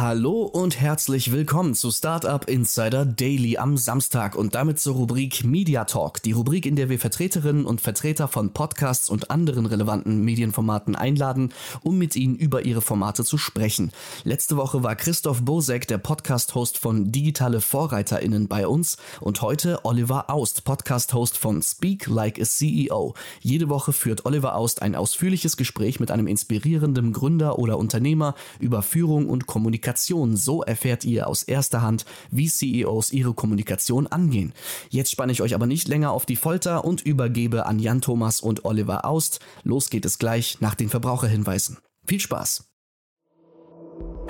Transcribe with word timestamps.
Hallo 0.00 0.44
und 0.44 0.80
herzlich 0.80 1.30
willkommen 1.30 1.74
zu 1.74 1.90
Startup 1.90 2.48
Insider 2.48 3.04
Daily 3.04 3.58
am 3.58 3.76
Samstag 3.76 4.34
und 4.34 4.54
damit 4.54 4.78
zur 4.78 4.94
Rubrik 4.94 5.44
Media 5.44 5.84
Talk, 5.84 6.22
die 6.22 6.32
Rubrik, 6.32 6.64
in 6.64 6.74
der 6.74 6.88
wir 6.88 6.98
Vertreterinnen 6.98 7.66
und 7.66 7.82
Vertreter 7.82 8.26
von 8.26 8.54
Podcasts 8.54 9.10
und 9.10 9.30
anderen 9.30 9.66
relevanten 9.66 10.24
Medienformaten 10.24 10.96
einladen, 10.96 11.52
um 11.82 11.98
mit 11.98 12.16
ihnen 12.16 12.34
über 12.34 12.64
ihre 12.64 12.80
Formate 12.80 13.26
zu 13.26 13.36
sprechen. 13.36 13.92
Letzte 14.24 14.56
Woche 14.56 14.82
war 14.82 14.96
Christoph 14.96 15.42
Bosek, 15.42 15.86
der 15.86 15.98
Podcast-Host 15.98 16.78
von 16.78 17.12
Digitale 17.12 17.60
VorreiterInnen 17.60 18.48
bei 18.48 18.66
uns 18.66 18.96
und 19.20 19.42
heute 19.42 19.84
Oliver 19.84 20.30
Aust, 20.30 20.64
Podcast-Host 20.64 21.36
von 21.36 21.60
Speak 21.60 22.06
Like 22.06 22.40
a 22.40 22.44
CEO. 22.44 23.12
Jede 23.42 23.68
Woche 23.68 23.92
führt 23.92 24.24
Oliver 24.24 24.54
Aust 24.56 24.80
ein 24.80 24.94
ausführliches 24.94 25.58
Gespräch 25.58 26.00
mit 26.00 26.10
einem 26.10 26.26
inspirierenden 26.26 27.12
Gründer 27.12 27.58
oder 27.58 27.76
Unternehmer 27.76 28.34
über 28.60 28.80
Führung 28.80 29.28
und 29.28 29.46
Kommunikation 29.46 29.89
Kommunikation. 29.90 30.36
So 30.36 30.62
erfährt 30.62 31.04
ihr 31.04 31.26
aus 31.26 31.42
erster 31.42 31.82
Hand, 31.82 32.04
wie 32.30 32.48
CEOs 32.48 33.12
ihre 33.12 33.34
Kommunikation 33.34 34.06
angehen. 34.06 34.52
Jetzt 34.88 35.10
spanne 35.10 35.32
ich 35.32 35.42
euch 35.42 35.54
aber 35.54 35.66
nicht 35.66 35.88
länger 35.88 36.12
auf 36.12 36.26
die 36.26 36.36
Folter 36.36 36.84
und 36.84 37.02
übergebe 37.02 37.66
an 37.66 37.78
Jan 37.78 38.00
Thomas 38.00 38.40
und 38.40 38.64
Oliver 38.64 39.04
Aust. 39.04 39.40
Los 39.64 39.90
geht 39.90 40.04
es 40.04 40.18
gleich 40.18 40.60
nach 40.60 40.74
den 40.74 40.88
Verbraucherhinweisen. 40.88 41.78
Viel 42.06 42.20
Spaß! 42.20 42.64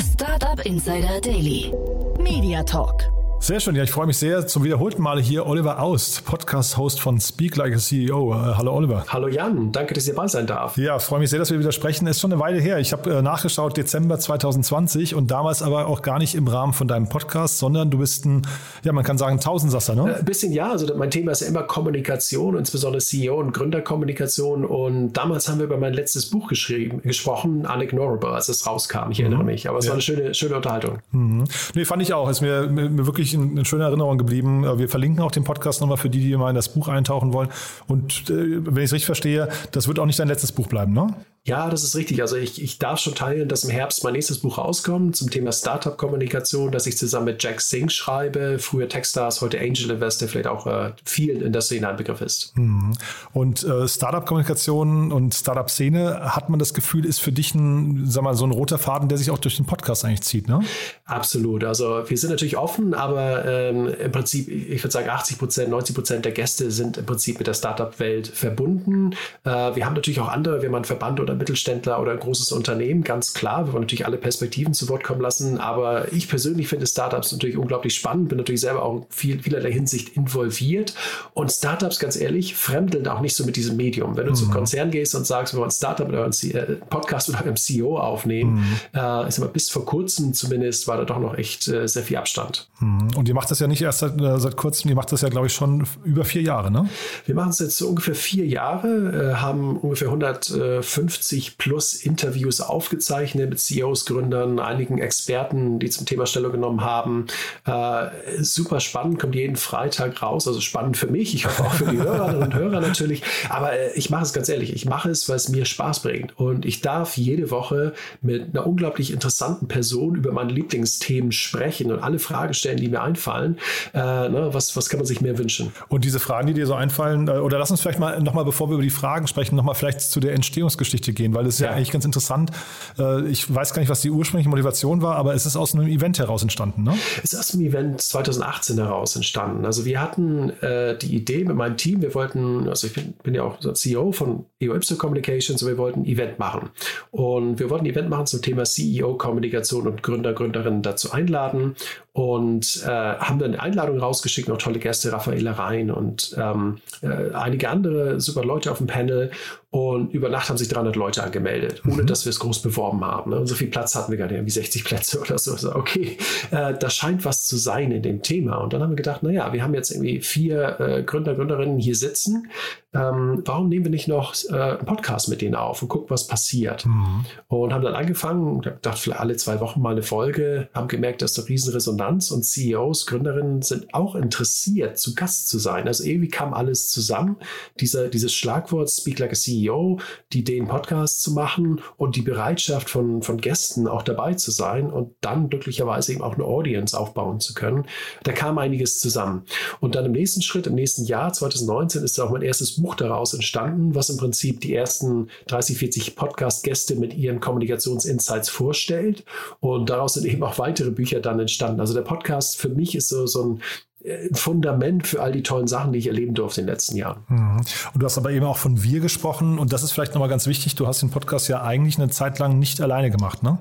Startup 0.00 0.64
Insider 0.64 1.20
Daily. 1.20 1.72
Media 2.18 2.62
Talk. 2.62 3.19
Sehr 3.42 3.58
schön, 3.58 3.74
ja, 3.74 3.82
ich 3.82 3.90
freue 3.90 4.06
mich 4.06 4.18
sehr. 4.18 4.46
Zum 4.46 4.64
wiederholten 4.64 5.00
Male 5.00 5.22
hier 5.22 5.46
Oliver 5.46 5.80
Aust, 5.80 6.26
Podcast-Host 6.26 7.00
von 7.00 7.18
Speak 7.18 7.56
Like 7.56 7.74
a 7.74 7.78
CEO. 7.78 8.34
Äh, 8.34 8.54
hallo 8.58 8.74
Oliver. 8.74 9.06
Hallo 9.08 9.28
Jan, 9.28 9.72
danke, 9.72 9.94
dass 9.94 10.06
ich 10.06 10.14
dabei 10.14 10.28
sein 10.28 10.46
darf. 10.46 10.76
Ja, 10.76 10.98
freue 10.98 11.20
mich 11.20 11.30
sehr, 11.30 11.38
dass 11.38 11.50
wir 11.50 11.58
wieder 11.58 11.72
sprechen. 11.72 12.06
Ist 12.06 12.20
schon 12.20 12.30
eine 12.30 12.40
Weile 12.40 12.60
her. 12.60 12.78
Ich 12.80 12.92
habe 12.92 13.10
äh, 13.10 13.22
nachgeschaut, 13.22 13.78
Dezember 13.78 14.18
2020 14.18 15.14
und 15.14 15.30
damals 15.30 15.62
aber 15.62 15.86
auch 15.86 16.02
gar 16.02 16.18
nicht 16.18 16.34
im 16.34 16.48
Rahmen 16.48 16.74
von 16.74 16.86
deinem 16.86 17.08
Podcast, 17.08 17.56
sondern 17.56 17.90
du 17.90 17.98
bist 17.98 18.26
ein, 18.26 18.42
ja, 18.84 18.92
man 18.92 19.04
kann 19.04 19.16
sagen, 19.16 19.40
Tausendsasser, 19.40 19.94
ne? 19.94 20.16
Ein 20.16 20.24
bisschen 20.26 20.52
ja, 20.52 20.70
also 20.70 20.94
mein 20.94 21.10
Thema 21.10 21.32
ist 21.32 21.40
ja 21.40 21.46
immer 21.46 21.62
Kommunikation, 21.62 22.58
insbesondere 22.58 23.00
CEO 23.00 23.40
und 23.40 23.52
Gründerkommunikation. 23.52 24.66
Und 24.66 25.14
damals 25.14 25.48
haben 25.48 25.60
wir 25.60 25.64
über 25.64 25.78
mein 25.78 25.94
letztes 25.94 26.28
Buch 26.28 26.48
geschrieben, 26.48 27.00
gesprochen, 27.02 27.66
Unignorable, 27.66 28.32
als 28.32 28.50
es 28.50 28.66
rauskam. 28.66 29.10
Ich 29.12 29.18
mhm. 29.18 29.24
erinnere 29.24 29.44
mich. 29.44 29.66
Aber 29.66 29.78
es 29.78 29.86
ja. 29.86 29.92
war 29.92 29.94
eine 29.94 30.02
schöne, 30.02 30.34
schöne 30.34 30.56
Unterhaltung. 30.56 30.98
Mhm. 31.12 31.44
Nee, 31.74 31.86
fand 31.86 32.02
ich 32.02 32.12
auch. 32.12 32.28
Ist 32.28 32.42
mir, 32.42 32.66
mir, 32.66 32.90
mir 32.90 33.06
wirklich 33.06 33.29
wirklich 33.32 33.58
eine 33.58 33.64
schöne 33.64 33.84
Erinnerung 33.84 34.18
geblieben. 34.18 34.64
Äh, 34.64 34.78
wir 34.78 34.88
verlinken 34.88 35.22
auch 35.22 35.30
den 35.30 35.44
Podcast 35.44 35.80
nochmal 35.80 35.96
für 35.96 36.10
die, 36.10 36.20
die 36.20 36.36
mal 36.36 36.50
in 36.50 36.56
das 36.56 36.70
Buch 36.70 36.88
eintauchen 36.88 37.32
wollen. 37.32 37.48
Und 37.86 38.30
äh, 38.30 38.64
wenn 38.64 38.78
ich 38.78 38.84
es 38.84 38.92
richtig 38.92 39.06
verstehe, 39.06 39.48
das 39.72 39.88
wird 39.88 39.98
auch 39.98 40.06
nicht 40.06 40.18
dein 40.18 40.28
letztes 40.28 40.52
Buch 40.52 40.66
bleiben, 40.66 40.92
ne? 40.92 41.14
Ja, 41.46 41.70
das 41.70 41.84
ist 41.84 41.96
richtig. 41.96 42.20
Also 42.20 42.36
ich, 42.36 42.62
ich 42.62 42.78
darf 42.78 43.00
schon 43.00 43.14
teilen, 43.14 43.48
dass 43.48 43.64
im 43.64 43.70
Herbst 43.70 44.04
mein 44.04 44.12
nächstes 44.12 44.40
Buch 44.40 44.58
rauskommt 44.58 45.16
zum 45.16 45.30
Thema 45.30 45.52
Startup-Kommunikation, 45.52 46.70
das 46.70 46.86
ich 46.86 46.98
zusammen 46.98 47.24
mit 47.24 47.42
Jack 47.42 47.62
Singh 47.62 47.90
schreibe, 47.90 48.58
früher 48.58 48.90
Techstars, 48.90 49.40
heute 49.40 49.58
Angel 49.58 49.90
Investor, 49.90 50.28
vielleicht 50.28 50.48
auch 50.48 50.66
äh, 50.66 50.92
vielen 51.02 51.40
in 51.40 51.54
der 51.54 51.62
Szene 51.62 51.88
ein 51.88 51.96
Begriff 51.96 52.20
ist. 52.20 52.54
Mhm. 52.58 52.92
Und 53.32 53.64
äh, 53.64 53.88
Startup-Kommunikation 53.88 55.10
und 55.12 55.34
Startup-Szene, 55.34 56.34
hat 56.34 56.50
man 56.50 56.58
das 56.58 56.74
Gefühl, 56.74 57.06
ist 57.06 57.20
für 57.20 57.32
dich 57.32 57.54
ein, 57.54 58.04
sag 58.06 58.22
mal, 58.22 58.34
so 58.34 58.44
ein 58.44 58.50
roter 58.50 58.78
Faden, 58.78 59.08
der 59.08 59.16
sich 59.16 59.30
auch 59.30 59.38
durch 59.38 59.56
den 59.56 59.64
Podcast 59.64 60.04
eigentlich 60.04 60.22
zieht, 60.22 60.46
ne? 60.46 60.60
Absolut. 61.06 61.64
Also 61.64 62.04
wir 62.06 62.18
sind 62.18 62.30
natürlich 62.30 62.58
offen, 62.58 62.92
aber 62.92 63.46
ähm, 63.46 63.88
im 63.88 64.12
Prinzip, 64.12 64.46
ich 64.46 64.82
würde 64.84 64.92
sagen, 64.92 65.08
80 65.08 65.38
Prozent, 65.38 65.70
90 65.70 65.94
Prozent 65.96 66.24
der 66.26 66.32
Gäste 66.32 66.70
sind 66.70 66.98
im 66.98 67.06
Prinzip 67.06 67.38
mit 67.38 67.46
der 67.46 67.54
Startup-Welt 67.54 68.28
verbunden. 68.28 69.12
Äh, 69.44 69.74
wir 69.74 69.86
haben 69.86 69.94
natürlich 69.94 70.20
auch 70.20 70.28
andere, 70.28 70.60
wenn 70.60 70.70
man 70.70 70.84
Verband 70.84 71.18
oder 71.18 71.29
oder 71.30 71.38
Mittelständler 71.38 72.00
oder 72.00 72.12
ein 72.12 72.20
großes 72.20 72.52
Unternehmen, 72.52 73.02
ganz 73.02 73.32
klar. 73.32 73.66
Wir 73.66 73.72
wollen 73.72 73.82
natürlich 73.82 74.06
alle 74.06 74.16
Perspektiven 74.16 74.74
zu 74.74 74.88
Wort 74.88 75.04
kommen 75.04 75.20
lassen, 75.20 75.58
aber 75.58 76.12
ich 76.12 76.28
persönlich 76.28 76.68
finde 76.68 76.86
Startups 76.86 77.32
natürlich 77.32 77.56
unglaublich 77.56 77.94
spannend, 77.94 78.28
bin 78.28 78.38
natürlich 78.38 78.60
selber 78.60 78.82
auch 78.82 78.96
in 78.96 79.06
viel, 79.10 79.42
vielerlei 79.42 79.72
Hinsicht 79.72 80.16
involviert 80.16 80.94
und 81.34 81.50
Startups, 81.50 81.98
ganz 81.98 82.16
ehrlich, 82.16 82.54
fremdeln 82.56 83.06
auch 83.08 83.20
nicht 83.20 83.36
so 83.36 83.44
mit 83.44 83.56
diesem 83.56 83.76
Medium. 83.76 84.16
Wenn 84.16 84.26
du 84.26 84.32
mhm. 84.32 84.36
zum 84.36 84.50
Konzern 84.50 84.90
gehst 84.90 85.14
und 85.14 85.26
sagst, 85.26 85.54
wir 85.54 85.58
wollen 85.58 85.68
ein 85.68 85.72
Startup 85.72 86.08
oder 86.08 86.24
einen 86.24 86.50
äh, 86.50 86.76
Podcast 86.88 87.28
mit 87.28 87.40
einem 87.40 87.56
CEO 87.56 87.98
aufnehmen, 87.98 88.54
mhm. 88.54 88.98
äh, 88.98 89.28
ist 89.28 89.38
aber 89.38 89.48
bis 89.48 89.70
vor 89.70 89.84
kurzem 89.84 90.34
zumindest 90.34 90.88
war 90.88 90.96
da 90.96 91.04
doch 91.04 91.18
noch 91.18 91.36
echt 91.36 91.68
äh, 91.68 91.86
sehr 91.86 92.02
viel 92.02 92.16
Abstand. 92.16 92.68
Mhm. 92.80 93.08
Und 93.16 93.28
ihr 93.28 93.34
macht 93.34 93.50
das 93.50 93.60
ja 93.60 93.66
nicht 93.66 93.82
erst 93.82 94.00
seit, 94.00 94.20
äh, 94.20 94.38
seit 94.38 94.56
kurzem, 94.56 94.90
ihr 94.90 94.96
macht 94.96 95.12
das 95.12 95.20
ja, 95.20 95.28
glaube 95.28 95.46
ich, 95.46 95.52
schon 95.52 95.86
über 96.04 96.24
vier 96.24 96.42
Jahre, 96.42 96.70
ne? 96.70 96.88
Wir 97.26 97.34
machen 97.34 97.50
es 97.50 97.58
jetzt 97.58 97.76
so 97.76 97.88
ungefähr 97.88 98.14
vier 98.14 98.46
Jahre, 98.46 99.32
äh, 99.32 99.34
haben 99.36 99.76
ungefähr 99.76 100.08
150 100.08 101.19
50 101.20 101.58
plus 101.58 101.94
Interviews 101.94 102.60
aufgezeichnet 102.60 103.50
mit 103.50 103.60
CEOs, 103.60 104.06
Gründern, 104.06 104.58
einigen 104.58 104.98
Experten, 104.98 105.78
die 105.78 105.90
zum 105.90 106.06
Thema 106.06 106.26
Stellung 106.26 106.52
genommen 106.52 106.80
haben. 106.80 107.26
Äh, 107.66 108.08
super 108.42 108.80
spannend, 108.80 109.18
kommt 109.18 109.34
jeden 109.34 109.56
Freitag 109.56 110.22
raus. 110.22 110.48
Also 110.48 110.60
spannend 110.60 110.96
für 110.96 111.08
mich, 111.08 111.34
ich 111.34 111.46
hoffe 111.46 111.64
auch 111.64 111.72
für 111.72 111.86
die 111.86 111.98
Hörerinnen 112.02 112.42
und 112.42 112.54
Hörer 112.54 112.80
natürlich. 112.80 113.22
Aber 113.50 113.72
äh, 113.72 113.92
ich 113.94 114.08
mache 114.10 114.22
es 114.22 114.32
ganz 114.32 114.48
ehrlich, 114.48 114.72
ich 114.72 114.86
mache 114.86 115.10
es, 115.10 115.28
weil 115.28 115.36
es 115.36 115.48
mir 115.50 115.66
Spaß 115.66 116.00
bringt. 116.00 116.38
Und 116.38 116.64
ich 116.64 116.80
darf 116.80 117.16
jede 117.16 117.50
Woche 117.50 117.92
mit 118.22 118.54
einer 118.54 118.66
unglaublich 118.66 119.12
interessanten 119.12 119.68
Person 119.68 120.14
über 120.14 120.32
meine 120.32 120.52
Lieblingsthemen 120.52 121.32
sprechen 121.32 121.92
und 121.92 122.02
alle 122.02 122.18
Fragen 122.18 122.54
stellen, 122.54 122.78
die 122.78 122.88
mir 122.88 123.02
einfallen. 123.02 123.58
Äh, 123.92 123.98
ne, 123.98 124.48
was, 124.52 124.76
was 124.76 124.88
kann 124.88 124.98
man 124.98 125.06
sich 125.06 125.20
mehr 125.20 125.36
wünschen? 125.36 125.72
Und 125.88 126.04
diese 126.04 126.18
Fragen, 126.18 126.46
die 126.46 126.54
dir 126.54 126.66
so 126.66 126.74
einfallen, 126.74 127.28
äh, 127.28 127.32
oder 127.32 127.58
lass 127.58 127.70
uns 127.70 127.80
vielleicht 127.82 127.98
mal 127.98 128.20
nochmal, 128.20 128.44
bevor 128.44 128.68
wir 128.70 128.74
über 128.74 128.82
die 128.82 128.90
Fragen 128.90 129.26
sprechen, 129.26 129.56
nochmal 129.56 129.74
vielleicht 129.74 130.00
zu 130.00 130.20
der 130.20 130.32
Entstehungsgeschichte 130.32 131.09
Geschichte 131.10 131.22
gehen, 131.22 131.34
weil 131.34 131.46
es 131.46 131.58
ja. 131.58 131.66
ja 131.66 131.72
eigentlich 131.72 131.90
ganz 131.90 132.04
interessant. 132.04 132.50
Äh, 132.98 133.28
ich 133.28 133.52
weiß 133.52 133.74
gar 133.74 133.80
nicht, 133.80 133.88
was 133.88 134.00
die 134.00 134.10
ursprüngliche 134.10 134.48
Motivation 134.48 135.02
war, 135.02 135.16
aber 135.16 135.34
es 135.34 135.46
ist 135.46 135.56
aus 135.56 135.74
einem 135.74 135.86
Event 135.86 136.18
heraus 136.18 136.42
entstanden, 136.42 136.82
ne? 136.82 136.94
Es 137.22 137.32
ist 137.32 137.38
aus 137.38 137.54
einem 137.54 137.66
Event 137.66 138.00
2018 138.00 138.78
heraus 138.78 139.16
entstanden. 139.16 139.64
Also 139.64 139.84
wir 139.84 140.00
hatten 140.00 140.50
äh, 140.60 140.96
die 140.96 141.14
Idee 141.14 141.44
mit 141.44 141.56
meinem 141.56 141.76
Team, 141.76 142.02
wir 142.02 142.14
wollten, 142.14 142.68
also 142.68 142.86
ich 142.86 142.94
bin, 142.94 143.14
bin 143.22 143.34
ja 143.34 143.42
auch 143.42 143.58
CEO 143.58 144.12
von 144.12 144.46
EOYPSO 144.60 144.96
Communications 144.96 145.64
wir 145.64 145.76
wollten 145.76 146.00
ein 146.02 146.06
Event 146.06 146.38
machen. 146.38 146.70
Und 147.10 147.58
wir 147.58 147.70
wollten 147.70 147.86
ein 147.86 147.90
Event 147.90 148.08
machen 148.08 148.26
zum 148.26 148.42
Thema 148.42 148.64
CEO-Kommunikation 148.64 149.86
und 149.86 150.02
Gründer, 150.02 150.32
Gründerinnen 150.32 150.82
dazu 150.82 151.12
einladen 151.12 151.76
und 152.20 152.82
äh, 152.84 152.86
haben 152.86 153.38
dann 153.38 153.52
eine 153.52 153.62
Einladung 153.62 153.98
rausgeschickt, 153.98 154.46
noch 154.46 154.58
tolle 154.58 154.78
Gäste, 154.78 155.10
Raffaela 155.10 155.52
Rhein 155.52 155.90
und 155.90 156.36
ähm, 156.36 156.76
äh, 157.00 157.32
einige 157.32 157.70
andere 157.70 158.20
super 158.20 158.44
Leute 158.44 158.70
auf 158.70 158.76
dem 158.76 158.86
Panel. 158.86 159.30
Und 159.70 160.12
über 160.12 160.28
Nacht 160.28 160.50
haben 160.50 160.58
sich 160.58 160.68
300 160.68 160.96
Leute 160.96 161.22
angemeldet, 161.22 161.80
ohne 161.86 162.02
mhm. 162.02 162.06
dass 162.06 162.26
wir 162.26 162.30
es 162.30 162.40
groß 162.40 162.60
beworben 162.60 163.02
haben. 163.04 163.30
Ne? 163.30 163.38
Und 163.38 163.46
so 163.46 163.54
viel 163.54 163.68
Platz 163.68 163.94
hatten 163.94 164.10
wir 164.10 164.18
gar 164.18 164.26
nicht, 164.26 164.34
irgendwie 164.34 164.50
60 164.50 164.84
Plätze 164.84 165.18
oder 165.18 165.38
so. 165.38 165.56
so 165.56 165.74
okay, 165.74 166.18
äh, 166.50 166.74
da 166.74 166.90
scheint 166.90 167.24
was 167.24 167.46
zu 167.46 167.56
sein 167.56 167.90
in 167.90 168.02
dem 168.02 168.20
Thema. 168.20 168.56
Und 168.56 168.74
dann 168.74 168.82
haben 168.82 168.90
wir 168.90 168.96
gedacht, 168.96 169.22
naja, 169.22 169.54
wir 169.54 169.62
haben 169.62 169.72
jetzt 169.72 169.90
irgendwie 169.90 170.20
vier 170.20 170.78
äh, 170.78 171.02
Gründer, 171.02 171.34
Gründerinnen 171.34 171.78
hier 171.78 171.94
sitzen 171.94 172.50
ähm, 172.92 173.42
warum 173.44 173.68
nehmen 173.68 173.84
wir 173.84 173.90
nicht 173.90 174.08
noch 174.08 174.34
äh, 174.48 174.52
einen 174.52 174.84
Podcast 174.84 175.28
mit 175.28 175.42
denen 175.42 175.54
auf 175.54 175.80
und 175.80 175.88
gucken, 175.88 176.10
was 176.10 176.26
passiert? 176.26 176.86
Mhm. 176.86 177.24
Und 177.46 177.72
haben 177.72 177.84
dann 177.84 177.94
angefangen, 177.94 178.62
gedacht, 178.62 178.98
vielleicht 178.98 179.20
alle 179.20 179.36
zwei 179.36 179.60
Wochen 179.60 179.80
mal 179.80 179.92
eine 179.92 180.02
Folge, 180.02 180.68
haben 180.74 180.88
gemerkt, 180.88 181.22
dass 181.22 181.38
eine 181.38 181.48
riesen 181.48 181.72
Resonanz 181.72 182.32
und 182.32 182.44
CEOs, 182.44 183.06
Gründerinnen 183.06 183.62
sind 183.62 183.94
auch 183.94 184.16
interessiert, 184.16 184.98
zu 184.98 185.14
Gast 185.14 185.48
zu 185.48 185.60
sein. 185.60 185.86
Also 185.86 186.02
irgendwie 186.02 186.28
kam 186.28 186.52
alles 186.52 186.88
zusammen. 186.88 187.36
Dieser, 187.78 188.08
dieses 188.08 188.34
Schlagwort 188.34 188.90
Speak 188.90 189.20
Like 189.20 189.32
a 189.32 189.34
CEO, 189.34 190.00
die 190.32 190.40
Idee, 190.40 190.58
einen 190.58 190.68
Podcast 190.68 191.22
zu 191.22 191.32
machen 191.32 191.80
und 191.96 192.16
die 192.16 192.22
Bereitschaft 192.22 192.90
von, 192.90 193.22
von 193.22 193.36
Gästen 193.36 193.86
auch 193.86 194.02
dabei 194.02 194.34
zu 194.34 194.50
sein 194.50 194.90
und 194.90 195.14
dann 195.20 195.48
glücklicherweise 195.48 196.12
eben 196.12 196.22
auch 196.22 196.34
eine 196.34 196.44
Audience 196.44 196.98
aufbauen 196.98 197.38
zu 197.38 197.54
können. 197.54 197.84
Da 198.24 198.32
kam 198.32 198.58
einiges 198.58 198.98
zusammen. 198.98 199.44
Und 199.78 199.94
dann 199.94 200.06
im 200.06 200.12
nächsten 200.12 200.42
Schritt, 200.42 200.66
im 200.66 200.74
nächsten 200.74 201.04
Jahr, 201.04 201.32
2019, 201.32 202.02
ist 202.02 202.18
auch 202.18 202.30
mein 202.30 202.42
erstes 202.42 202.79
Buch 202.80 202.94
daraus 202.94 203.34
entstanden, 203.34 203.94
was 203.94 204.10
im 204.10 204.16
Prinzip 204.16 204.60
die 204.60 204.74
ersten 204.74 205.28
30, 205.48 205.78
40 205.78 206.16
Podcast-Gäste 206.16 206.96
mit 206.96 207.14
ihren 207.14 207.40
Kommunikationsinsights 207.40 208.48
vorstellt. 208.48 209.24
Und 209.60 209.90
daraus 209.90 210.14
sind 210.14 210.26
eben 210.26 210.42
auch 210.42 210.58
weitere 210.58 210.90
Bücher 210.90 211.20
dann 211.20 211.40
entstanden. 211.40 211.80
Also 211.80 211.94
der 211.94 212.02
Podcast 212.02 212.56
für 212.56 212.68
mich 212.68 212.94
ist 212.94 213.08
so, 213.08 213.26
so 213.26 213.44
ein 213.44 213.62
ein 214.04 214.34
Fundament 214.34 215.06
für 215.06 215.20
all 215.20 215.32
die 215.32 215.42
tollen 215.42 215.66
Sachen, 215.66 215.92
die 215.92 215.98
ich 215.98 216.06
erleben 216.06 216.34
durfte 216.34 216.60
in 216.60 216.66
den 216.66 216.72
letzten 216.72 216.96
Jahren. 216.96 217.22
Mhm. 217.28 217.56
Und 217.94 218.02
du 218.02 218.06
hast 218.06 218.16
aber 218.16 218.30
eben 218.30 218.46
auch 218.46 218.56
von 218.56 218.82
wir 218.82 219.00
gesprochen 219.00 219.58
und 219.58 219.72
das 219.72 219.82
ist 219.82 219.92
vielleicht 219.92 220.14
nochmal 220.14 220.28
ganz 220.28 220.46
wichtig. 220.46 220.74
Du 220.74 220.86
hast 220.86 221.02
den 221.02 221.10
Podcast 221.10 221.48
ja 221.48 221.62
eigentlich 221.62 221.98
eine 221.98 222.08
Zeit 222.08 222.38
lang 222.38 222.58
nicht 222.58 222.80
alleine 222.80 223.10
gemacht, 223.10 223.42
ne? 223.42 223.58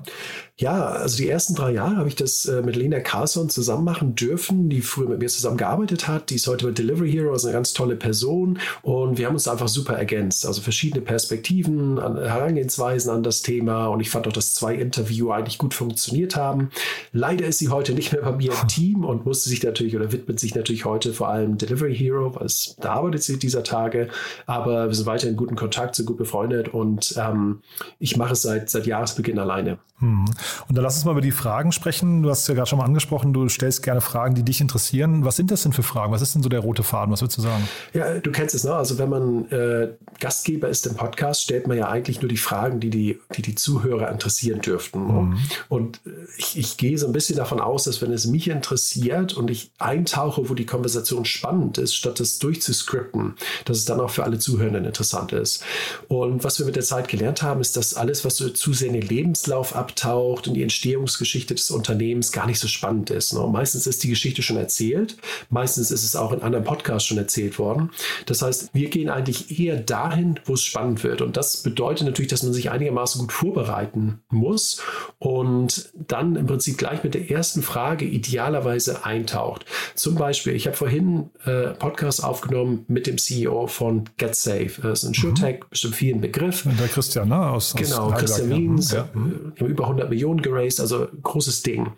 Ja, 0.56 0.88
also 0.88 1.16
die 1.16 1.28
ersten 1.28 1.54
drei 1.54 1.72
Jahre 1.72 1.96
habe 1.96 2.08
ich 2.08 2.16
das 2.16 2.44
äh, 2.44 2.60
mit 2.60 2.76
Lena 2.76 3.00
Carlson 3.00 3.48
zusammen 3.48 3.82
machen 3.82 4.14
dürfen, 4.14 4.68
die 4.68 4.82
früher 4.82 5.08
mit 5.08 5.18
mir 5.18 5.28
zusammen 5.28 5.56
gearbeitet 5.56 6.06
hat. 6.06 6.28
Die 6.28 6.34
ist 6.34 6.46
heute 6.46 6.66
bei 6.66 6.72
Delivery 6.72 7.10
Hero, 7.10 7.34
ist 7.34 7.46
eine 7.46 7.54
ganz 7.54 7.72
tolle 7.72 7.96
Person 7.96 8.58
und 8.82 9.16
wir 9.16 9.26
haben 9.26 9.34
uns 9.34 9.48
einfach 9.48 9.68
super 9.68 9.94
ergänzt. 9.94 10.44
Also 10.44 10.60
verschiedene 10.60 11.00
Perspektiven, 11.00 11.98
Herangehensweisen 11.98 13.10
an 13.10 13.22
das 13.22 13.40
Thema 13.40 13.86
und 13.86 14.00
ich 14.00 14.10
fand 14.10 14.28
auch, 14.28 14.32
dass 14.32 14.52
zwei 14.52 14.74
Interview 14.74 15.30
eigentlich 15.30 15.56
gut 15.56 15.72
funktioniert 15.72 16.36
haben. 16.36 16.70
Leider 17.12 17.46
ist 17.46 17.58
sie 17.58 17.70
heute 17.70 17.94
nicht 17.94 18.12
mehr 18.12 18.20
bei 18.20 18.32
mir 18.32 18.52
im 18.52 18.68
Team 18.68 19.04
und 19.06 19.24
musste 19.24 19.48
sich 19.48 19.62
natürlich 19.62 19.96
oder 19.96 20.12
widmet 20.12 20.29
sich 20.38 20.54
natürlich 20.54 20.84
heute 20.84 21.12
vor 21.12 21.28
allem 21.28 21.58
Delivery 21.58 21.96
Hero, 21.96 22.34
weil 22.34 22.46
es, 22.46 22.76
da 22.80 22.94
arbeitet 22.94 23.22
sie 23.22 23.38
dieser 23.38 23.64
Tage. 23.64 24.08
Aber 24.46 24.86
wir 24.86 24.94
sind 24.94 25.06
weiter 25.06 25.28
in 25.28 25.36
guten 25.36 25.56
Kontakt, 25.56 25.96
sind 25.96 26.06
gut 26.06 26.18
befreundet 26.18 26.68
und 26.68 27.14
ähm, 27.18 27.62
ich 27.98 28.16
mache 28.16 28.34
es 28.34 28.42
seit, 28.42 28.70
seit 28.70 28.86
Jahresbeginn 28.86 29.38
alleine. 29.38 29.78
Hm. 30.00 30.24
Und 30.68 30.76
dann 30.76 30.82
lass 30.82 30.96
uns 30.96 31.04
mal 31.04 31.12
über 31.12 31.20
die 31.20 31.30
Fragen 31.30 31.72
sprechen. 31.72 32.22
Du 32.22 32.30
hast 32.30 32.48
ja 32.48 32.54
gerade 32.54 32.68
schon 32.68 32.78
mal 32.78 32.84
angesprochen, 32.84 33.32
du 33.32 33.48
stellst 33.48 33.82
gerne 33.82 34.00
Fragen, 34.00 34.34
die 34.34 34.42
dich 34.42 34.60
interessieren. 34.60 35.24
Was 35.24 35.36
sind 35.36 35.50
das 35.50 35.62
denn 35.62 35.72
für 35.72 35.82
Fragen? 35.82 36.12
Was 36.12 36.22
ist 36.22 36.34
denn 36.34 36.42
so 36.42 36.48
der 36.48 36.60
rote 36.60 36.82
Faden? 36.82 37.12
Was 37.12 37.20
würdest 37.22 37.38
du 37.38 37.42
sagen? 37.42 37.68
Ja, 37.92 38.18
du 38.18 38.32
kennst 38.32 38.54
es, 38.54 38.64
ne? 38.64 38.74
Also 38.74 38.98
wenn 38.98 39.08
man 39.08 39.50
äh, 39.50 39.88
Gastgeber 40.18 40.68
ist 40.68 40.86
im 40.86 40.94
Podcast, 40.94 41.42
stellt 41.42 41.66
man 41.66 41.76
ja 41.76 41.88
eigentlich 41.88 42.20
nur 42.20 42.28
die 42.28 42.36
Fragen, 42.36 42.80
die 42.80 42.90
die, 42.90 43.20
die, 43.36 43.42
die 43.42 43.54
Zuhörer 43.54 44.10
interessieren 44.10 44.60
dürften. 44.60 45.06
Mhm. 45.06 45.38
Und 45.68 46.00
ich, 46.36 46.58
ich 46.58 46.76
gehe 46.76 46.96
so 46.98 47.06
ein 47.06 47.12
bisschen 47.12 47.36
davon 47.36 47.60
aus, 47.60 47.84
dass 47.84 48.02
wenn 48.02 48.12
es 48.12 48.26
mich 48.26 48.48
interessiert 48.48 49.34
und 49.34 49.50
ich 49.50 49.70
eintauche, 49.78 50.48
wo 50.48 50.54
die 50.54 50.66
Konversation 50.66 51.24
spannend 51.24 51.78
ist, 51.78 51.94
statt 51.94 52.20
es 52.20 52.38
durchzuscripten, 52.38 53.34
dass 53.64 53.78
es 53.78 53.84
dann 53.84 54.00
auch 54.00 54.10
für 54.10 54.24
alle 54.24 54.38
Zuhörenden 54.38 54.84
interessant 54.84 55.32
ist. 55.32 55.62
Und 56.08 56.42
was 56.44 56.58
wir 56.58 56.66
mit 56.66 56.76
der 56.76 56.82
Zeit 56.82 57.08
gelernt 57.08 57.42
haben, 57.42 57.60
ist, 57.60 57.76
dass 57.76 57.94
alles, 57.94 58.24
was 58.24 58.36
so 58.36 58.48
zu 58.48 58.72
sehr 58.72 58.88
in 58.88 58.94
den 58.94 59.08
Lebenslauf 59.08 59.76
abtaucht 59.90 60.46
und 60.48 60.54
die 60.54 60.62
Entstehungsgeschichte 60.62 61.54
des 61.54 61.70
Unternehmens 61.70 62.32
gar 62.32 62.46
nicht 62.46 62.58
so 62.58 62.68
spannend 62.68 63.10
ist. 63.10 63.32
Ne? 63.32 63.46
Meistens 63.46 63.86
ist 63.86 64.02
die 64.04 64.08
Geschichte 64.08 64.42
schon 64.42 64.56
erzählt, 64.56 65.16
meistens 65.48 65.90
ist 65.90 66.04
es 66.04 66.16
auch 66.16 66.32
in 66.32 66.42
anderen 66.42 66.64
Podcasts 66.64 67.08
schon 67.08 67.18
erzählt 67.18 67.58
worden. 67.58 67.90
Das 68.26 68.42
heißt, 68.42 68.70
wir 68.72 68.88
gehen 68.88 69.10
eigentlich 69.10 69.58
eher 69.58 69.76
dahin, 69.76 70.38
wo 70.44 70.54
es 70.54 70.62
spannend 70.62 71.02
wird. 71.02 71.22
Und 71.22 71.36
das 71.36 71.62
bedeutet 71.62 72.06
natürlich, 72.06 72.30
dass 72.30 72.42
man 72.42 72.52
sich 72.52 72.70
einigermaßen 72.70 73.20
gut 73.20 73.32
vorbereiten 73.32 74.20
muss 74.28 74.82
und 75.18 75.90
dann 75.94 76.36
im 76.36 76.46
Prinzip 76.46 76.78
gleich 76.78 77.02
mit 77.02 77.14
der 77.14 77.30
ersten 77.30 77.62
Frage 77.62 78.04
idealerweise 78.04 79.04
eintaucht. 79.04 79.66
Zum 79.94 80.14
Beispiel, 80.14 80.54
ich 80.54 80.66
habe 80.66 80.76
vorhin 80.76 81.30
äh, 81.44 81.68
Podcast 81.68 82.22
aufgenommen 82.22 82.84
mit 82.88 83.06
dem 83.06 83.18
CEO 83.18 83.66
von 83.66 84.04
GetSafe. 84.16 84.80
Das 84.82 85.02
ist 85.02 85.08
ein 85.08 85.14
SureTech, 85.14 85.60
mhm. 85.60 85.64
bestimmt 85.70 85.96
vielen 85.96 86.20
Begriff. 86.20 86.64
Der 86.78 86.88
Christian, 86.88 87.28
ne? 87.28 87.50
Aus, 87.50 87.74
genau, 87.74 88.10
aus 88.10 88.18
Christian 88.20 88.50
Wiens. 88.50 88.92
Ja. 88.92 89.08
Mhm. 89.12 89.52
Über 89.80 89.86
100 89.86 90.10
Millionen 90.10 90.42
geraced, 90.42 90.78
also 90.78 91.08
großes 91.22 91.62
Ding. 91.62 91.92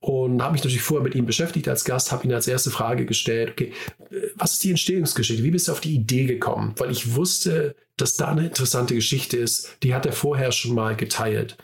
Und 0.00 0.42
habe 0.42 0.52
mich 0.52 0.62
natürlich 0.62 0.80
vorher 0.80 1.04
mit 1.04 1.14
ihm 1.14 1.26
beschäftigt 1.26 1.68
als 1.68 1.84
Gast, 1.84 2.10
habe 2.10 2.24
ihn 2.24 2.32
als 2.32 2.48
erste 2.48 2.70
Frage 2.70 3.04
gestellt, 3.04 3.50
okay, 3.50 3.74
was 4.36 4.54
ist 4.54 4.64
die 4.64 4.70
Entstehungsgeschichte? 4.70 5.44
Wie 5.44 5.50
bist 5.50 5.68
du 5.68 5.72
auf 5.72 5.80
die 5.80 5.94
Idee 5.94 6.24
gekommen? 6.24 6.74
Weil 6.78 6.90
ich 6.90 7.14
wusste, 7.14 7.76
dass 7.98 8.16
da 8.16 8.28
eine 8.28 8.46
interessante 8.46 8.94
Geschichte 8.94 9.36
ist, 9.36 9.76
die 9.82 9.94
hat 9.94 10.06
er 10.06 10.12
vorher 10.12 10.50
schon 10.50 10.74
mal 10.74 10.96
geteilt. 10.96 11.58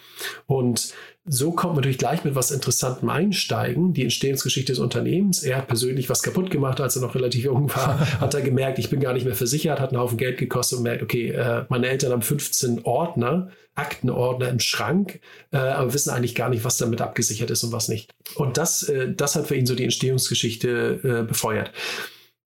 Und 0.44 0.92
so 1.24 1.52
kommt 1.52 1.74
man 1.74 1.82
natürlich 1.82 1.98
gleich 1.98 2.24
mit 2.24 2.34
was 2.34 2.50
Interessantem 2.50 3.08
einsteigen, 3.08 3.92
die 3.92 4.02
Entstehungsgeschichte 4.02 4.72
des 4.72 4.80
Unternehmens. 4.80 5.44
Er 5.44 5.58
hat 5.58 5.68
persönlich 5.68 6.10
was 6.10 6.22
kaputt 6.22 6.50
gemacht, 6.50 6.80
als 6.80 6.96
er 6.96 7.02
noch 7.02 7.14
relativ 7.14 7.44
jung 7.44 7.70
war, 7.74 8.00
hat 8.20 8.34
er 8.34 8.40
gemerkt, 8.40 8.80
ich 8.80 8.90
bin 8.90 8.98
gar 8.98 9.12
nicht 9.12 9.24
mehr 9.24 9.36
versichert, 9.36 9.78
hat 9.78 9.90
einen 9.90 10.00
Haufen 10.00 10.18
Geld 10.18 10.38
gekostet 10.38 10.78
und 10.78 10.84
merkt, 10.84 11.02
okay, 11.02 11.28
äh, 11.28 11.64
meine 11.68 11.88
Eltern 11.88 12.10
haben 12.10 12.22
15 12.22 12.80
Ordner, 12.84 13.50
Aktenordner 13.76 14.48
im 14.48 14.58
Schrank, 14.58 15.20
äh, 15.52 15.58
aber 15.58 15.94
wissen 15.94 16.10
eigentlich 16.10 16.34
gar 16.34 16.48
nicht, 16.48 16.64
was 16.64 16.76
damit 16.76 17.00
abgesichert 17.00 17.50
ist 17.50 17.62
und 17.62 17.72
was 17.72 17.88
nicht. 17.88 18.10
Und 18.34 18.56
das, 18.56 18.82
äh, 18.82 19.14
das 19.14 19.36
hat 19.36 19.46
für 19.46 19.54
ihn 19.54 19.66
so 19.66 19.76
die 19.76 19.84
Entstehungsgeschichte 19.84 21.24
befeuert 21.28 21.70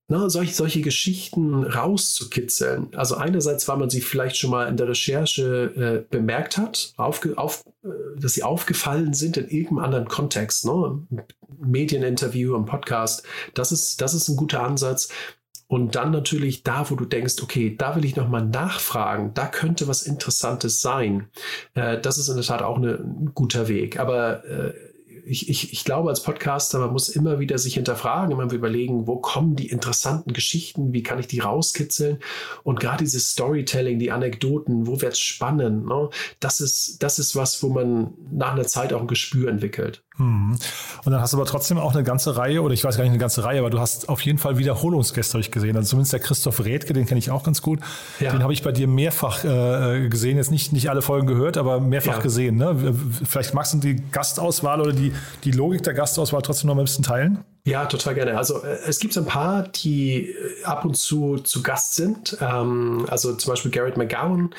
na, 0.09 0.29
solche, 0.29 0.53
solche 0.53 0.81
Geschichten 0.81 1.65
rauszukitzeln. 1.65 2.95
Also 2.95 3.15
einerseits, 3.15 3.67
weil 3.67 3.77
man 3.77 3.89
sie 3.89 3.99
vielleicht 3.99 4.37
schon 4.37 4.51
mal 4.51 4.67
in 4.67 4.77
der 4.77 4.87
Recherche 4.87 6.05
äh, 6.07 6.09
bemerkt 6.09 6.57
hat, 6.57 6.93
aufge, 6.95 7.37
auf, 7.37 7.65
äh, 7.83 7.89
dass 8.17 8.33
sie 8.33 8.43
aufgefallen 8.43 9.13
sind 9.13 9.35
in 9.35 9.49
irgendeinem 9.49 9.85
anderen 9.85 10.07
Kontext, 10.07 10.65
ne? 10.65 11.05
Medieninterview, 11.59 12.55
im 12.55 12.65
Podcast. 12.65 13.23
Das 13.53 13.71
ist, 13.71 13.99
das 13.99 14.13
ist 14.13 14.29
ein 14.29 14.37
guter 14.37 14.63
Ansatz. 14.63 15.09
Und 15.69 15.95
dann 15.95 16.11
natürlich 16.11 16.63
da, 16.63 16.89
wo 16.89 16.95
du 16.95 17.03
denkst, 17.03 17.41
okay, 17.43 17.75
da 17.77 17.97
will 17.97 18.05
ich 18.05 18.15
nochmal 18.15 18.45
nachfragen, 18.45 19.33
da 19.33 19.47
könnte 19.47 19.89
was 19.89 20.03
Interessantes 20.03 20.81
sein. 20.81 21.27
Äh, 21.73 21.99
das 21.99 22.17
ist 22.17 22.29
in 22.29 22.35
der 22.35 22.45
Tat 22.45 22.61
auch 22.61 22.77
eine, 22.77 22.93
ein 22.93 23.31
guter 23.33 23.67
Weg. 23.67 23.99
Aber 23.99 24.45
äh, 24.45 24.73
ich, 25.29 25.49
ich, 25.49 25.73
ich 25.73 25.83
glaube, 25.83 26.09
als 26.09 26.23
Podcaster, 26.23 26.79
man 26.79 26.91
muss 26.91 27.09
immer 27.09 27.39
wieder 27.39 27.57
sich 27.57 27.75
hinterfragen, 27.75 28.31
immer 28.31 28.51
überlegen, 28.51 29.07
wo 29.07 29.17
kommen 29.17 29.55
die 29.55 29.67
interessanten 29.67 30.33
Geschichten, 30.33 30.93
wie 30.93 31.03
kann 31.03 31.19
ich 31.19 31.27
die 31.27 31.39
rauskitzeln? 31.39 32.19
Und 32.63 32.79
gerade 32.79 33.03
dieses 33.03 33.31
Storytelling, 33.31 33.99
die 33.99 34.11
Anekdoten, 34.11 34.87
wo 34.87 35.01
wird 35.01 35.13
es 35.13 35.19
spannend? 35.19 35.85
Ne? 35.85 36.09
Das, 36.39 36.61
ist, 36.61 37.03
das 37.03 37.19
ist 37.19 37.35
was, 37.35 37.61
wo 37.61 37.69
man 37.69 38.13
nach 38.31 38.53
einer 38.53 38.67
Zeit 38.67 38.93
auch 38.93 39.01
ein 39.01 39.07
Gespür 39.07 39.49
entwickelt. 39.49 40.03
Mhm. 40.17 40.57
Und 41.05 41.11
dann 41.11 41.21
hast 41.21 41.33
du 41.33 41.37
aber 41.37 41.45
trotzdem 41.45 41.77
auch 41.77 41.93
eine 41.93 42.03
ganze 42.03 42.37
Reihe, 42.37 42.61
oder 42.61 42.73
ich 42.73 42.83
weiß 42.83 42.97
gar 42.97 43.03
nicht 43.03 43.11
eine 43.11 43.19
ganze 43.19 43.43
Reihe, 43.43 43.59
aber 43.59 43.69
du 43.69 43.79
hast 43.79 44.09
auf 44.09 44.21
jeden 44.21 44.37
Fall 44.37 44.57
Wiederholungsgäste, 44.57 45.33
habe 45.33 45.41
ich 45.41 45.51
gesehen. 45.51 45.75
Also 45.75 45.89
zumindest 45.89 46.13
der 46.13 46.19
Christoph 46.19 46.63
Redke, 46.63 46.93
den 46.93 47.05
kenne 47.05 47.19
ich 47.19 47.31
auch 47.31 47.43
ganz 47.43 47.61
gut. 47.61 47.79
Ja. 48.19 48.31
Den 48.31 48.43
habe 48.43 48.53
ich 48.53 48.63
bei 48.63 48.71
dir 48.71 48.87
mehrfach 48.87 49.43
äh, 49.43 50.09
gesehen. 50.09 50.37
Jetzt 50.37 50.51
nicht, 50.51 50.73
nicht 50.73 50.89
alle 50.89 51.01
Folgen 51.01 51.27
gehört, 51.27 51.57
aber 51.57 51.79
mehrfach 51.79 52.17
ja. 52.17 52.21
gesehen. 52.21 52.57
Ne? 52.57 52.95
Vielleicht 53.23 53.53
magst 53.53 53.73
du 53.73 53.77
die 53.77 53.95
Gastauswahl 54.11 54.81
oder 54.81 54.93
die, 54.93 55.13
die 55.43 55.51
Logik 55.51 55.83
der 55.83 55.93
Gastauswahl 55.93 56.41
trotzdem 56.41 56.67
noch 56.67 56.75
mal 56.75 56.81
ein 56.81 56.85
bisschen 56.85 57.03
teilen? 57.03 57.43
Ja, 57.65 57.85
total 57.85 58.15
gerne. 58.15 58.37
Also 58.37 58.63
äh, 58.63 58.77
es 58.87 58.99
gibt 58.99 59.17
ein 59.17 59.25
paar, 59.25 59.63
die 59.63 60.29
äh, 60.29 60.63
ab 60.63 60.85
und 60.85 60.95
zu 60.95 61.37
zu 61.39 61.61
Gast 61.61 61.95
sind. 61.95 62.37
Ähm, 62.39 63.05
also 63.09 63.35
zum 63.35 63.51
Beispiel 63.51 63.71
Garrett 63.71 63.97
McGowan, 63.97 64.51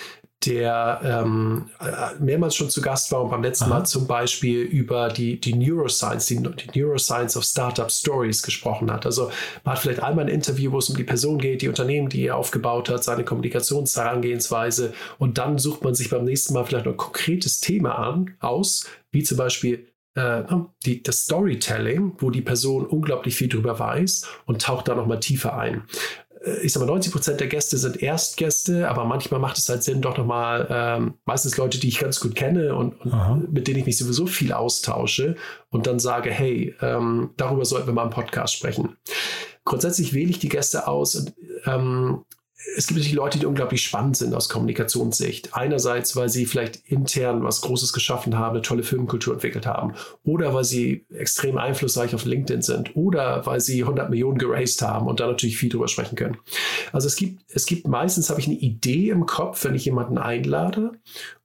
der 0.46 1.00
ähm, 1.02 1.70
äh, 1.80 2.22
mehrmals 2.22 2.54
schon 2.54 2.70
zu 2.70 2.80
Gast 2.80 3.10
war 3.10 3.22
und 3.22 3.30
beim 3.30 3.42
letzten 3.42 3.64
Aha. 3.64 3.80
Mal 3.80 3.86
zum 3.86 4.06
Beispiel 4.06 4.62
über 4.62 5.08
die, 5.08 5.40
die 5.40 5.54
Neuroscience, 5.54 6.26
die, 6.26 6.40
die, 6.40 6.80
Neuroscience 6.80 7.36
of 7.36 7.44
Startup 7.44 7.90
Stories 7.90 8.42
gesprochen 8.42 8.90
hat. 8.92 9.04
Also 9.04 9.32
man 9.64 9.74
hat 9.74 9.82
vielleicht 9.82 10.02
einmal 10.02 10.26
ein 10.26 10.30
Interview, 10.30 10.70
wo 10.70 10.78
es 10.78 10.88
um 10.88 10.96
die 10.96 11.04
Person 11.04 11.38
geht, 11.38 11.62
die 11.62 11.68
Unternehmen, 11.68 12.08
die 12.08 12.26
er 12.26 12.36
aufgebaut 12.36 12.88
hat, 12.88 13.02
seine 13.02 13.24
Kommunikationsherangehensweise 13.24 14.92
und 15.18 15.38
dann 15.38 15.58
sucht 15.58 15.82
man 15.82 15.96
sich 15.96 16.08
beim 16.08 16.24
nächsten 16.24 16.54
Mal 16.54 16.64
vielleicht 16.64 16.86
ein 16.86 16.96
konkretes 16.96 17.60
Thema 17.60 17.96
an, 17.96 18.36
aus, 18.38 18.86
wie 19.10 19.24
zum 19.24 19.38
Beispiel 19.38 19.88
äh, 20.14 20.42
die, 20.84 21.02
das 21.02 21.24
Storytelling, 21.24 22.12
wo 22.18 22.30
die 22.30 22.42
Person 22.42 22.86
unglaublich 22.86 23.34
viel 23.34 23.48
drüber 23.48 23.78
weiß 23.78 24.26
und 24.46 24.62
taucht 24.62 24.88
da 24.88 24.94
nochmal 24.94 25.20
tiefer 25.20 25.56
ein. 25.56 25.84
Äh, 26.44 26.60
ich 26.62 26.72
sag 26.72 26.80
mal, 26.80 26.86
90 26.86 27.12
Prozent 27.12 27.40
der 27.40 27.48
Gäste 27.48 27.78
sind 27.78 28.02
Erstgäste, 28.02 28.88
aber 28.88 29.04
manchmal 29.04 29.40
macht 29.40 29.58
es 29.58 29.68
halt 29.68 29.82
Sinn, 29.82 30.02
doch 30.02 30.16
nochmal, 30.16 30.66
ähm, 30.70 31.14
meistens 31.24 31.56
Leute, 31.56 31.78
die 31.78 31.88
ich 31.88 31.98
ganz 31.98 32.20
gut 32.20 32.34
kenne 32.34 32.74
und, 32.74 33.00
und 33.00 33.52
mit 33.52 33.68
denen 33.68 33.80
ich 33.80 33.86
mich 33.86 33.98
sowieso 33.98 34.26
viel 34.26 34.52
austausche 34.52 35.36
und 35.70 35.86
dann 35.86 35.98
sage, 35.98 36.30
hey, 36.30 36.74
ähm, 36.80 37.30
darüber 37.36 37.64
sollten 37.64 37.86
wir 37.86 37.94
mal 37.94 38.04
im 38.04 38.10
Podcast 38.10 38.54
sprechen. 38.54 38.96
Grundsätzlich 39.64 40.14
wähle 40.14 40.30
ich 40.30 40.38
die 40.38 40.48
Gäste 40.48 40.88
aus 40.88 41.14
und 41.14 41.34
ähm, 41.66 42.24
es 42.76 42.88
gibt 42.88 42.98
natürlich 42.98 43.14
Leute, 43.14 43.38
die 43.38 43.46
unglaublich 43.46 43.82
spannend 43.82 44.16
sind 44.16 44.34
aus 44.34 44.48
Kommunikationssicht. 44.48 45.54
Einerseits, 45.54 46.16
weil 46.16 46.28
sie 46.28 46.44
vielleicht 46.44 46.76
intern 46.86 47.44
was 47.44 47.60
Großes 47.60 47.92
geschaffen 47.92 48.36
haben, 48.36 48.56
eine 48.56 48.62
tolle 48.62 48.82
Filmkultur 48.82 49.34
entwickelt 49.34 49.64
haben. 49.64 49.94
Oder 50.24 50.54
weil 50.54 50.64
sie 50.64 51.06
extrem 51.14 51.56
einflussreich 51.56 52.14
auf 52.16 52.24
LinkedIn 52.24 52.62
sind. 52.62 52.96
Oder 52.96 53.46
weil 53.46 53.60
sie 53.60 53.82
100 53.82 54.10
Millionen 54.10 54.38
geraced 54.38 54.82
haben 54.82 55.06
und 55.06 55.20
da 55.20 55.28
natürlich 55.28 55.56
viel 55.56 55.68
drüber 55.68 55.86
sprechen 55.86 56.16
können. 56.16 56.38
Also 56.92 57.06
es 57.06 57.14
gibt, 57.14 57.44
es 57.48 57.64
gibt 57.66 57.86
meistens, 57.86 58.28
habe 58.28 58.40
ich 58.40 58.48
eine 58.48 58.56
Idee 58.56 59.10
im 59.10 59.26
Kopf, 59.26 59.62
wenn 59.64 59.76
ich 59.76 59.84
jemanden 59.84 60.18
einlade. 60.18 60.92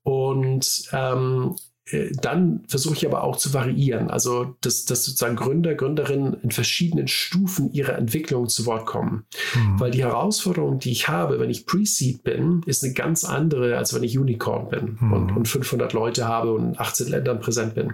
Und 0.02 0.90
ähm, 0.94 1.56
äh, 1.56 1.73
dann 2.22 2.64
versuche 2.68 2.96
ich 2.96 3.06
aber 3.06 3.24
auch 3.24 3.36
zu 3.36 3.54
variieren, 3.54 4.10
also 4.10 4.56
dass, 4.62 4.86
dass 4.86 5.04
sozusagen 5.04 5.36
Gründer, 5.36 5.76
Gründerinnen 5.76 6.34
in 6.42 6.52
verschiedenen 6.52 7.10
Stufen 7.10 7.74
ihrer 7.74 7.98
Entwicklung 7.98 8.48
zu 8.48 8.66
Wort 8.66 8.86
kommen. 8.86 9.26
Mhm. 9.54 9.80
Weil 9.80 9.92
die 9.92 10.04
Herausforderung, 10.04 10.80
die 10.80 10.92
ich 10.92 11.10
habe, 11.10 11.40
wenn 11.40 11.50
ich 11.50 11.66
Pre-Seed 11.66 12.24
bin, 12.24 12.62
ist 12.66 12.84
eine 12.84 12.94
ganz 12.94 13.26
andere, 13.26 13.78
als 13.78 13.94
wenn 13.94 14.04
ich 14.04 14.18
Unicorn 14.18 14.70
bin 14.70 14.98
mhm. 15.00 15.14
und, 15.14 15.38
und 15.38 15.48
500 15.48 15.92
Leute 15.92 16.26
habe 16.26 16.54
und 16.54 16.70
in 16.70 16.80
18 16.80 17.10
Ländern 17.10 17.42
präsent 17.42 17.76
bin. 17.76 17.94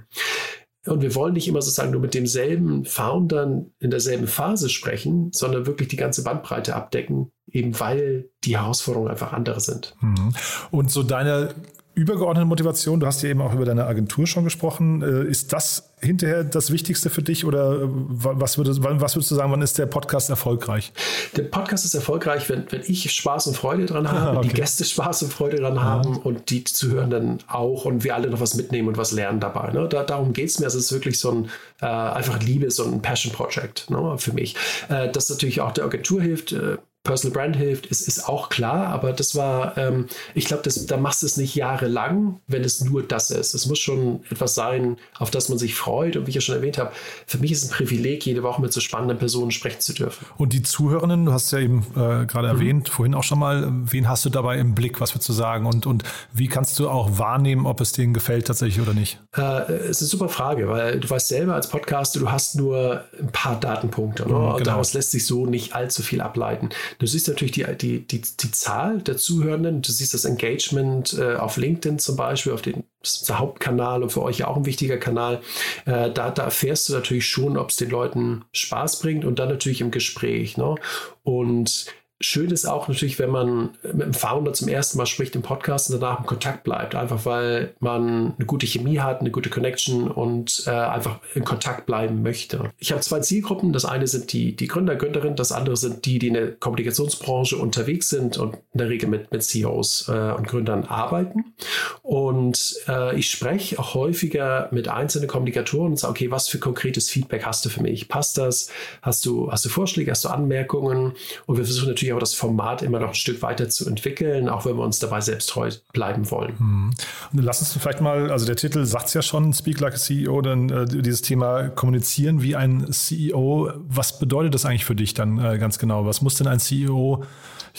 Und 0.86 1.02
wir 1.02 1.14
wollen 1.16 1.34
nicht 1.34 1.48
immer 1.48 1.62
sozusagen 1.62 1.92
nur 1.92 2.02
mit 2.02 2.14
demselben 2.14 2.86
Foundern 2.86 3.72
in 3.80 3.90
derselben 3.90 4.28
Phase 4.28 4.70
sprechen, 4.70 5.32
sondern 5.34 5.66
wirklich 5.66 5.90
die 5.90 5.98
ganze 5.98 6.24
Bandbreite 6.24 6.76
abdecken, 6.76 7.32
eben 7.52 7.78
weil 7.80 8.30
die 8.44 8.58
Herausforderungen 8.58 9.10
einfach 9.10 9.34
andere 9.34 9.60
sind. 9.60 9.96
Mhm. 10.00 10.34
Und 10.72 10.92
so 10.92 11.04
deine 11.04 11.54
übergeordnete 12.00 12.46
Motivation, 12.46 13.00
du 13.00 13.06
hast 13.06 13.22
ja 13.22 13.30
eben 13.30 13.42
auch 13.42 13.54
über 13.54 13.66
deine 13.66 13.86
Agentur 13.86 14.26
schon 14.26 14.44
gesprochen. 14.44 15.02
Äh, 15.02 15.30
ist 15.30 15.52
das 15.54 15.90
hinterher 16.02 16.46
das 16.46 16.72
Wichtigste 16.72 17.10
für 17.10 17.22
dich 17.22 17.44
oder 17.44 17.82
äh, 17.82 17.88
was 17.90 18.58
würdest, 18.58 18.82
was 18.82 19.16
würdest 19.16 19.32
du 19.32 19.36
sagen, 19.36 19.52
wann 19.52 19.62
ist 19.62 19.78
der 19.78 19.86
Podcast 19.86 20.30
erfolgreich? 20.30 20.94
Der 21.36 21.44
Podcast 21.44 21.84
ist 21.84 21.94
erfolgreich, 21.94 22.50
wenn, 22.50 22.72
wenn 22.72 22.82
ich 22.86 23.12
Spaß 23.12 23.48
und 23.48 23.58
Freude 23.58 23.86
dran 23.86 24.10
habe, 24.10 24.38
ah, 24.38 24.40
okay. 24.40 24.48
die 24.48 24.54
Gäste 24.56 24.86
Spaß 24.86 25.24
und 25.24 25.34
Freude 25.34 25.58
dran 25.58 25.78
ah. 25.78 25.84
haben 25.84 26.18
und 26.18 26.50
die 26.50 26.64
Zuhörenden 26.64 27.40
auch 27.48 27.86
und 27.86 28.04
wir 28.04 28.16
alle 28.16 28.30
noch 28.30 28.40
was 28.40 28.56
mitnehmen 28.56 28.88
und 28.88 28.98
was 28.98 29.12
lernen 29.12 29.42
dabei. 29.42 29.72
Ne? 29.72 29.88
Da, 29.90 30.04
darum 30.04 30.32
geht 30.32 30.50
es 30.50 30.60
mir. 30.60 30.68
Es 30.68 30.76
ist 30.76 30.92
wirklich 30.94 31.20
so 31.20 31.32
ein 31.32 31.50
äh, 31.82 31.86
einfach 31.86 32.42
Liebe, 32.42 32.72
so 32.72 32.86
ein 32.86 33.02
Passion-Project 33.02 33.90
ne, 33.90 34.16
für 34.18 34.32
mich. 34.32 34.56
Äh, 34.88 35.12
das 35.12 35.30
natürlich 35.30 35.60
auch 35.60 35.72
der 35.74 35.84
Agentur 35.84 36.22
hilft. 36.22 36.54
Äh, 36.54 36.78
Personal 37.10 37.34
Brand 37.34 37.56
hilft, 37.56 37.88
ist, 37.88 38.08
ist 38.08 38.30
auch 38.30 38.50
klar, 38.50 38.88
aber 38.90 39.14
das 39.14 39.36
war, 39.36 39.76
ähm, 39.80 40.06
ich 40.36 40.46
glaube, 40.46 40.62
da 40.86 40.98
machst 40.98 41.24
du 41.24 41.26
es 41.26 41.38
nicht 41.38 41.56
jahrelang, 41.56 42.40
wenn 42.46 42.64
es 42.64 42.82
nur 42.82 43.02
das 43.02 43.32
ist. 43.32 43.56
Es 43.56 43.66
muss 43.66 43.80
schon 43.80 44.22
etwas 44.30 44.54
sein, 44.54 44.98
auf 45.18 45.32
das 45.32 45.50
man 45.50 45.58
sich 45.58 45.74
freut. 45.74 46.18
Und 46.18 46.28
wie 46.28 46.30
ich 46.30 46.36
ja 46.36 46.42
schon 46.42 46.54
erwähnt 46.54 46.78
habe, 46.78 46.92
für 47.26 47.40
mich 47.40 47.52
ist 47.52 47.64
es 47.64 47.72
ein 47.72 47.74
Privileg, 47.74 48.28
jede 48.28 48.44
Woche 48.44 48.62
mit 48.62 48.72
so 48.72 48.80
spannenden 48.80 49.18
Personen 49.18 49.50
sprechen 49.50 49.82
zu 49.82 49.94
dürfen. 49.94 50.24
Und 50.38 50.54
die 50.54 50.62
Zuhörenden, 50.62 51.26
du 51.26 51.34
hast 51.34 51.52
ja 51.52 51.58
eben 51.58 51.80
äh, 51.96 52.28
gerade 52.28 52.54
mhm. 52.54 52.60
erwähnt, 52.60 52.90
vorhin 52.90 53.16
auch 53.16 53.24
schon 53.24 53.40
mal, 53.40 53.68
wen 53.72 54.08
hast 54.08 54.24
du 54.26 54.30
dabei 54.30 54.60
im 54.60 54.76
Blick, 54.76 55.02
was 55.02 55.16
würdest 55.16 55.30
du 55.30 55.34
sagen? 55.34 55.66
Und, 55.66 55.88
und 55.88 56.04
wie 56.32 56.48
kannst 56.48 56.78
du 56.78 56.90
auch 56.90 57.18
wahrnehmen, 57.18 57.66
ob 57.66 57.82
es 57.82 57.92
denen 57.92 58.14
gefällt 58.14 58.46
tatsächlich 58.46 58.82
oder 58.82 58.94
nicht? 58.94 59.20
Äh, 59.36 59.72
es 59.72 60.02
ist 60.02 60.02
eine 60.04 60.10
super 60.10 60.30
Frage, 60.30 60.70
weil 60.70 61.00
du 61.00 61.10
weißt 61.10 61.28
selber 61.28 61.56
als 61.56 61.70
Podcaster, 61.70 62.20
du 62.20 62.32
hast 62.32 62.56
nur 62.56 63.06
ein 63.20 63.32
paar 63.32 63.60
Datenpunkte. 63.60 64.28
Ne? 64.28 64.30
Mhm, 64.30 64.36
genau. 64.36 64.58
Und 64.58 64.68
daraus 64.68 64.94
lässt 64.94 65.10
sich 65.10 65.26
so 65.26 65.48
nicht 65.48 65.74
allzu 65.74 66.04
viel 66.04 66.22
ableiten. 66.22 66.70
Du 67.00 67.08
siehst 67.08 67.30
natürlich 67.30 67.54
die, 67.54 67.66
die, 67.78 68.06
die, 68.06 68.22
die 68.22 68.52
Zahl 68.52 69.02
der 69.02 69.16
Zuhörenden, 69.16 69.82
du 69.82 69.90
siehst 69.90 70.14
das 70.14 70.26
Engagement 70.26 71.18
äh, 71.18 71.36
auf 71.36 71.56
LinkedIn 71.56 71.98
zum 71.98 72.18
Beispiel, 72.18 72.52
auf 72.52 72.62
den 72.62 72.84
Hauptkanal 73.32 74.04
und 74.04 74.12
für 74.12 74.22
euch 74.22 74.40
ja 74.40 74.48
auch 74.50 74.58
ein 74.58 74.66
wichtiger 74.66 74.98
Kanal. 74.98 75.42
Äh, 75.86 76.12
da, 76.12 76.30
da 76.30 76.44
erfährst 76.44 76.90
du 76.90 76.94
natürlich 76.94 77.26
schon, 77.26 77.58
ob 77.58 77.70
es 77.70 77.78
den 77.78 77.90
Leuten 77.90 78.44
Spaß 78.52 79.00
bringt 79.00 79.24
und 79.24 79.40
dann 79.40 79.48
natürlich 79.48 79.80
im 79.80 79.92
Gespräch. 79.92 80.58
Ne? 80.58 80.76
Und 81.24 81.86
Schön 82.22 82.52
ist 82.52 82.66
auch 82.66 82.90
natürlich, 82.90 83.18
wenn 83.18 83.30
man 83.30 83.70
mit 83.82 84.02
dem 84.02 84.14
Founder 84.14 84.52
zum 84.52 84.68
ersten 84.68 84.98
Mal 84.98 85.06
spricht 85.06 85.36
im 85.36 85.42
Podcast 85.42 85.90
und 85.90 86.02
danach 86.02 86.20
im 86.20 86.26
Kontakt 86.26 86.66
bleibt, 86.66 86.94
einfach 86.94 87.24
weil 87.24 87.74
man 87.80 88.34
eine 88.36 88.46
gute 88.46 88.66
Chemie 88.66 89.00
hat, 89.00 89.22
eine 89.22 89.32
gute 89.32 89.50
Connection 89.50 90.12
und 90.12 90.64
äh, 90.68 90.72
einfach 90.72 91.20
in 91.34 91.46
Kontakt 91.46 91.86
bleiben 91.86 92.22
möchte. 92.22 92.72
Ich 92.78 92.92
habe 92.92 93.00
zwei 93.00 93.22
Zielgruppen. 93.22 93.72
Das 93.72 93.86
eine 93.86 94.06
sind 94.06 94.34
die, 94.34 94.54
die 94.54 94.68
Gründer, 94.68 94.98
Gründerinnen, 94.98 95.38
das 95.38 95.54
andere 95.54 95.78
sind 95.78 96.04
die, 96.04 96.20
die 96.20 96.28
in 96.28 96.34
der 96.34 96.52
Kommunikationsbranche 96.52 97.56
unterwegs 97.56 98.10
sind 98.10 98.38
und 98.38 98.56
in 98.74 98.80
der 98.80 98.90
Regel 98.90 99.08
mit, 99.08 99.32
mit 99.32 99.42
CEOs 99.42 100.10
äh, 100.10 100.34
und 100.34 100.46
Gründern 100.46 100.84
arbeiten. 100.84 101.54
Und 102.02 102.76
äh, 102.90 103.18
ich 103.18 103.32
spreche 103.32 103.80
auch 103.80 103.94
häufiger 103.94 104.68
mit 104.72 104.90
einzelnen 104.90 105.30
Kommunikatoren 105.30 105.92
und 105.92 105.98
sage, 105.98 106.12
okay, 106.12 106.32
was 106.32 106.50
für 106.50 106.60
konkretes 106.60 107.10
Feedback 107.10 107.46
hast 107.46 107.64
du 107.64 107.70
für 107.70 107.82
mich? 107.82 108.10
Passt 108.10 108.38
das? 108.38 108.70
Hast 109.02 109.26
du, 109.26 109.50
hast 109.50 109.64
du 109.64 109.70
Vorschläge, 109.70 110.12
hast 110.12 110.26
du 110.26 110.30
Anmerkungen? 110.30 111.14
Und 111.46 111.58
wir 111.58 111.64
versuchen 111.64 111.88
natürlich 111.88 112.09
natürlich 112.10 112.14
auch 112.14 112.20
das 112.20 112.34
Format 112.34 112.82
immer 112.82 113.00
noch 113.00 113.10
ein 113.10 113.16
Stück 113.16 113.42
weiter 113.42 113.70
zu 113.70 113.88
entwickeln, 113.88 114.50
auch 114.50 114.66
wenn 114.66 114.76
wir 114.76 114.84
uns 114.84 115.00
dabei 115.00 115.22
selbst 115.22 115.50
treu 115.50 115.70
bleiben 115.94 116.30
wollen. 116.32 116.58
Hm. 116.58 116.92
Lass 117.34 117.60
uns 117.60 117.74
vielleicht 117.74 118.02
mal, 118.02 118.32
also 118.32 118.46
der 118.46 118.56
Titel 118.56 118.86
sagt 118.86 119.08
es 119.08 119.14
ja 119.14 119.22
schon, 119.22 119.54
Speak 119.54 119.80
Like 119.80 119.94
a 119.94 119.98
CEO, 119.98 120.42
dann 120.42 120.70
äh, 120.70 120.86
dieses 120.86 121.22
Thema 121.22 121.70
kommunizieren 121.70 122.42
wie 122.42 122.56
ein 122.56 122.92
CEO. 122.92 123.72
Was 123.88 124.20
bedeutet 124.20 124.54
das 124.54 124.66
eigentlich 124.66 124.86
für 124.86 124.96
dich 124.96 125.14
dann 125.14 125.40
äh, 125.40 125.58
ganz 125.58 125.80
genau? 125.80 126.06
Was 126.06 126.22
muss 126.22 126.36
denn 126.36 126.48
ein 126.48 126.60
CEO 126.60 127.24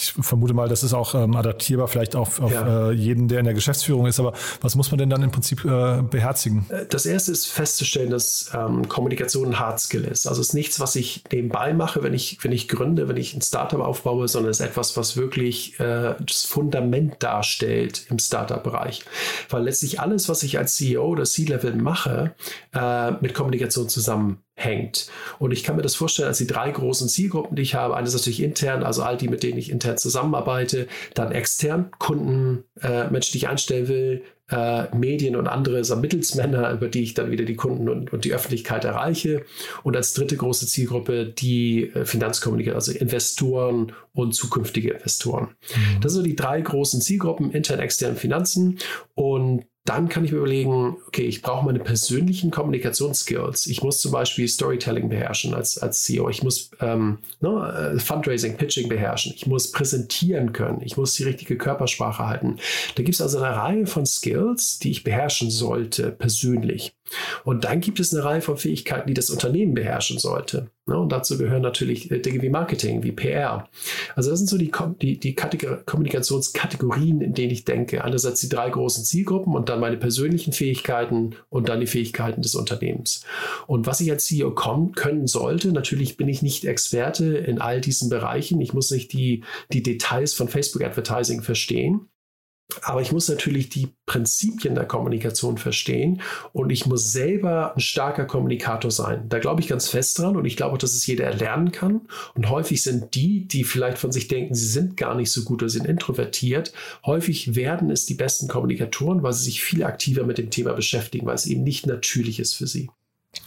ich 0.02 0.12
vermute 0.12 0.54
mal, 0.54 0.68
das 0.68 0.82
ist 0.82 0.94
auch 0.94 1.14
ähm, 1.14 1.36
adaptierbar 1.36 1.88
vielleicht 1.88 2.16
auf, 2.16 2.40
auf 2.40 2.52
ja. 2.52 2.90
äh, 2.90 2.92
jeden, 2.92 3.28
der 3.28 3.40
in 3.40 3.44
der 3.44 3.54
Geschäftsführung 3.54 4.06
ist. 4.06 4.18
Aber 4.18 4.32
was 4.60 4.74
muss 4.74 4.90
man 4.90 4.98
denn 4.98 5.10
dann 5.10 5.22
im 5.22 5.30
Prinzip 5.30 5.64
äh, 5.64 6.02
beherzigen? 6.02 6.66
Äh, 6.68 6.86
das 6.86 7.06
erste 7.06 7.32
ist 7.32 7.46
festzustellen, 7.46 8.10
dass 8.10 8.50
ähm, 8.54 8.88
Kommunikation 8.88 9.48
ein 9.48 9.58
Hard 9.58 9.80
Skill 9.80 10.04
ist. 10.04 10.26
Also 10.26 10.40
es 10.40 10.48
ist 10.48 10.54
nichts, 10.54 10.80
was 10.80 10.96
ich 10.96 11.24
nebenbei 11.32 11.72
mache, 11.74 12.02
wenn 12.02 12.14
ich, 12.14 12.42
wenn 12.42 12.52
ich 12.52 12.68
gründe, 12.68 13.08
wenn 13.08 13.16
ich 13.16 13.34
ein 13.34 13.42
Startup 13.42 13.80
aufbaue, 13.80 14.28
sondern 14.28 14.50
es 14.50 14.60
ist 14.60 14.66
etwas, 14.66 14.96
was 14.96 15.16
wirklich 15.16 15.78
äh, 15.80 16.14
das 16.18 16.44
Fundament 16.44 17.22
darstellt 17.22 18.06
im 18.10 18.18
Startup-Bereich. 18.18 19.04
Weil 19.48 19.64
letztlich 19.64 20.00
alles, 20.00 20.28
was 20.28 20.42
ich 20.42 20.58
als 20.58 20.76
CEO 20.76 21.06
oder 21.06 21.24
C-Level 21.24 21.74
mache, 21.76 22.34
äh, 22.74 23.12
mit 23.12 23.34
Kommunikation 23.34 23.88
zusammen 23.88 24.38
hängt. 24.60 25.08
Und 25.38 25.52
ich 25.52 25.64
kann 25.64 25.76
mir 25.76 25.82
das 25.82 25.94
vorstellen 25.94 26.28
als 26.28 26.38
die 26.38 26.46
drei 26.46 26.70
großen 26.70 27.08
Zielgruppen, 27.08 27.56
die 27.56 27.62
ich 27.62 27.74
habe. 27.74 27.96
Eine 27.96 28.06
ist 28.06 28.14
natürlich 28.14 28.42
intern, 28.42 28.82
also 28.82 29.02
all 29.02 29.16
die, 29.16 29.28
mit 29.28 29.42
denen 29.42 29.58
ich 29.58 29.70
intern 29.70 29.98
zusammenarbeite. 29.98 30.86
Dann 31.14 31.32
extern, 31.32 31.90
Kunden, 31.98 32.64
äh, 32.80 33.08
Menschen, 33.08 33.32
die 33.32 33.38
ich 33.38 33.48
einstellen 33.48 33.88
will, 33.88 34.22
äh, 34.50 34.94
Medien 34.94 35.36
und 35.36 35.46
andere 35.46 35.84
so 35.84 35.96
Mittelsmänner, 35.96 36.72
über 36.72 36.88
die 36.88 37.02
ich 37.02 37.14
dann 37.14 37.30
wieder 37.30 37.44
die 37.44 37.54
Kunden 37.54 37.88
und, 37.88 38.12
und 38.12 38.24
die 38.24 38.34
Öffentlichkeit 38.34 38.84
erreiche. 38.84 39.44
Und 39.82 39.96
als 39.96 40.12
dritte 40.12 40.36
große 40.36 40.66
Zielgruppe 40.66 41.26
die 41.26 41.90
äh, 41.94 42.04
Finanzkommunikation, 42.04 42.74
also 42.74 42.92
Investoren 42.92 43.92
und 44.12 44.34
zukünftige 44.34 44.90
Investoren. 44.90 45.50
Mhm. 45.74 46.00
Das 46.00 46.12
sind 46.12 46.22
so 46.22 46.28
die 46.28 46.36
drei 46.36 46.60
großen 46.60 47.00
Zielgruppen, 47.00 47.52
intern, 47.52 47.78
extern, 47.78 48.16
Finanzen. 48.16 48.78
Und 49.14 49.64
dann 49.84 50.08
kann 50.08 50.24
ich 50.24 50.32
mir 50.32 50.38
überlegen, 50.38 50.96
okay, 51.06 51.22
ich 51.22 51.40
brauche 51.40 51.64
meine 51.64 51.78
persönlichen 51.78 52.50
Kommunikationsskills. 52.50 53.66
Ich 53.66 53.82
muss 53.82 54.00
zum 54.00 54.12
Beispiel 54.12 54.46
Storytelling 54.46 55.08
beherrschen 55.08 55.54
als, 55.54 55.78
als 55.78 56.02
CEO. 56.02 56.28
Ich 56.28 56.42
muss 56.42 56.70
ähm, 56.80 57.18
ne, 57.40 57.94
äh, 57.96 57.98
Fundraising, 57.98 58.56
Pitching 58.56 58.88
beherrschen. 58.88 59.32
Ich 59.34 59.46
muss 59.46 59.72
präsentieren 59.72 60.52
können. 60.52 60.82
Ich 60.82 60.96
muss 60.96 61.14
die 61.14 61.24
richtige 61.24 61.56
Körpersprache 61.56 62.26
halten. 62.26 62.56
Da 62.94 63.02
gibt 63.02 63.14
es 63.14 63.22
also 63.22 63.38
eine 63.38 63.56
Reihe 63.56 63.86
von 63.86 64.04
Skills, 64.04 64.78
die 64.80 64.90
ich 64.90 65.02
beherrschen 65.02 65.50
sollte, 65.50 66.10
persönlich. 66.10 66.94
Und 67.44 67.64
dann 67.64 67.80
gibt 67.80 68.00
es 68.00 68.14
eine 68.14 68.24
Reihe 68.24 68.40
von 68.40 68.56
Fähigkeiten, 68.56 69.08
die 69.08 69.14
das 69.14 69.30
Unternehmen 69.30 69.74
beherrschen 69.74 70.18
sollte. 70.18 70.70
Und 70.86 71.12
dazu 71.12 71.38
gehören 71.38 71.62
natürlich 71.62 72.10
äh, 72.10 72.18
Dinge 72.18 72.42
wie 72.42 72.48
Marketing, 72.48 73.02
wie 73.02 73.12
PR. 73.12 73.68
Also 74.16 74.30
das 74.30 74.38
sind 74.40 74.48
so 74.48 74.58
die, 74.58 74.72
die, 75.00 75.20
die 75.20 75.34
Kommunikationskategorien, 75.34 77.20
in 77.20 77.34
denen 77.34 77.52
ich 77.52 77.64
denke. 77.64 78.04
Einerseits 78.04 78.40
die 78.40 78.48
drei 78.48 78.70
großen 78.70 79.04
Zielgruppen 79.04 79.54
und 79.54 79.68
dann 79.68 79.80
meine 79.80 79.96
persönlichen 79.96 80.52
Fähigkeiten 80.52 81.36
und 81.48 81.68
dann 81.68 81.80
die 81.80 81.86
Fähigkeiten 81.86 82.42
des 82.42 82.54
Unternehmens. 82.54 83.24
Und 83.66 83.86
was 83.86 84.00
ich 84.00 84.10
als 84.10 84.24
CEO 84.24 84.52
können 84.52 85.26
sollte, 85.26 85.72
natürlich 85.72 86.16
bin 86.16 86.28
ich 86.28 86.42
nicht 86.42 86.64
Experte 86.64 87.36
in 87.36 87.60
all 87.60 87.80
diesen 87.80 88.08
Bereichen. 88.08 88.60
Ich 88.60 88.72
muss 88.72 88.90
nicht 88.90 89.12
die, 89.12 89.44
die 89.72 89.82
Details 89.82 90.34
von 90.34 90.48
Facebook 90.48 90.82
Advertising 90.82 91.42
verstehen. 91.42 92.08
Aber 92.82 93.00
ich 93.00 93.12
muss 93.12 93.28
natürlich 93.28 93.68
die 93.68 93.88
Prinzipien 94.06 94.74
der 94.74 94.86
Kommunikation 94.86 95.58
verstehen 95.58 96.20
und 96.52 96.70
ich 96.70 96.86
muss 96.86 97.12
selber 97.12 97.74
ein 97.74 97.80
starker 97.80 98.24
Kommunikator 98.24 98.90
sein. 98.90 99.28
Da 99.28 99.38
glaube 99.38 99.60
ich 99.60 99.68
ganz 99.68 99.88
fest 99.88 100.18
dran 100.18 100.36
und 100.36 100.44
ich 100.44 100.56
glaube, 100.56 100.78
dass 100.78 100.94
es 100.94 101.06
jeder 101.06 101.24
erlernen 101.24 101.72
kann. 101.72 102.02
Und 102.34 102.48
häufig 102.48 102.82
sind 102.82 103.14
die, 103.14 103.46
die 103.46 103.64
vielleicht 103.64 103.98
von 103.98 104.12
sich 104.12 104.28
denken, 104.28 104.54
sie 104.54 104.66
sind 104.66 104.96
gar 104.96 105.14
nicht 105.14 105.30
so 105.30 105.44
gut 105.44 105.62
oder 105.62 105.70
sind 105.70 105.86
introvertiert, 105.86 106.72
häufig 107.04 107.54
werden 107.54 107.90
es 107.90 108.06
die 108.06 108.14
besten 108.14 108.48
Kommunikatoren, 108.48 109.22
weil 109.22 109.32
sie 109.32 109.44
sich 109.44 109.62
viel 109.62 109.84
aktiver 109.84 110.24
mit 110.24 110.38
dem 110.38 110.50
Thema 110.50 110.72
beschäftigen, 110.72 111.26
weil 111.26 111.34
es 111.34 111.46
eben 111.46 111.62
nicht 111.62 111.86
natürlich 111.86 112.40
ist 112.40 112.54
für 112.54 112.66
sie. 112.66 112.90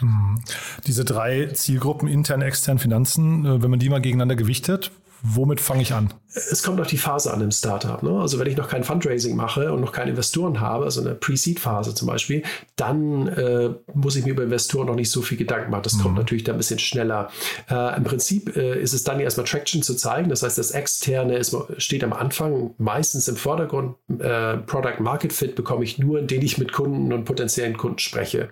Mhm. 0.02 0.40
Diese 0.88 1.06
drei 1.06 1.48
Zielgruppen, 1.48 2.08
intern, 2.08 2.42
extern, 2.42 2.80
Finanzen, 2.80 3.46
äh, 3.46 3.62
wenn 3.62 3.70
man 3.70 3.80
die 3.80 3.90
mal 3.90 4.02
gegeneinander 4.02 4.36
gewichtet, 4.36 4.92
womit 5.26 5.62
fange 5.62 5.82
ich 5.82 5.94
an? 5.94 6.14
Es 6.28 6.64
kommt 6.64 6.82
auf 6.82 6.88
die 6.88 6.98
Phase 6.98 7.34
an 7.34 7.40
im 7.40 7.52
Startup. 7.52 8.04
Ne? 8.04 8.20
Also 8.20 8.40
wenn 8.40 8.48
ich 8.48 8.58
noch 8.58 8.68
kein 8.68 8.84
Fundraising 8.84 9.38
mache 9.38 9.72
und 9.72 9.80
noch 9.80 9.94
keine 9.94 10.10
Investoren 10.10 10.60
habe, 10.60 10.84
also 10.84 11.00
eine 11.00 11.16
Pre-Seed-Phase 11.16 11.96
zum 11.96 12.10
Beispiel, 12.10 12.44
dann 12.76 13.28
äh, 13.30 13.70
muss 13.94 14.18
ich 14.18 14.26
mir 14.26 14.32
über 14.32 14.44
Investoren 14.44 14.88
noch 14.88 14.96
nicht 14.96 15.10
so 15.10 15.22
viel 15.22 15.38
Gedanken 15.38 15.72
machen. 15.72 15.84
Das 15.84 15.94
mhm. 15.94 16.02
kommt 16.02 16.16
natürlich 16.16 16.44
da 16.44 16.52
ein 16.52 16.58
bisschen 16.58 16.80
schneller. 16.80 17.30
Äh, 17.70 17.96
Im 17.96 18.04
Prinzip 18.04 18.56
äh, 18.58 18.82
ist 18.82 18.94
es 18.94 19.06
dann 19.06 19.22
erstmal 19.22 19.48
Traction 19.48 19.82
zu 19.82 19.96
zeigen. 19.96 20.30
Das 20.30 20.44
heißt, 20.44 20.58
das 20.58 20.72
Externe 20.72 21.38
ist, 21.38 21.56
steht 21.78 22.04
am 22.04 22.12
Anfang 22.12 22.76
meistens 22.78 23.30
im 23.30 23.38
Vordergrund. 23.38 23.96
Äh, 24.20 24.58
Product 24.58 25.00
Market 25.00 25.32
Fit 25.32 25.56
bekomme 25.56 25.86
ich 25.86 26.00
nur, 26.00 26.20
indem 26.20 26.42
ich 26.42 26.58
mit 26.58 26.74
Kunden 26.74 27.14
und 27.14 27.24
potenziellen 27.24 27.78
Kunden 27.78 28.00
spreche. 28.00 28.50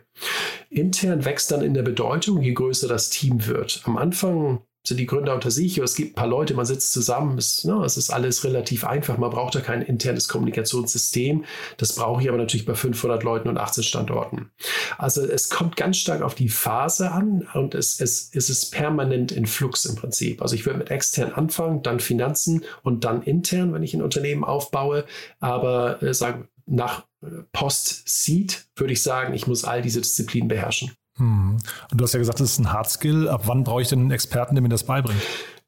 Intern 0.70 1.26
wächst 1.26 1.52
dann 1.52 1.62
in 1.64 1.74
der 1.74 1.84
Bedeutung, 1.84 2.42
je 2.42 2.54
größer 2.54 2.88
das 2.88 3.10
Team 3.10 3.46
wird. 3.48 3.82
Am 3.84 3.98
Anfang 3.98 4.62
sind 4.84 4.98
die 4.98 5.06
Gründer 5.06 5.36
unter 5.36 5.52
sich, 5.52 5.78
es 5.78 5.96
gibt 5.96 6.12
ein 6.12 6.16
paar 6.16 6.28
Leute, 6.28 6.56
man 6.56 6.66
sitzt 6.66 6.92
zusammen, 6.92 7.38
es, 7.38 7.64
ne, 7.64 7.84
es 7.86 7.98
ist 7.98 8.10
alles 8.10 8.44
relativ 8.44 8.84
einfach, 8.84 9.18
man 9.18 9.30
braucht 9.30 9.54
da 9.54 9.62
kein 9.62 9.84
internes 9.84 10.28
Kommunikationssystem. 10.28 11.46
Das 11.78 11.96
brauche 11.96 12.22
ich 12.22 12.30
aber 12.30 12.38
natürlich 12.38 12.66
bei 12.66 12.74
500 12.74 13.24
Leuten 13.24 13.48
und 13.48 13.58
18 13.58 13.84
Standorten. 13.84 14.50
Also 14.98 15.24
es 15.24 15.50
kommt 15.50 15.76
ganz 15.76 15.98
stark 15.98 16.24
auf 16.24 16.34
die 16.34 16.50
Phase 16.50 17.12
an 17.12 17.48
und 17.54 17.76
es, 17.76 18.00
es, 18.02 18.32
es 18.34 18.50
ist 18.50 18.72
permanent 18.72 19.32
in 19.32 19.46
Flux 19.46 19.86
im 19.86 19.96
Prinzip. 19.96 20.42
Also 20.42 20.56
ich 20.56 20.66
würde 20.66 20.80
mit 20.80 20.90
extern 20.90 21.32
anfangen, 21.32 21.84
dann 21.84 22.00
Finanzen 22.00 22.66
und 22.82 23.04
dann 23.04 23.22
intern, 23.22 23.74
wenn 23.74 23.84
ich 23.84 23.94
ein 23.94 24.02
Unternehmen 24.02 24.44
aufbaue, 24.44 25.06
aber 25.40 26.02
äh, 26.02 26.14
sagen, 26.14 26.48
nach 26.66 27.06
äh, 27.22 27.28
Post-Seed 27.52 28.68
würde 28.76 28.94
ich 28.94 29.04
sagen, 29.04 29.34
ich 29.34 29.46
muss 29.46 29.64
all 29.64 29.82
diese 29.82 30.02
Disziplinen 30.02 30.48
beherrschen. 30.48 30.92
Hm. 31.22 31.58
Und 31.92 32.02
du 32.02 32.04
hast 32.04 32.14
ja 32.14 32.20
gesagt, 32.20 32.40
das 32.40 32.52
ist 32.52 32.60
ein 32.60 32.74
Hard 32.74 32.90
Skill. 32.90 33.30
Ab 33.30 33.44
wann 33.46 33.64
brauche 33.64 33.82
ich 33.82 33.88
denn 33.88 34.00
einen 34.00 34.12
Experten, 34.12 34.56
der 34.56 34.62
mir 34.62 34.70
das 34.70 34.84
beibringt? 34.84 35.22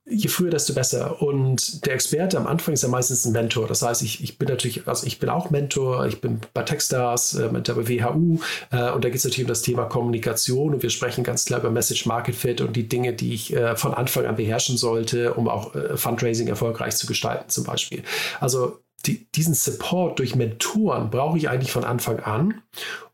je 0.05 0.27
früher, 0.27 0.49
desto 0.49 0.73
besser. 0.73 1.21
Und 1.21 1.85
der 1.85 1.93
Experte 1.93 2.37
am 2.37 2.45
Anfang 2.45 2.73
ist 2.73 2.83
ja 2.83 2.89
meistens 2.89 3.25
ein 3.25 3.31
Mentor. 3.31 3.67
Das 3.67 3.81
heißt, 3.81 4.01
ich, 4.01 4.21
ich 4.21 4.37
bin 4.37 4.49
natürlich, 4.49 4.85
also 4.85 5.07
ich 5.07 5.19
bin 5.19 5.29
auch 5.29 5.49
Mentor, 5.49 6.05
ich 6.05 6.19
bin 6.19 6.41
bei 6.53 6.63
Techstars, 6.63 7.35
äh, 7.35 7.49
Mentor 7.49 7.75
bei 7.75 7.87
WHU 7.87 8.39
äh, 8.71 8.91
und 8.91 9.03
da 9.05 9.09
geht 9.09 9.15
es 9.15 9.23
natürlich 9.23 9.45
um 9.45 9.47
das 9.47 9.61
Thema 9.61 9.85
Kommunikation 9.85 10.73
und 10.73 10.83
wir 10.83 10.89
sprechen 10.89 11.23
ganz 11.23 11.45
klar 11.45 11.61
über 11.61 11.71
Message 11.71 12.05
Market 12.05 12.35
Fit 12.35 12.59
und 12.59 12.75
die 12.75 12.89
Dinge, 12.89 13.13
die 13.13 13.33
ich 13.33 13.55
äh, 13.55 13.77
von 13.77 13.93
Anfang 13.93 14.25
an 14.25 14.35
beherrschen 14.35 14.75
sollte, 14.75 15.35
um 15.35 15.47
auch 15.47 15.73
äh, 15.73 15.95
Fundraising 15.95 16.49
erfolgreich 16.49 16.97
zu 16.97 17.07
gestalten 17.07 17.49
zum 17.49 17.63
Beispiel. 17.63 18.03
Also 18.41 18.79
die, 19.05 19.27
diesen 19.35 19.53
Support 19.53 20.19
durch 20.19 20.35
Mentoren 20.35 21.09
brauche 21.09 21.37
ich 21.37 21.49
eigentlich 21.49 21.71
von 21.71 21.83
Anfang 21.83 22.19
an. 22.19 22.61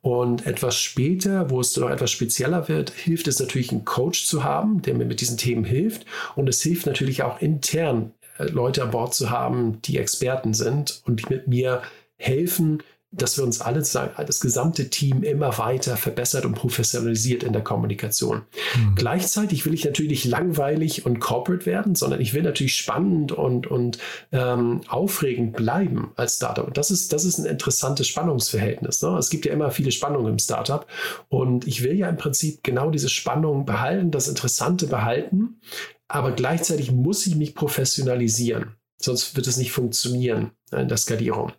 Und 0.01 0.45
etwas 0.45 0.79
später, 0.79 1.49
wo 1.49 1.59
es 1.59 1.75
noch 1.75 1.89
etwas 1.89 2.11
spezieller 2.11 2.67
wird, 2.67 2.91
hilft 2.91 3.27
es 3.27 3.39
natürlich, 3.39 3.71
einen 3.71 3.85
Coach 3.85 4.25
zu 4.25 4.43
haben, 4.43 4.81
der 4.81 4.93
mir 4.93 5.05
mit 5.05 5.21
diesen 5.21 5.37
Themen 5.37 5.65
hilft. 5.65 6.05
Und 6.35 6.47
es 6.47 6.61
hilft 6.61 6.85
natürlich 6.85 7.23
auch 7.23 7.41
intern, 7.41 8.11
äh, 8.37 8.45
Leute 8.45 8.83
an 8.83 8.91
Bord 8.91 9.13
zu 9.13 9.29
haben, 9.29 9.81
die 9.83 9.97
Experten 9.97 10.53
sind 10.53 11.01
und 11.05 11.21
die 11.21 11.33
mit 11.33 11.47
mir 11.47 11.81
helfen, 12.17 12.83
dass 13.11 13.37
wir 13.37 13.43
uns 13.43 13.59
alle, 13.59 13.79
das 13.79 14.39
gesamte 14.39 14.89
Team 14.89 15.23
immer 15.23 15.57
weiter 15.57 15.97
verbessert 15.97 16.45
und 16.45 16.53
professionalisiert 16.53 17.41
in 17.41 17.53
der 17.53 17.63
Kommunikation. 17.63 18.43
Mhm. 18.75 18.95
Gleichzeitig 18.95 19.65
will 19.65 19.73
ich 19.73 19.83
natürlich 19.83 20.11
nicht 20.11 20.25
langweilig 20.25 21.07
und 21.07 21.19
corporate 21.19 21.65
werden, 21.65 21.95
sondern 21.95 22.21
ich 22.21 22.35
will 22.35 22.43
natürlich 22.43 22.75
spannend 22.75 23.31
und, 23.31 23.65
und 23.65 23.97
ähm, 24.31 24.81
aufregend 24.87 25.55
bleiben 25.55 26.11
als 26.17 26.35
Startup. 26.35 26.67
Und 26.67 26.77
das 26.77 26.91
ist, 26.91 27.11
das 27.11 27.25
ist 27.25 27.39
ein 27.39 27.45
interessantes 27.45 28.07
Spannungsverhältnis. 28.07 29.01
Ne? 29.01 29.17
Es 29.17 29.31
gibt 29.31 29.45
ja 29.45 29.53
immer 29.53 29.71
viele 29.71 29.91
Spannungen 29.91 30.33
im 30.33 30.39
Startup. 30.39 30.85
Und 31.29 31.65
ich 31.65 31.83
will 31.83 31.97
ja 31.97 32.09
im 32.09 32.17
Prinzip 32.17 32.63
genau 32.63 32.91
diese 32.91 33.09
Spannung 33.09 33.65
behalten, 33.65 34.11
das 34.11 34.27
Interessante 34.27 34.85
behalten. 34.85 35.61
Aber 36.07 36.31
gleichzeitig 36.31 36.91
muss 36.91 37.25
ich 37.25 37.35
mich 37.35 37.55
professionalisieren. 37.55 38.75
Sonst 39.01 39.35
wird 39.35 39.47
es 39.47 39.57
nicht 39.57 39.71
funktionieren 39.71 40.51
in 40.71 40.87
der 40.87 40.97
Skalierung. 40.97 41.51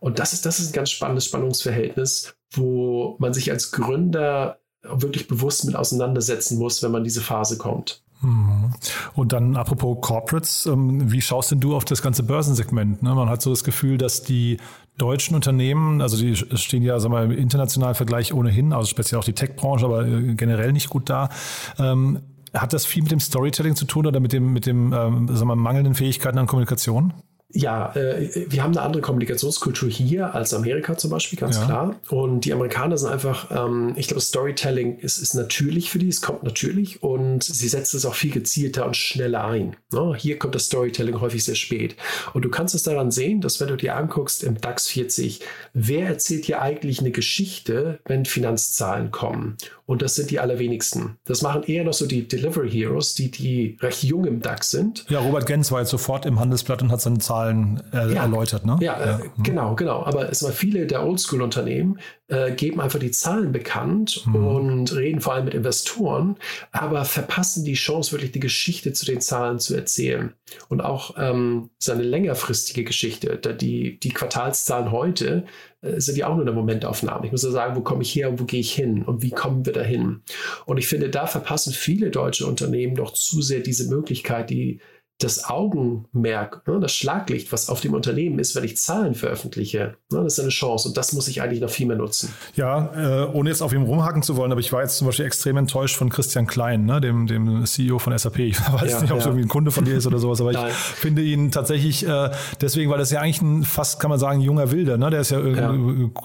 Und 0.00 0.18
das 0.18 0.32
ist, 0.32 0.46
das 0.46 0.60
ist 0.60 0.70
ein 0.70 0.72
ganz 0.72 0.90
spannendes 0.90 1.26
Spannungsverhältnis, 1.26 2.34
wo 2.52 3.16
man 3.18 3.32
sich 3.32 3.50
als 3.50 3.70
Gründer 3.70 4.58
wirklich 4.82 5.28
bewusst 5.28 5.64
mit 5.64 5.76
auseinandersetzen 5.76 6.58
muss, 6.58 6.82
wenn 6.82 6.90
man 6.90 7.04
diese 7.04 7.20
Phase 7.20 7.58
kommt. 7.58 8.02
Mhm. 8.22 8.72
Und 9.14 9.32
dann 9.32 9.56
apropos 9.56 9.98
Corporates, 10.00 10.66
ähm, 10.66 11.10
wie 11.10 11.20
schaust 11.20 11.50
denn 11.50 11.60
du 11.60 11.74
auf 11.74 11.84
das 11.84 12.02
ganze 12.02 12.22
Börsensegment? 12.22 13.02
Ne? 13.02 13.14
Man 13.14 13.28
hat 13.28 13.42
so 13.42 13.50
das 13.50 13.64
Gefühl, 13.64 13.98
dass 13.98 14.22
die 14.22 14.58
deutschen 14.98 15.34
Unternehmen, 15.34 16.02
also 16.02 16.18
die 16.18 16.36
stehen 16.36 16.82
ja 16.82 17.00
sagen 17.00 17.14
wir, 17.14 17.22
im 17.22 17.30
internationalen 17.30 17.94
Vergleich 17.94 18.34
ohnehin, 18.34 18.72
also 18.72 18.86
speziell 18.86 19.18
auch 19.18 19.24
die 19.24 19.32
Tech-Branche, 19.32 19.86
aber 19.86 20.06
äh, 20.06 20.34
generell 20.34 20.72
nicht 20.72 20.90
gut 20.90 21.08
da. 21.08 21.30
Ähm, 21.78 22.20
hat 22.52 22.72
das 22.72 22.84
viel 22.84 23.02
mit 23.02 23.12
dem 23.12 23.20
Storytelling 23.20 23.76
zu 23.76 23.84
tun 23.84 24.06
oder 24.06 24.20
mit 24.20 24.32
dem, 24.32 24.52
mit 24.52 24.66
dem 24.66 24.92
ähm, 24.92 25.28
sagen 25.28 25.48
wir, 25.48 25.56
mangelnden 25.56 25.94
Fähigkeiten 25.94 26.38
an 26.38 26.46
Kommunikation? 26.46 27.14
Ja, 27.52 27.92
äh, 27.96 28.30
wir 28.48 28.62
haben 28.62 28.72
eine 28.76 28.82
andere 28.82 29.02
Kommunikationskultur 29.02 29.88
hier 29.88 30.34
als 30.34 30.54
Amerika 30.54 30.96
zum 30.96 31.10
Beispiel, 31.10 31.38
ganz 31.38 31.56
ja. 31.56 31.64
klar. 31.64 32.00
Und 32.08 32.44
die 32.44 32.52
Amerikaner 32.52 32.96
sind 32.96 33.10
einfach, 33.10 33.50
ähm, 33.50 33.94
ich 33.96 34.06
glaube, 34.06 34.20
Storytelling 34.20 34.98
ist, 34.98 35.18
ist 35.18 35.34
natürlich 35.34 35.90
für 35.90 35.98
die, 35.98 36.08
es 36.08 36.20
kommt 36.20 36.44
natürlich 36.44 37.02
und 37.02 37.42
sie 37.42 37.68
setzen 37.68 37.96
es 37.96 38.06
auch 38.06 38.14
viel 38.14 38.30
gezielter 38.30 38.86
und 38.86 38.96
schneller 38.96 39.44
ein. 39.44 39.76
Ne? 39.92 40.14
Hier 40.16 40.38
kommt 40.38 40.54
das 40.54 40.66
Storytelling 40.66 41.20
häufig 41.20 41.44
sehr 41.44 41.56
spät. 41.56 41.96
Und 42.34 42.44
du 42.44 42.50
kannst 42.50 42.74
es 42.74 42.84
daran 42.84 43.10
sehen, 43.10 43.40
dass 43.40 43.60
wenn 43.60 43.68
du 43.68 43.76
dir 43.76 43.96
anguckst 43.96 44.44
im 44.44 44.60
DAX 44.60 44.88
40, 44.88 45.40
wer 45.72 46.06
erzählt 46.06 46.44
hier 46.44 46.62
eigentlich 46.62 47.00
eine 47.00 47.10
Geschichte, 47.10 47.98
wenn 48.04 48.26
Finanzzahlen 48.26 49.10
kommen? 49.10 49.56
Und 49.90 50.02
das 50.02 50.14
sind 50.14 50.30
die 50.30 50.38
allerwenigsten. 50.38 51.16
Das 51.24 51.42
machen 51.42 51.64
eher 51.64 51.82
noch 51.82 51.94
so 51.94 52.06
die 52.06 52.28
Delivery 52.28 52.70
Heroes, 52.70 53.16
die, 53.16 53.28
die 53.28 53.76
recht 53.80 54.04
jung 54.04 54.24
im 54.24 54.40
DAX 54.40 54.70
sind. 54.70 55.04
Ja, 55.08 55.18
Robert 55.18 55.46
Gens 55.46 55.72
war 55.72 55.80
jetzt 55.80 55.90
sofort 55.90 56.26
im 56.26 56.38
Handelsblatt 56.38 56.80
und 56.80 56.92
hat 56.92 57.00
seine 57.00 57.18
Zahlen 57.18 57.82
äh, 57.92 58.14
ja, 58.14 58.22
erläutert. 58.22 58.64
Ne? 58.64 58.78
Ja, 58.80 59.00
ja. 59.04 59.18
Äh, 59.18 59.22
genau, 59.42 59.74
genau. 59.74 60.04
Aber 60.04 60.30
es 60.30 60.44
war 60.44 60.52
viele 60.52 60.86
der 60.86 61.04
Oldschool-Unternehmen 61.04 61.98
äh, 62.30 62.52
geben 62.52 62.80
einfach 62.80 63.00
die 63.00 63.10
Zahlen 63.10 63.50
bekannt 63.52 64.22
mhm. 64.24 64.34
und 64.36 64.94
reden 64.94 65.20
vor 65.20 65.34
allem 65.34 65.46
mit 65.46 65.54
Investoren, 65.54 66.36
aber 66.70 67.04
verpassen 67.04 67.64
die 67.64 67.74
Chance, 67.74 68.12
wirklich 68.12 68.32
die 68.32 68.40
Geschichte 68.40 68.92
zu 68.92 69.04
den 69.04 69.20
Zahlen 69.20 69.58
zu 69.58 69.74
erzählen. 69.74 70.34
Und 70.68 70.80
auch 70.80 71.16
ähm, 71.18 71.70
seine 71.78 72.02
längerfristige 72.02 72.84
Geschichte. 72.84 73.36
Die, 73.60 73.98
die 73.98 74.10
Quartalszahlen 74.10 74.92
heute 74.92 75.44
äh, 75.44 75.69
sind 75.82 76.18
ja 76.18 76.28
auch 76.28 76.34
nur 76.34 76.42
eine 76.42 76.52
Momentaufnahme. 76.52 77.26
Ich 77.26 77.32
muss 77.32 77.42
ja 77.42 77.50
sagen, 77.50 77.74
wo 77.74 77.80
komme 77.80 78.02
ich 78.02 78.14
her 78.14 78.30
und 78.30 78.38
wo 78.38 78.44
gehe 78.44 78.60
ich 78.60 78.72
hin 78.72 79.02
und 79.02 79.22
wie 79.22 79.30
kommen 79.30 79.64
wir 79.64 79.72
dahin? 79.72 80.22
Und 80.66 80.76
ich 80.76 80.86
finde, 80.86 81.08
da 81.08 81.26
verpassen 81.26 81.72
viele 81.72 82.10
deutsche 82.10 82.46
Unternehmen 82.46 82.96
doch 82.96 83.12
zu 83.12 83.40
sehr 83.40 83.60
diese 83.60 83.88
Möglichkeit, 83.88 84.50
die 84.50 84.80
das 85.22 85.44
Augenmerk, 85.44 86.66
ne, 86.66 86.80
das 86.80 86.92
Schlaglicht, 86.94 87.52
was 87.52 87.68
auf 87.68 87.80
dem 87.80 87.94
Unternehmen 87.94 88.38
ist, 88.38 88.56
wenn 88.56 88.64
ich 88.64 88.76
Zahlen 88.76 89.14
veröffentliche, 89.14 89.96
ne, 90.10 90.24
das 90.24 90.34
ist 90.34 90.40
eine 90.40 90.48
Chance 90.48 90.88
und 90.88 90.96
das 90.96 91.12
muss 91.12 91.28
ich 91.28 91.42
eigentlich 91.42 91.60
noch 91.60 91.70
viel 91.70 91.86
mehr 91.86 91.96
nutzen. 91.96 92.32
Ja, 92.54 93.24
äh, 93.26 93.26
ohne 93.32 93.50
jetzt 93.50 93.60
auf 93.62 93.72
ihm 93.72 93.82
rumhaken 93.82 94.22
zu 94.22 94.36
wollen, 94.36 94.50
aber 94.50 94.60
ich 94.60 94.72
war 94.72 94.82
jetzt 94.82 94.96
zum 94.96 95.06
Beispiel 95.06 95.26
extrem 95.26 95.58
enttäuscht 95.58 95.96
von 95.96 96.08
Christian 96.08 96.46
Klein, 96.46 96.86
ne, 96.86 97.00
dem, 97.00 97.26
dem 97.26 97.66
CEO 97.66 97.98
von 97.98 98.16
SAP. 98.16 98.38
Ich 98.40 98.58
weiß 98.72 98.90
ja, 98.90 99.00
nicht, 99.02 99.12
ob 99.12 99.18
es 99.18 99.26
irgendwie 99.26 99.44
ein 99.44 99.48
Kunde 99.48 99.70
von 99.70 99.84
dir 99.84 99.96
ist 99.96 100.06
oder 100.06 100.18
sowas, 100.18 100.40
aber 100.40 100.52
ich 100.52 100.58
finde 100.58 101.22
ihn 101.22 101.50
tatsächlich 101.50 102.06
äh, 102.06 102.30
deswegen, 102.60 102.90
weil 102.90 102.98
das 102.98 103.10
ja 103.10 103.20
eigentlich 103.20 103.42
ein 103.42 103.64
fast, 103.64 104.00
kann 104.00 104.10
man 104.10 104.18
sagen, 104.18 104.40
junger 104.40 104.70
Wilder, 104.70 104.96
ne? 104.96 105.10
der 105.10 105.20
ist 105.20 105.30
ja, 105.30 105.40
ja. 105.40 105.74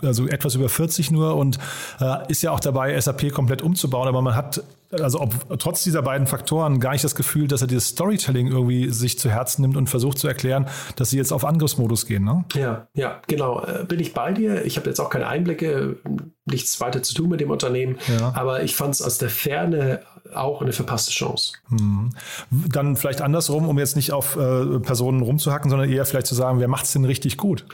also 0.03 0.27
etwas 0.27 0.55
über 0.55 0.69
40 0.69 1.11
nur 1.11 1.35
und 1.35 1.59
äh, 1.99 2.17
ist 2.29 2.41
ja 2.41 2.51
auch 2.51 2.59
dabei, 2.59 2.99
SAP 2.99 3.31
komplett 3.31 3.61
umzubauen, 3.61 4.07
aber 4.07 4.21
man 4.21 4.35
hat 4.35 4.63
also 5.01 5.21
ob, 5.21 5.59
trotz 5.59 5.83
dieser 5.83 6.01
beiden 6.01 6.27
Faktoren 6.27 6.79
gar 6.79 6.91
nicht 6.91 7.03
das 7.03 7.15
Gefühl, 7.15 7.47
dass 7.47 7.61
er 7.61 7.67
dieses 7.67 7.89
Storytelling 7.89 8.47
irgendwie 8.47 8.89
sich 8.89 9.19
zu 9.19 9.29
Herzen 9.29 9.61
nimmt 9.61 9.77
und 9.77 9.89
versucht 9.89 10.17
zu 10.17 10.27
erklären, 10.27 10.67
dass 10.95 11.09
sie 11.09 11.17
jetzt 11.17 11.31
auf 11.31 11.45
Angriffsmodus 11.45 12.05
gehen. 12.05 12.23
Ne? 12.23 12.45
Ja, 12.53 12.87
ja, 12.93 13.21
genau. 13.27 13.63
Äh, 13.63 13.85
bin 13.85 13.99
ich 13.99 14.13
bei 14.13 14.31
dir. 14.33 14.65
Ich 14.65 14.77
habe 14.77 14.89
jetzt 14.89 14.99
auch 14.99 15.09
keine 15.09 15.27
Einblicke, 15.27 15.97
nichts 16.45 16.79
weiter 16.79 17.01
zu 17.01 17.13
tun 17.13 17.29
mit 17.29 17.41
dem 17.41 17.49
Unternehmen, 17.49 17.97
ja. 18.07 18.33
aber 18.35 18.63
ich 18.63 18.75
fand 18.75 18.93
es 18.93 19.01
aus 19.01 19.17
der 19.17 19.29
Ferne 19.29 20.01
auch 20.33 20.61
eine 20.61 20.73
verpasste 20.73 21.11
Chance. 21.11 21.53
Mhm. 21.69 22.11
Dann 22.51 22.95
vielleicht 22.95 23.21
andersrum, 23.21 23.67
um 23.67 23.77
jetzt 23.79 23.95
nicht 23.95 24.11
auf 24.11 24.35
äh, 24.35 24.79
Personen 24.79 25.21
rumzuhacken, 25.21 25.69
sondern 25.69 25.89
eher 25.89 26.05
vielleicht 26.05 26.27
zu 26.27 26.35
sagen, 26.35 26.59
wer 26.59 26.67
macht 26.67 26.85
es 26.85 26.93
denn 26.93 27.05
richtig 27.05 27.37
gut? 27.37 27.65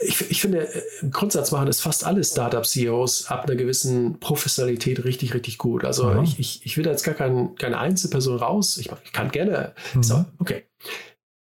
Ich, 0.00 0.30
ich 0.30 0.40
finde, 0.40 0.68
äh, 0.68 0.82
im 1.02 1.10
Grundsatz 1.10 1.50
machen 1.52 1.68
es 1.68 1.80
fast 1.80 2.04
alle 2.04 2.22
Startup-CEOs 2.22 3.26
ab 3.26 3.44
einer 3.44 3.56
gewissen 3.56 4.18
Professionalität 4.20 5.04
richtig, 5.04 5.34
richtig 5.34 5.58
gut. 5.58 5.84
Also 5.84 6.06
mhm. 6.06 6.24
ich, 6.24 6.38
ich, 6.38 6.60
ich 6.64 6.76
will 6.76 6.84
da 6.84 6.90
jetzt 6.90 7.04
gar 7.04 7.14
kein, 7.14 7.54
keine 7.56 7.78
Einzelperson 7.78 8.38
raus. 8.38 8.76
Ich, 8.78 8.90
ich 9.04 9.12
kann 9.12 9.30
gerne. 9.30 9.72
Mhm. 9.94 10.02
So, 10.02 10.24
okay. 10.38 10.64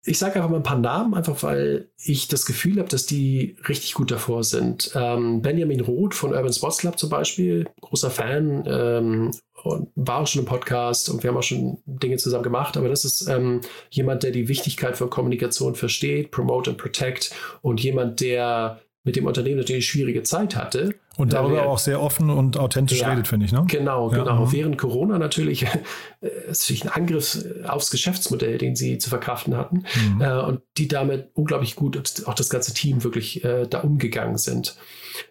Ich 0.06 0.18
sage 0.18 0.36
einfach 0.36 0.50
mal 0.50 0.58
ein 0.58 0.62
paar 0.62 0.78
Namen, 0.78 1.14
einfach 1.14 1.42
weil 1.42 1.88
ich 2.02 2.28
das 2.28 2.44
Gefühl 2.44 2.78
habe, 2.78 2.88
dass 2.88 3.06
die 3.06 3.56
richtig 3.68 3.94
gut 3.94 4.10
davor 4.10 4.44
sind. 4.44 4.92
Ähm, 4.94 5.40
Benjamin 5.40 5.80
Roth 5.80 6.14
von 6.14 6.32
Urban 6.34 6.52
Sports 6.52 6.78
Club 6.78 6.98
zum 6.98 7.08
Beispiel, 7.08 7.66
großer 7.80 8.10
Fan 8.10 8.64
ähm, 8.66 9.30
und 9.62 9.88
war 9.94 10.20
auch 10.20 10.26
schon 10.26 10.40
im 10.40 10.46
Podcast 10.46 11.08
und 11.08 11.22
wir 11.22 11.30
haben 11.30 11.38
auch 11.38 11.42
schon 11.42 11.78
Dinge 11.86 12.18
zusammen 12.18 12.44
gemacht, 12.44 12.76
aber 12.76 12.90
das 12.90 13.06
ist 13.06 13.26
ähm, 13.28 13.62
jemand, 13.88 14.22
der 14.22 14.30
die 14.30 14.48
Wichtigkeit 14.48 14.96
von 14.96 15.08
Kommunikation 15.08 15.74
versteht, 15.74 16.30
promote 16.30 16.70
and 16.70 16.78
protect 16.78 17.34
und 17.62 17.82
jemand, 17.82 18.20
der 18.20 18.80
mit 19.04 19.16
dem 19.16 19.26
Unternehmen 19.26 19.58
natürlich 19.58 19.86
schwierige 19.86 20.22
Zeit 20.22 20.54
hatte. 20.54 20.94
Und 21.16 21.32
darüber 21.32 21.66
auch 21.66 21.78
sehr 21.78 22.00
offen 22.00 22.28
und 22.28 22.56
authentisch 22.56 23.00
ja, 23.00 23.10
redet, 23.10 23.28
finde 23.28 23.46
ich. 23.46 23.52
Ne? 23.52 23.64
Genau, 23.68 24.10
ja, 24.10 24.18
genau. 24.18 24.46
Mhm. 24.46 24.52
Während 24.52 24.78
Corona 24.78 25.18
natürlich 25.18 25.62
äh, 26.20 26.28
ist 26.50 26.62
natürlich 26.62 26.84
ein 26.84 26.90
Angriff 26.90 27.44
aufs 27.66 27.90
Geschäftsmodell, 27.90 28.58
den 28.58 28.74
sie 28.74 28.98
zu 28.98 29.10
verkraften 29.10 29.56
hatten. 29.56 29.84
Mhm. 30.14 30.20
Äh, 30.20 30.40
und 30.40 30.60
die 30.76 30.88
damit 30.88 31.30
unglaublich 31.34 31.76
gut, 31.76 31.96
auch 32.26 32.34
das 32.34 32.50
ganze 32.50 32.74
Team 32.74 33.04
wirklich 33.04 33.44
äh, 33.44 33.66
da 33.68 33.80
umgegangen 33.80 34.38
sind. 34.38 34.76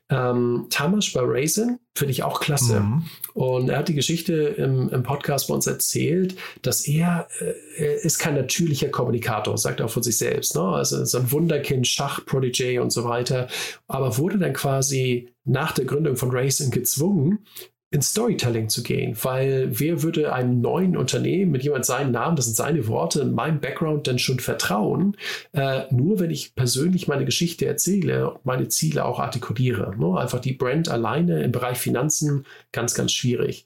Ähm, 0.09 0.67
Tamas 0.69 1.11
bei 1.11 1.21
Raisin 1.23 1.79
finde 1.95 2.11
ich 2.11 2.23
auch 2.23 2.39
klasse. 2.39 2.79
Mhm. 2.79 3.03
Und 3.33 3.69
er 3.69 3.79
hat 3.79 3.87
die 3.87 3.95
Geschichte 3.95 4.33
im, 4.33 4.89
im, 4.89 5.03
Podcast 5.03 5.47
bei 5.47 5.53
uns 5.53 5.67
erzählt, 5.67 6.35
dass 6.61 6.87
er, 6.87 7.27
äh, 7.39 7.53
er 7.77 8.03
ist 8.03 8.19
kein 8.19 8.35
natürlicher 8.35 8.89
Kommunikator, 8.89 9.57
sagt 9.57 9.79
er 9.79 9.87
auch 9.87 9.91
von 9.91 10.03
sich 10.03 10.17
selbst. 10.17 10.55
Ne? 10.55 10.61
Also 10.61 11.03
so 11.05 11.17
ein 11.17 11.31
Wunderkind, 11.31 11.87
Schach, 11.87 12.25
Prodigy 12.25 12.79
und 12.79 12.91
so 12.91 13.03
weiter. 13.03 13.47
Aber 13.87 14.17
wurde 14.17 14.37
dann 14.37 14.53
quasi 14.53 15.32
nach 15.45 15.71
der 15.71 15.85
Gründung 15.85 16.15
von 16.15 16.31
Raisin 16.31 16.71
gezwungen, 16.71 17.45
ins 17.93 18.09
Storytelling 18.09 18.69
zu 18.69 18.81
gehen, 18.81 19.15
weil 19.21 19.67
wer 19.79 20.01
würde 20.01 20.33
einem 20.33 20.61
neuen 20.61 20.97
Unternehmen 20.97 21.51
mit 21.51 21.63
jemand 21.63 21.85
seinen 21.85 22.11
Namen, 22.11 22.35
das 22.35 22.45
sind 22.45 22.55
seine 22.55 22.87
Worte, 22.87 23.23
meinem 23.23 23.59
Background 23.59 24.07
denn 24.07 24.17
schon 24.17 24.39
vertrauen, 24.39 25.15
äh, 25.51 25.83
nur 25.91 26.19
wenn 26.19 26.31
ich 26.31 26.55
persönlich 26.55 27.07
meine 27.07 27.23
Geschichte 27.23 27.67
erzähle 27.67 28.31
und 28.31 28.45
meine 28.47 28.67
Ziele 28.67 29.05
auch 29.05 29.19
artikuliere. 29.19 29.95
Ne? 29.95 30.19
Einfach 30.19 30.39
die 30.39 30.53
Brand 30.53 30.89
alleine 30.89 31.43
im 31.43 31.51
Bereich 31.51 31.77
Finanzen 31.77 32.47
ganz, 32.71 32.95
ganz 32.95 33.11
schwierig. 33.11 33.65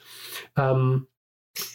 Ähm, 0.58 1.08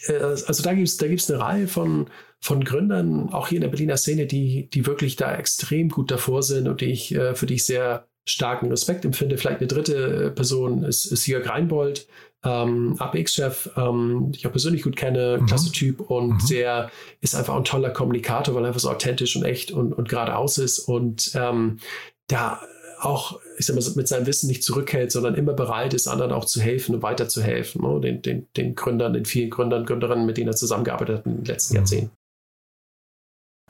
äh, 0.05 0.13
also 0.13 0.61
da 0.61 0.75
gibt 0.75 0.87
es 0.87 0.97
da 0.97 1.07
gibt's 1.07 1.31
eine 1.31 1.41
Reihe 1.41 1.67
von, 1.67 2.05
von 2.39 2.63
Gründern, 2.63 3.29
auch 3.29 3.47
hier 3.47 3.57
in 3.57 3.63
der 3.63 3.69
Berliner 3.69 3.97
Szene, 3.97 4.27
die, 4.27 4.69
die 4.69 4.85
wirklich 4.85 5.15
da 5.15 5.35
extrem 5.35 5.89
gut 5.89 6.11
davor 6.11 6.43
sind 6.43 6.67
und 6.67 6.81
die 6.81 6.91
ich, 6.91 7.15
äh, 7.15 7.33
für 7.33 7.47
die 7.47 7.55
ich 7.55 7.65
sehr 7.65 8.07
starken 8.25 8.69
Respekt 8.69 9.05
empfinde. 9.05 9.37
Vielleicht 9.37 9.59
eine 9.59 9.67
dritte 9.67 10.31
Person 10.31 10.83
ist, 10.83 11.05
ist 11.05 11.27
Jörg 11.27 11.47
Reinbold, 11.47 12.07
ähm, 12.43 12.95
APX-Chef, 12.99 13.69
ähm, 13.77 14.31
ich 14.35 14.45
auch 14.45 14.51
persönlich 14.51 14.83
gut 14.83 14.95
kenne, 14.95 15.39
mhm. 15.39 15.45
klasse 15.45 15.71
Typ 15.71 15.99
und 16.01 16.43
mhm. 16.43 16.47
der 16.49 16.91
ist 17.21 17.35
einfach 17.35 17.55
ein 17.55 17.63
toller 17.63 17.89
Kommunikator, 17.89 18.55
weil 18.55 18.63
er 18.63 18.67
einfach 18.67 18.79
so 18.79 18.89
authentisch 18.89 19.35
und 19.35 19.43
echt 19.43 19.71
und, 19.71 19.93
und 19.93 20.09
geradeaus 20.09 20.57
ist 20.57 20.79
und 20.79 21.31
ähm, 21.35 21.79
da 22.27 22.61
auch, 22.99 23.39
ich 23.57 23.65
sag 23.65 23.75
mal, 23.75 23.83
mit 23.95 24.07
seinem 24.07 24.25
Wissen 24.25 24.47
nicht 24.47 24.63
zurückhält, 24.63 25.11
sondern 25.11 25.35
immer 25.35 25.53
bereit 25.53 25.93
ist, 25.93 26.07
anderen 26.07 26.31
auch 26.31 26.45
zu 26.45 26.61
helfen 26.61 26.95
und 26.95 27.03
weiterzuhelfen. 27.03 27.81
Ne? 27.81 27.99
Den, 27.99 28.21
den, 28.21 28.47
den 28.55 28.75
Gründern, 28.75 29.13
den 29.13 29.25
vielen 29.25 29.49
Gründern, 29.49 29.85
Gründerinnen, 29.85 30.25
mit 30.25 30.37
denen 30.37 30.47
er 30.47 30.55
zusammengearbeitet 30.55 31.19
hat 31.19 31.25
in 31.25 31.37
den 31.37 31.45
letzten 31.45 31.73
mhm. 31.73 31.77
Jahrzehnten. 31.79 32.11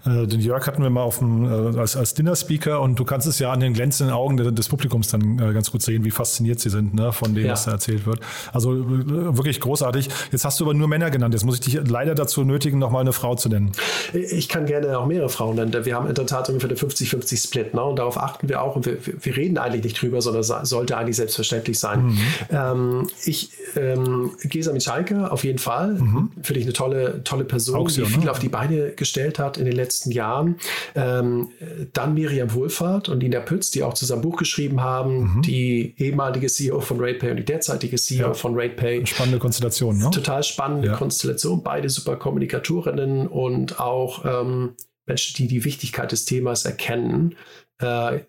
Äh, 0.06 0.28
den 0.28 0.40
Jörg 0.42 0.68
hatten 0.68 0.84
wir 0.84 0.90
mal 0.90 1.02
auf 1.02 1.20
dem, 1.20 1.46
äh, 1.46 1.80
als, 1.80 1.96
als 1.96 2.14
Dinner-Speaker 2.14 2.82
und 2.82 3.00
du 3.00 3.06
kannst 3.06 3.28
es 3.28 3.40
ja 3.40 3.52
an 3.52 3.60
den 3.60 3.74
glänzenden 3.74 4.14
Augen 4.14 4.38
des, 4.38 4.54
des 4.54 4.70
Publikums 4.70 5.08
dann 5.08 5.40
äh, 5.40 5.54
ganz 5.54 5.72
gut 5.72 5.82
sehen, 5.82 6.04
wie 6.04 6.12
fasziniert 6.12 6.60
sie 6.60 6.70
sind 6.70 6.94
ne, 6.94 7.14
von 7.14 7.34
dem, 7.34 7.46
ja. 7.46 7.54
was 7.54 7.66
da 7.66 7.72
erzählt 7.72 8.06
wird. 8.06 8.20
Also 8.52 8.74
wirklich 8.86 9.60
großartig. 9.60 10.10
Jetzt 10.32 10.46
hast 10.46 10.60
du 10.60 10.66
aber 10.66 10.74
nur 10.74 10.88
Männer 10.88 11.10
genannt. 11.10 11.34
Jetzt 11.34 11.46
muss 11.46 11.56
ich 11.56 11.62
dich 11.62 11.80
leider 11.88 12.16
dazu 12.16 12.44
nötigen, 12.44 12.80
nochmal 12.80 13.02
eine 13.02 13.14
Frau 13.14 13.36
zu 13.36 13.50
nennen. 13.50 13.72
Ich 14.14 14.50
kann 14.50 14.66
gerne 14.66 14.98
auch 14.98 15.06
mehrere 15.06 15.30
Frauen 15.30 15.56
nennen. 15.56 15.74
Wir 15.86 15.96
haben 15.96 16.08
in 16.08 16.16
der 16.16 16.26
Tat 16.26 16.50
ungefähr 16.50 16.70
den 16.70 16.78
50-50-Split. 16.78 17.74
Ne? 17.74 17.84
Und 17.84 17.98
darauf 17.98 18.18
achten 18.18 18.50
wir 18.50 18.62
auch. 18.62 18.76
Und 18.76 18.86
wir, 18.86 18.98
wir 19.06 19.38
reden 19.38 19.58
eigentlich 19.58 19.84
nicht 19.84 20.02
drüber, 20.02 20.22
sondern 20.22 20.44
sollte 20.66 20.98
eigentlich 20.98 21.16
selbstverständlich 21.16 21.80
sein. 21.80 22.06
Mhm. 22.06 22.20
Ähm, 22.50 23.08
ich, 23.26 23.52
ähm, 23.76 24.32
Gesa 24.44 24.74
Michalke, 24.74 25.32
auf 25.32 25.44
jeden 25.44 25.60
Fall. 25.60 25.94
Mhm. 25.94 26.32
Finde 26.42 26.60
ich 26.60 26.66
eine 26.66 26.74
tolle, 26.74 27.24
tolle 27.24 27.46
Person, 27.46 27.76
Auktion, 27.76 28.08
die 28.08 28.14
viel 28.14 28.24
ne? 28.26 28.32
auf 28.32 28.40
die 28.40 28.50
Beine 28.50 28.92
gestellt 28.92 29.40
hat 29.40 29.58
in 29.58 29.66
den 29.66 29.76
letzten 29.76 29.93
letzten 29.94 30.12
Jahren. 30.12 30.58
Ähm, 30.96 31.50
dann 31.94 32.14
Miriam 32.14 32.54
Wohlfahrt 32.54 33.10
und 33.10 33.20
Nina 33.20 33.40
Pütz, 33.40 33.72
die 33.72 33.84
auch 33.84 33.94
zusammen 33.94 34.22
Buch 34.22 34.38
geschrieben 34.38 34.82
haben, 34.82 35.36
mhm. 35.36 35.42
die 35.44 35.96
ehemalige 35.98 36.48
CEO 36.48 36.82
von 36.82 37.00
RatePay 37.00 37.32
und 37.32 37.38
die 37.38 37.46
derzeitige 37.46 37.98
CEO 37.98 38.28
ja. 38.28 38.34
von 38.34 38.60
RatePay. 38.60 39.06
Spannende 39.06 39.40
Konstellation, 39.40 39.98
ne? 39.98 40.10
Total 40.12 40.44
spannende 40.44 40.90
ja. 40.90 40.96
Konstellation. 40.96 41.64
Beide 41.64 41.90
super 41.90 42.16
Kommunikatorinnen 42.16 43.28
und 43.28 43.80
auch 43.80 44.26
ähm, 44.26 44.76
Menschen, 45.06 45.36
die 45.38 45.48
die 45.48 45.64
Wichtigkeit 45.66 46.12
des 46.12 46.26
Themas 46.26 46.66
erkennen. 46.66 47.36
Äh, 47.80 48.22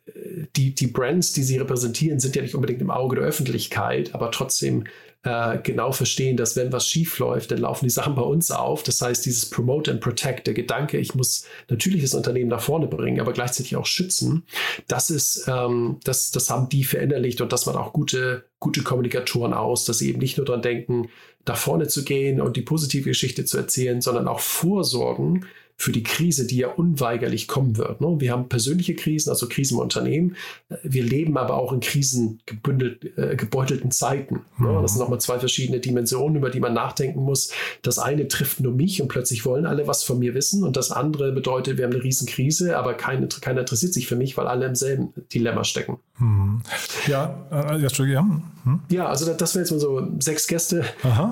die, 0.57 0.75
die 0.75 0.87
Brands, 0.87 1.33
die 1.33 1.43
sie 1.43 1.59
repräsentieren, 1.59 2.21
sind 2.21 2.37
ja 2.37 2.43
nicht 2.43 2.55
unbedingt 2.55 2.81
im 2.81 2.91
Auge 2.91 3.17
der 3.17 3.25
Öffentlichkeit, 3.25 4.15
aber 4.15 4.31
trotzdem 4.31 4.85
äh, 5.25 5.59
genau 5.63 5.91
verstehen, 5.91 6.37
dass 6.37 6.55
wenn 6.55 6.71
was 6.71 6.87
schief 6.87 7.19
läuft, 7.19 7.51
dann 7.51 7.59
laufen 7.59 7.87
die 7.87 7.91
Sachen 7.91 8.15
bei 8.15 8.23
uns 8.23 8.51
auf. 8.51 8.83
Das 8.83 9.01
heißt, 9.01 9.25
dieses 9.25 9.49
Promote 9.49 9.91
and 9.91 10.01
Protect, 10.01 10.47
der 10.47 10.55
Gedanke, 10.55 10.99
ich 10.99 11.15
muss 11.15 11.47
natürlich 11.69 12.03
das 12.03 12.15
Unternehmen 12.15 12.51
nach 12.51 12.61
vorne 12.61 12.87
bringen, 12.87 13.21
aber 13.21 13.33
gleichzeitig 13.33 13.75
auch 13.77 13.87
schützen, 13.87 14.45
das 14.87 15.09
ist, 15.09 15.47
ähm, 15.49 15.99
das, 16.05 16.31
das 16.31 16.51
haben 16.51 16.69
die 16.69 16.85
verinnerlicht 16.85 17.41
und 17.41 17.53
das 17.53 17.65
macht 17.65 17.77
auch 17.77 17.93
gute, 17.93 18.45
gute 18.61 18.83
Kommunikatoren 18.83 19.55
aus, 19.55 19.87
dass 19.87 19.99
sie 19.99 20.11
eben 20.11 20.19
nicht 20.19 20.37
nur 20.37 20.45
daran 20.45 20.63
denken, 20.63 21.09
nach 21.47 21.57
vorne 21.57 21.89
zu 21.89 22.05
gehen 22.05 22.41
und 22.41 22.57
die 22.57 22.63
positive 22.63 23.09
Geschichte 23.09 23.45
zu 23.45 23.57
erzählen, 23.57 24.01
sondern 24.01 24.29
auch 24.29 24.41
vorsorgen, 24.41 25.47
für 25.77 25.93
die 25.93 26.03
Krise, 26.03 26.47
die 26.47 26.59
ja 26.59 26.69
unweigerlich 26.69 27.49
kommen 27.49 27.77
wird. 27.77 28.01
Ne? 28.01 28.17
Wir 28.19 28.33
haben 28.33 28.49
persönliche 28.49 28.95
Krisen, 28.95 29.31
also 29.31 29.49
Krisen 29.49 29.75
im 29.75 29.81
Unternehmen. 29.81 30.37
Wir 30.83 31.03
leben 31.03 31.37
aber 31.37 31.57
auch 31.57 31.73
in 31.73 31.81
krisengebündelten 31.81 33.11
äh, 33.17 33.37
gebeutelten 33.37 33.91
Zeiten. 33.91 34.43
Ne? 34.59 34.69
Mhm. 34.69 34.83
Das 34.83 34.93
sind 34.93 35.01
nochmal 35.01 35.21
zwei 35.21 35.39
verschiedene 35.39 35.81
Dimensionen, 35.81 36.37
über 36.37 36.51
die 36.51 36.61
man 36.61 36.75
nachdenken 36.75 37.21
muss. 37.21 37.53
Das 37.83 37.99
eine 37.99 38.29
trifft 38.29 38.61
nur 38.61 38.73
mich 38.73 39.03
und 39.03 39.09
plötzlich 39.09 39.45
wollen 39.45 39.67
alle 39.67 39.87
was 39.87 40.05
von 40.05 40.19
mir 40.19 40.35
wissen. 40.35 40.63
Und 40.63 40.77
das 40.77 40.91
andere 40.91 41.33
bedeutet, 41.33 41.77
wir 41.77 41.85
haben 41.85 41.93
eine 41.93 42.05
Riesenkrise, 42.05 42.79
aber 42.79 42.95
keine, 42.95 43.27
keiner 43.29 43.61
interessiert 43.61 43.93
sich 43.93 44.07
für 44.07 44.17
mich, 44.17 44.37
weil 44.37 44.47
alle 44.47 44.67
im 44.67 44.75
selben 44.77 45.13
Dilemma 45.33 45.65
stecken. 45.65 45.99
Mhm. 46.19 46.63
Ja, 47.09 47.47
äh, 47.51 47.79
ja, 47.79 47.85
Entschuldigung. 47.85 48.45
Hm? 48.65 48.81
Ja, 48.89 49.09
also 49.09 49.33
das, 49.33 49.55
wären 49.55 49.65
jetzt 49.65 49.73
mal 49.73 49.81
so 49.81 50.09
sechs 50.21 50.47
Gäste, 50.47 50.85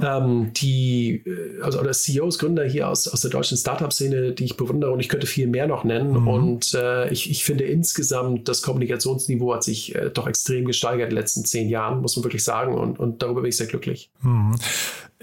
ähm, 0.03 0.53
die, 0.55 1.23
äh, 1.27 1.63
also 1.63 1.81
oder 1.81 1.93
CEOs, 1.93 2.39
Gründer 2.39 2.65
hier 2.65 2.89
aus, 2.89 3.09
aus 3.09 3.23
der 3.23 3.31
deutschen 3.31 3.57
Startup-Szene, 3.57 4.32
die 4.39 4.45
ich 4.45 4.57
bewundere 4.57 4.93
und 4.93 5.01
ich 5.01 5.09
könnte 5.09 5.27
viel 5.27 5.47
mehr 5.47 5.67
noch 5.67 5.85
nennen. 5.85 6.21
Mhm. 6.21 6.29
Und 6.29 6.75
äh, 6.75 7.11
ich, 7.11 7.31
ich 7.31 7.45
finde 7.45 7.65
insgesamt, 7.65 8.49
das 8.49 8.63
Kommunikationsniveau 8.63 9.55
hat 9.55 9.65
sich 9.65 9.95
äh, 9.95 10.11
doch 10.11 10.27
extrem 10.27 10.65
gesteigert 10.65 11.11
in 11.11 11.15
den 11.15 11.19
letzten 11.19 11.45
zehn 11.45 11.69
Jahren, 11.69 12.01
muss 12.01 12.17
man 12.17 12.25
wirklich 12.25 12.45
sagen. 12.45 12.75
Und, 12.75 12.99
und 12.99 13.23
darüber 13.23 13.43
bin 13.43 13.49
ich 13.49 13.57
sehr 13.57 13.67
glücklich. 13.67 14.11
Mhm. 14.23 14.57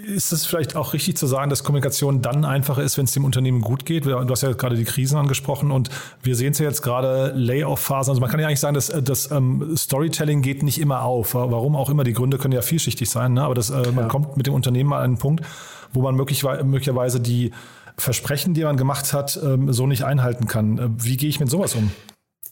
Ist 0.05 0.31
es 0.31 0.45
vielleicht 0.45 0.77
auch 0.77 0.93
richtig 0.93 1.17
zu 1.17 1.27
sagen, 1.27 1.49
dass 1.49 1.63
Kommunikation 1.63 2.21
dann 2.21 2.45
einfacher 2.45 2.81
ist, 2.81 2.97
wenn 2.97 3.03
es 3.03 3.11
dem 3.11 3.25
Unternehmen 3.25 3.59
gut 3.59 3.85
geht? 3.85 4.05
Du 4.05 4.29
hast 4.29 4.43
ja 4.43 4.53
gerade 4.53 4.77
die 4.77 4.85
Krisen 4.85 5.17
angesprochen 5.17 5.71
und 5.71 5.89
wir 6.23 6.35
sehen 6.35 6.51
es 6.51 6.59
ja 6.59 6.65
jetzt 6.65 6.81
gerade 6.81 7.33
Layoff-Phasen. 7.35 8.11
Also 8.11 8.21
man 8.21 8.29
kann 8.29 8.39
ja 8.39 8.47
eigentlich 8.47 8.61
sagen, 8.61 8.75
dass 8.75 8.87
das 8.87 9.29
ähm, 9.31 9.75
Storytelling 9.75 10.41
geht 10.41 10.63
nicht 10.63 10.79
immer 10.79 11.03
auf. 11.03 11.33
Warum 11.33 11.75
auch 11.75 11.89
immer, 11.89 12.05
die 12.05 12.13
Gründe 12.13 12.37
können 12.37 12.53
ja 12.53 12.61
vielschichtig 12.61 13.09
sein, 13.09 13.33
ne? 13.33 13.43
aber 13.43 13.55
das, 13.55 13.71
äh, 13.71 13.91
man 13.91 14.05
ja. 14.05 14.07
kommt 14.07 14.37
mit 14.37 14.47
dem 14.47 14.53
Unternehmen 14.53 14.89
mal 14.89 14.99
an 14.99 15.03
einen 15.03 15.17
Punkt, 15.17 15.43
wo 15.91 16.01
man 16.01 16.15
möglicherweise 16.15 17.19
die 17.19 17.51
Versprechen, 17.99 18.53
die 18.53 18.63
man 18.63 18.77
gemacht 18.77 19.13
hat, 19.13 19.39
ähm, 19.43 19.71
so 19.71 19.87
nicht 19.87 20.03
einhalten 20.03 20.47
kann. 20.47 20.77
Äh, 20.77 20.89
wie 20.97 21.17
gehe 21.17 21.29
ich 21.29 21.39
mit 21.39 21.49
sowas 21.49 21.75
um? 21.75 21.91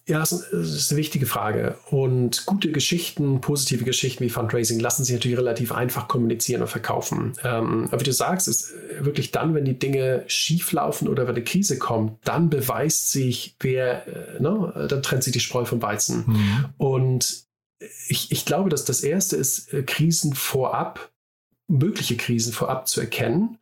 Ja, 0.08 0.20
das 0.20 0.32
ist 0.32 0.92
eine 0.92 1.00
wichtige 1.00 1.26
Frage. 1.26 1.78
Und 1.90 2.46
gute 2.46 2.72
Geschichten, 2.72 3.42
positive 3.42 3.84
Geschichten 3.84 4.24
wie 4.24 4.30
Fundraising 4.30 4.80
lassen 4.80 5.04
sich 5.04 5.14
natürlich 5.14 5.38
relativ 5.38 5.74
einfach 5.74 6.08
kommunizieren 6.08 6.62
und 6.62 6.70
verkaufen. 6.70 7.34
Ähm, 7.44 7.90
aber 7.92 8.00
wie 8.00 8.06
du 8.06 8.14
sagst, 8.14 8.48
ist 8.48 8.74
wirklich 9.02 9.32
dann, 9.32 9.54
wenn 9.54 9.66
die 9.66 9.78
Dinge 9.78 10.24
schief 10.28 10.72
laufen 10.72 11.10
oder 11.10 11.24
wenn 11.28 11.36
eine 11.36 11.44
Krise 11.44 11.78
kommt, 11.78 12.26
dann 12.26 12.50
beweist 12.50 13.12
sich, 13.12 13.58
wer, 13.60 14.08
äh, 14.08 14.42
ne, 14.42 14.88
dann 14.90 15.04
trennt 15.04 15.24
sich 15.24 15.34
die 15.34 15.42
Spreu 15.42 15.66
vom 15.66 15.82
Weizen. 15.82 16.24
Mhm. 16.26 16.66
Und 16.78 17.44
ich, 18.08 18.32
ich 18.32 18.46
glaube, 18.46 18.70
dass 18.70 18.86
das 18.86 19.02
Erste 19.02 19.36
ist, 19.36 19.74
äh, 19.74 19.84
Krisen 19.84 20.36
vorab, 20.36 21.12
mögliche 21.68 22.16
Krisen 22.16 22.54
vorab 22.54 22.88
zu 22.88 23.02
erkennen 23.02 23.58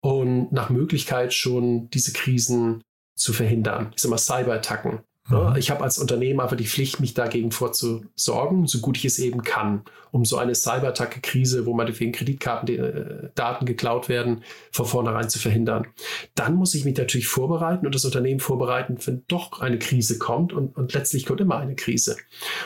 und 0.00 0.52
nach 0.52 0.70
Möglichkeit 0.70 1.34
schon 1.34 1.90
diese 1.90 2.12
Krisen 2.12 2.82
zu 3.14 3.32
verhindern. 3.32 3.92
Ich 3.94 4.02
sage 4.02 4.10
mal 4.10 4.18
Cyberattacken. 4.18 5.00
Mhm. 5.28 5.56
Ich 5.56 5.70
habe 5.70 5.84
als 5.84 5.98
Unternehmen 5.98 6.40
einfach 6.40 6.56
die 6.56 6.66
Pflicht, 6.66 7.00
mich 7.00 7.14
dagegen 7.14 7.50
vorzusorgen, 7.50 8.66
so 8.66 8.78
gut 8.80 8.96
ich 8.96 9.04
es 9.04 9.18
eben 9.18 9.42
kann, 9.42 9.82
um 10.10 10.24
so 10.24 10.38
eine 10.38 10.54
Cyberattacke-Krise, 10.54 11.66
wo 11.66 11.74
meinetwegen 11.74 12.12
Kreditkartendaten 12.12 13.66
äh, 13.66 13.70
geklaut 13.70 14.08
werden, 14.08 14.42
von 14.72 14.86
vornherein 14.86 15.28
zu 15.28 15.38
verhindern. 15.38 15.86
Dann 16.34 16.54
muss 16.54 16.74
ich 16.74 16.84
mich 16.84 16.96
natürlich 16.96 17.28
vorbereiten 17.28 17.86
und 17.86 17.94
das 17.94 18.04
Unternehmen 18.04 18.40
vorbereiten, 18.40 18.96
wenn 19.04 19.24
doch 19.28 19.60
eine 19.60 19.78
Krise 19.78 20.18
kommt 20.18 20.52
und, 20.52 20.76
und 20.76 20.94
letztlich 20.94 21.26
kommt 21.26 21.40
immer 21.40 21.58
eine 21.58 21.74
Krise. 21.74 22.16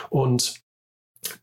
Und 0.09 0.63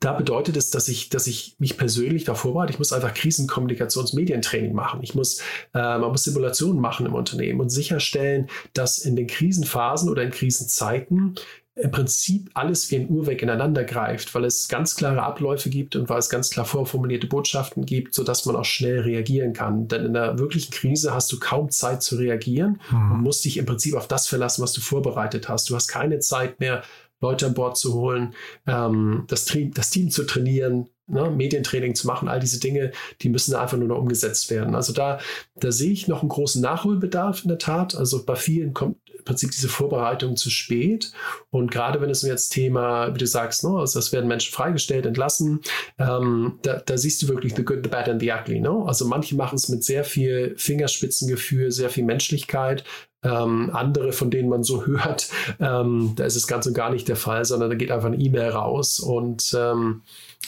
da 0.01 0.13
bedeutet 0.13 0.57
es, 0.57 0.71
dass 0.71 0.89
ich, 0.89 1.09
dass 1.09 1.27
ich 1.27 1.57
mich 1.59 1.77
persönlich 1.77 2.25
da 2.25 2.35
vorbereite. 2.35 2.73
Ich 2.73 2.79
muss 2.79 2.93
einfach 2.93 3.15
Krisenkommunikationsmedientraining 3.15 4.75
machen. 4.75 5.01
Ich 5.03 5.15
muss, 5.15 5.41
äh, 5.75 5.99
man 5.99 6.11
muss 6.11 6.25
Simulationen 6.25 6.81
machen 6.81 7.07
im 7.07 7.15
Unternehmen 7.15 7.61
und 7.61 7.71
sicherstellen, 7.71 8.49
dass 8.73 8.99
in 8.99 9.17
den 9.17 9.27
Krisenphasen 9.27 10.09
oder 10.09 10.23
in 10.23 10.31
Krisenzeiten 10.31 11.37
im 11.77 11.91
Prinzip 11.91 12.51
alles 12.55 12.91
wie 12.91 12.97
ein 12.97 13.09
Uhrwerk 13.09 13.43
ineinander 13.43 13.85
greift, 13.85 14.35
weil 14.35 14.45
es 14.45 14.69
ganz 14.69 14.97
klare 14.97 15.23
Abläufe 15.23 15.71
gibt 15.71 15.97
und 15.97 16.09
weil 16.09 16.19
es 16.19 16.29
ganz 16.29 16.51
klar 16.51 16.67
vorformulierte 16.67 17.27
Botschaften 17.27 17.87
gibt, 17.87 18.15
sodass 18.15 18.45
man 18.45 18.57
auch 18.57 18.65
schnell 18.65 19.01
reagieren 19.01 19.53
kann. 19.53 19.89
Denn 19.89 20.05
in 20.05 20.17
einer 20.17 20.39
wirklichen 20.39 20.73
Krise 20.73 21.15
hast 21.15 21.31
du 21.33 21.39
kaum 21.39 21.71
Zeit 21.71 22.03
zu 22.03 22.17
reagieren 22.17 22.81
mhm. 22.91 23.13
und 23.13 23.23
musst 23.23 23.45
dich 23.45 23.57
im 23.57 23.67
Prinzip 23.67 23.95
auf 23.95 24.09
das 24.09 24.27
verlassen, 24.27 24.63
was 24.63 24.73
du 24.73 24.81
vorbereitet 24.81 25.49
hast. 25.49 25.71
Du 25.71 25.75
hast 25.75 25.89
keine 25.89 26.19
Zeit 26.19 26.61
mehr, 26.61 26.83
Leute 27.21 27.47
an 27.47 27.55
Bord 27.55 27.77
zu 27.77 27.95
holen, 27.95 28.35
ähm, 28.67 29.25
das, 29.29 29.45
das, 29.75 29.91
Team 29.91 30.11
zu 30.11 30.25
trainieren, 30.25 30.89
ne, 31.07 31.31
Medientraining 31.31 31.95
zu 31.95 32.07
machen, 32.07 32.29
all 32.29 32.41
diese 32.41 32.61
Dinge, 32.61 32.93
die 33.21 33.29
müssen 33.29 33.55
einfach 33.55 33.77
nur 33.77 33.89
noch 33.89 33.99
umgesetzt 33.99 34.51
werden. 34.51 34.75
Also 34.75 34.93
da, 34.93 35.21
da 35.57 35.71
sehe 35.71 35.93
ich 35.93 36.09
noch 36.09 36.21
einen 36.21 36.31
großen 36.31 36.63
Nachholbedarf 36.63 37.43
in 37.43 37.49
der 37.49 37.59
Tat. 37.59 37.95
Also 37.95 38.25
bei 38.25 38.37
vielen 38.37 38.75
kommt 38.75 38.97
im 39.21 39.25
Prinzip 39.25 39.51
diese 39.51 39.69
Vorbereitung 39.69 40.37
zu 40.37 40.51
spät. 40.51 41.13
Und 41.51 41.71
gerade 41.71 42.01
wenn 42.01 42.11
es 42.11 42.25
um 42.25 42.29
jetzt 42.29 42.51
Thema, 42.51 43.15
wie 43.15 43.19
du 43.19 43.27
sagst, 43.27 43.65
ne, 43.65 43.79
also 43.79 43.99
das 43.99 44.13
werden 44.13 44.29
Menschen 44.29 44.53
freigestellt, 44.53 45.07
entlassen, 45.07 45.61
ähm, 45.99 46.59
da, 46.63 46.81
da, 46.85 46.99
siehst 46.99 47.23
du 47.23 47.29
wirklich 47.29 47.55
the 47.55 47.65
good, 47.65 47.81
the 47.85 47.91
bad 47.91 48.09
and 48.09 48.21
the 48.21 48.33
ugly. 48.33 48.61
Ne? 48.61 48.83
Also 48.87 49.05
manche 49.07 49.37
machen 49.37 49.57
es 49.57 49.69
mit 49.69 49.85
sehr 49.85 50.05
viel 50.05 50.55
Fingerspitzengefühl, 50.57 51.71
sehr 51.71 51.91
viel 51.91 52.05
Menschlichkeit, 52.05 52.85
ähm, 53.23 53.71
andere, 53.73 54.13
von 54.13 54.31
denen 54.31 54.49
man 54.49 54.63
so 54.63 54.87
hört, 54.87 55.31
ähm, 55.61 56.13
da 56.17 56.25
ist 56.25 56.37
es 56.37 56.47
ganz 56.47 56.67
und 56.67 56.75
gar 56.75 56.91
nicht 56.91 57.09
der 57.09 57.17
Fall, 57.17 57.45
sondern 57.45 57.71
da 57.71 57.77
geht 57.77 57.91
einfach 57.91 58.09
eine 58.09 58.17
E-Mail 58.17 58.51
raus 58.51 58.99
und 58.99 59.55
ähm, 59.59 60.03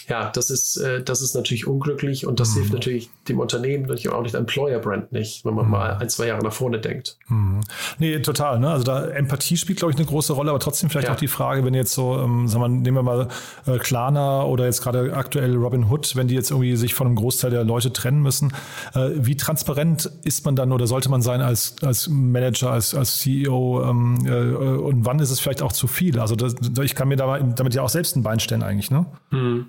ja, 0.09 0.31
das 0.31 0.51
ist, 0.51 0.77
äh, 0.77 1.03
das 1.03 1.23
ist 1.23 1.35
natürlich 1.35 1.67
unglücklich 1.67 2.27
und 2.27 2.41
das 2.41 2.51
mhm. 2.51 2.55
hilft 2.55 2.73
natürlich 2.73 3.11
dem 3.29 3.39
Unternehmen 3.39 3.89
und 3.89 4.09
auch 4.09 4.23
nicht 4.23 4.35
Employer 4.35 4.79
Brand 4.79 5.13
nicht, 5.13 5.45
wenn 5.45 5.55
man 5.55 5.67
mhm. 5.67 5.71
mal 5.71 5.97
ein, 5.97 6.09
zwei 6.09 6.27
Jahre 6.27 6.43
nach 6.43 6.53
vorne 6.53 6.81
denkt. 6.81 7.19
Mhm. 7.29 7.61
Nee, 7.99 8.19
total. 8.21 8.59
Ne? 8.59 8.71
Also 8.71 8.85
da 8.85 9.07
Empathie 9.07 9.57
spielt, 9.57 9.79
glaube 9.79 9.93
ich, 9.93 9.99
eine 9.99 10.07
große 10.07 10.33
Rolle, 10.33 10.51
aber 10.51 10.59
trotzdem 10.59 10.91
vielleicht 10.91 11.09
ja. 11.09 11.15
auch 11.15 11.19
die 11.19 11.29
Frage, 11.29 11.65
wenn 11.65 11.75
jetzt 11.75 11.93
so, 11.93 12.19
ähm, 12.19 12.49
sagen 12.49 12.63
wir, 12.63 12.69
nehmen 12.69 12.97
wir 12.97 13.03
mal 13.03 13.29
äh, 13.67 13.79
Klarna 13.79 14.45
oder 14.45 14.65
jetzt 14.65 14.83
gerade 14.83 15.15
aktuell 15.15 15.55
Robin 15.57 15.89
Hood, 15.91 16.17
wenn 16.17 16.29
die 16.29 16.35
jetzt 16.35 16.51
irgendwie 16.51 16.77
sich 16.77 16.95
von 16.95 17.07
einem 17.07 17.17
Großteil 17.17 17.51
der 17.51 17.65
Leute 17.65 17.93
trennen 17.93 18.23
müssen, 18.23 18.53
äh, 18.95 19.11
wie 19.15 19.37
transparent 19.37 20.11
ist 20.25 20.45
man 20.45 20.57
dann 20.57 20.73
oder 20.73 20.87
sollte 20.87 21.11
man 21.11 21.23
sein 21.23 21.41
als, 21.41 21.77
als 21.83 22.09
Manager 22.09 22.73
als, 22.73 22.95
als 22.95 23.19
CEO 23.19 23.85
ähm, 23.89 24.19
äh, 24.27 24.33
und 24.33 25.05
wann 25.05 25.21
ist 25.21 25.31
es 25.31 25.39
vielleicht 25.39 25.63
auch 25.63 25.73
zu 25.73 25.87
viel? 25.87 26.19
Also 26.19 26.35
das, 26.35 26.55
ich 26.83 26.95
kann 26.95 27.09
mir 27.09 27.17
damit 27.17 27.75
ja 27.75 27.83
auch 27.83 27.89
selbst 27.89 28.17
ein 28.17 28.23
Bein 28.23 28.41
stellen 28.41 28.63
eigentlich, 28.63 28.91
ne? 28.91 29.07
Hm. 29.31 29.67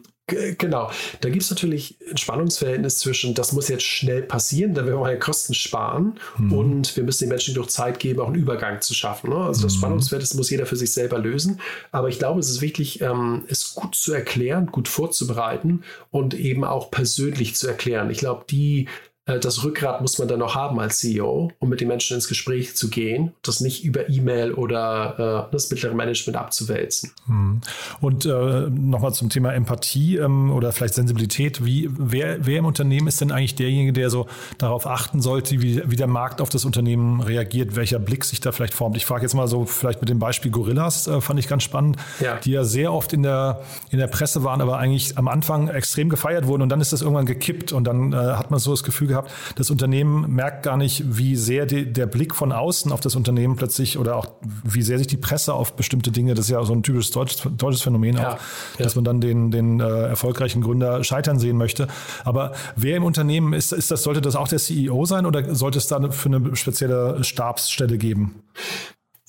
Genau, 0.58 0.91
da 1.22 1.30
gibt 1.30 1.43
es 1.43 1.50
natürlich 1.50 1.98
ein 2.10 2.17
Spannungsverhältnis 2.17 3.00
zwischen, 3.00 3.34
das 3.34 3.54
muss 3.54 3.67
jetzt 3.67 3.84
schnell 3.84 4.22
passieren, 4.22 4.74
da 4.74 4.86
wir 4.86 4.93
ja 4.93 5.15
Kosten 5.17 5.54
sparen 5.54 6.19
mhm. 6.38 6.54
und 6.54 6.96
wir 6.96 7.04
müssen 7.04 7.26
den 7.26 7.30
Menschen 7.30 7.54
durch 7.54 7.69
Zeit 7.69 8.00
geben, 8.00 8.19
auch 8.19 8.28
einen 8.28 8.36
Übergang 8.36 8.82
zu 8.82 8.93
schaffen. 8.93 9.30
Ne? 9.30 9.38
Also 9.38 9.63
das 9.63 9.76
mhm. 9.76 9.80
Spannungsverhältnis 9.80 10.34
muss 10.34 10.50
jeder 10.50 10.65
für 10.65 10.76
sich 10.76 10.93
selber 10.93 11.19
lösen. 11.19 11.60
Aber 11.91 12.10
ich 12.10 12.19
glaube, 12.19 12.39
es 12.39 12.50
ist 12.50 12.62
wichtig, 12.62 13.02
ähm, 13.02 13.43
es 13.48 13.74
gut 13.76 13.96
zu 13.96 14.13
erklären, 14.13 14.67
gut 14.67 14.88
vorzubereiten 14.88 15.84
und 16.12 16.34
eben 16.34 16.63
auch 16.63 16.91
persönlich 16.91 17.56
zu 17.56 17.67
erklären. 17.67 18.10
Ich 18.10 18.19
glaube, 18.19 18.46
die 18.50 18.84
äh, 18.84 18.88
das 19.25 19.63
Rückgrat 19.63 20.01
muss 20.01 20.19
man 20.19 20.27
dann 20.27 20.39
noch 20.39 20.53
haben 20.53 20.79
als 20.81 20.97
CEO, 20.97 21.49
um 21.59 21.69
mit 21.69 21.79
den 21.79 21.88
Menschen 21.88 22.15
ins 22.15 22.27
Gespräch 22.27 22.75
zu 22.75 22.89
gehen, 22.89 23.31
das 23.41 23.62
nicht 23.62 23.86
über 23.86 24.09
E-Mail 24.09 24.53
oder 24.53 25.47
äh, 25.47 25.51
das 25.53 25.69
mittlere 25.71 25.93
Management 25.93 26.38
abzuwälzen. 26.38 27.12
Hm. 27.27 27.62
Und 28.01 28.25
äh, 28.25 28.69
nochmal 28.69 29.13
zum 29.13 29.29
Thema 29.29 29.53
Empathie 29.53 30.17
ähm, 30.17 30.51
oder 30.51 30.73
vielleicht 30.73 30.95
Sensibilität. 30.95 31.63
Wie, 31.63 31.89
wer, 31.97 32.45
wer 32.45 32.59
im 32.59 32.65
Unternehmen 32.65 33.07
ist 33.07 33.21
denn 33.21 33.31
eigentlich 33.31 33.55
derjenige, 33.55 33.93
der 33.93 34.09
so 34.09 34.27
darauf 34.57 34.86
achten 34.86 35.21
sollte, 35.21 35.62
wie, 35.62 35.81
wie 35.86 35.95
der 35.95 36.07
Markt 36.07 36.41
auf 36.41 36.49
das 36.49 36.65
Unternehmen 36.65 37.21
reagiert, 37.21 37.77
welcher 37.77 37.99
Blick 37.99 38.25
sich 38.25 38.41
da 38.41 38.51
vielleicht 38.51 38.73
formt? 38.73 38.97
Ich 38.97 39.05
frage 39.05 39.21
jetzt 39.21 39.36
mal 39.36 39.47
so 39.47 39.63
vielleicht 39.63 40.01
mit 40.01 40.09
dem 40.09 40.19
Beispiel 40.19 40.51
Gorillas, 40.51 41.07
äh, 41.07 41.21
fand 41.21 41.39
ich 41.39 41.47
ganz 41.47 41.63
spannend, 41.63 41.95
ja. 42.19 42.39
die 42.39 42.51
ja 42.51 42.65
sehr 42.65 42.91
oft 42.91 43.13
in 43.13 43.23
der, 43.23 43.62
in 43.89 43.99
der 43.99 44.07
Presse 44.07 44.43
waren, 44.43 44.59
aber 44.59 44.79
eigentlich 44.79 45.17
am 45.17 45.29
Anfang 45.29 45.69
extrem 45.69 46.09
gefeiert 46.09 46.45
wurden 46.45 46.62
und 46.62 46.67
dann 46.67 46.81
ist 46.81 46.91
das 46.91 47.01
irgendwann 47.01 47.25
gekippt 47.25 47.71
und 47.71 47.86
dann 47.86 48.12
äh, 48.12 48.15
hat 48.15 48.51
man 48.51 48.59
so 48.59 48.71
das 48.71 48.83
Gefühl 48.83 49.12
gehabt, 49.13 49.32
das 49.56 49.69
Unternehmen 49.69 50.34
merkt 50.34 50.63
gar 50.63 50.78
nicht, 50.78 51.04
wie 51.06 51.36
sehr 51.36 51.65
die, 51.65 51.91
der 51.91 52.06
Blick 52.06 52.36
von 52.36 52.52
außen 52.52 52.91
auf 52.91 52.99
das 52.99 53.15
Unternehmen 53.15 53.56
plötzlich 53.56 53.97
oder 53.97 54.15
auch 54.15 54.28
wie 54.63 54.82
sehr 54.82 54.97
sich 54.97 55.08
die 55.08 55.17
Presse 55.17 55.54
auf 55.54 55.76
bestimmte 55.76 56.12
Dinge, 56.12 56.34
das 56.34 56.45
ist 56.45 56.52
ja 56.52 56.63
so 56.63 56.73
ein 56.73 56.84
typisches 56.84 57.12
deutsches, 57.12 57.43
deutsches 57.58 57.82
Phänomen 57.82 58.17
ja, 58.17 58.34
auch, 58.34 58.38
ja. 58.78 58.84
dass 58.84 58.95
man 58.95 59.06
dann 59.06 59.21
den, 59.21 59.52
den 59.52 59.80
äh, 59.80 59.84
erfolgreichen 60.08 60.62
Gründer 60.62 61.04
scheitern 61.04 61.39
sehen 61.39 61.58
möchte. 61.58 61.88
Aber 62.23 62.54
wer 62.76 62.97
im 62.97 63.04
Unternehmen 63.04 63.54
ist, 63.54 63.71
ist 63.71 63.91
das, 63.91 64.04
sollte 64.04 64.21
das 64.21 64.36
auch 64.36 64.47
der 64.47 64.60
CEO 64.60 65.06
sein 65.06 65.26
oder 65.26 65.56
sollte 65.56 65.78
es 65.78 65.88
da 65.88 66.12
für 66.12 66.30
eine 66.30 66.56
spezielle 66.56 67.23
Stabsstelle 67.23 67.97
geben? 67.97 68.43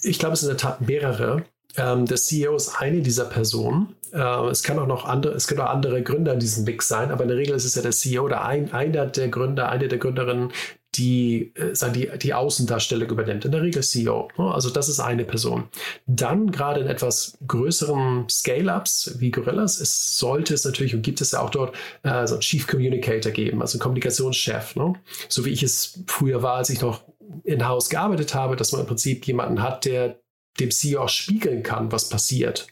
Ich 0.03 0.19
glaube, 0.19 0.35
es 0.35 0.41
sind 0.41 0.51
in 0.51 0.57
der 0.57 0.63
Tat 0.63 0.81
mehrere. 0.81 1.45
Ähm, 1.77 2.07
der 2.07 2.17
CEO 2.17 2.57
ist 2.57 2.81
eine 2.81 3.01
dieser 3.03 3.25
Personen. 3.25 3.95
Äh, 4.13 4.19
es 4.49 4.63
kann 4.63 4.79
auch 4.79 4.87
noch 4.87 5.05
andere, 5.07 5.35
es 5.35 5.49
können 5.49 5.61
auch 5.61 5.71
andere 5.71 6.03
Gründer 6.03 6.35
in 6.35 6.41
diesem 6.41 6.65
Mix 6.65 6.89
sein, 6.89 7.11
aber 7.11 7.23
in 7.23 7.29
der 7.29 7.39
Regel 7.39 7.57
ist 7.57 7.65
es 7.65 7.75
ja 7.75 7.83
der 7.83 7.91
CEO 7.91 8.25
oder 8.25 8.45
ein, 8.45 8.73
einer 8.73 9.07
der 9.07 9.29
Gründer, 9.29 9.69
eine 9.69 9.89
der 9.89 9.99
Gründerinnen, 9.99 10.53
die, 10.97 11.53
äh, 11.57 11.91
die, 11.91 12.11
die 12.19 12.35
Außendarstellung 12.35 13.09
übernimmt. 13.09 13.45
In 13.45 13.53
der 13.53 13.63
Regel 13.63 13.83
CEO. 13.83 14.29
Ne? 14.39 14.55
Also 14.55 14.71
das 14.71 14.89
ist 14.89 15.01
eine 15.01 15.25
Person. 15.25 15.65
Dann 16.07 16.51
gerade 16.51 16.81
in 16.81 16.87
etwas 16.87 17.37
größeren 17.47 18.29
Scale-Ups 18.29 19.17
wie 19.19 19.31
Gorillas, 19.31 19.81
es 19.81 20.19
sollte 20.19 20.55
es 20.55 20.65
natürlich 20.65 20.95
und 20.95 21.03
gibt 21.03 21.21
es 21.21 21.33
ja 21.33 21.41
auch 21.41 21.51
dort 21.51 21.75
äh, 22.03 22.27
so 22.27 22.35
einen 22.35 22.41
Chief 22.41 22.67
Communicator 22.67 23.33
geben, 23.33 23.61
also 23.61 23.77
einen 23.77 23.83
Kommunikationschef. 23.83 24.77
Ne? 24.77 24.95
So 25.29 25.45
wie 25.45 25.51
ich 25.51 25.63
es 25.63 26.01
früher 26.07 26.43
war, 26.43 26.57
als 26.57 26.71
ich 26.71 26.81
noch 26.81 27.03
in-house 27.43 27.91
gearbeitet 27.91 28.35
habe, 28.35 28.55
dass 28.57 28.73
man 28.73 28.83
im 28.83 28.87
Prinzip 28.87 29.27
jemanden 29.27 29.63
hat, 29.63 29.85
der 29.85 30.21
dem 30.61 30.71
CEO 30.71 31.03
auch 31.03 31.09
spiegeln 31.09 31.63
kann, 31.63 31.93
was 31.93 32.09
passiert. 32.09 32.69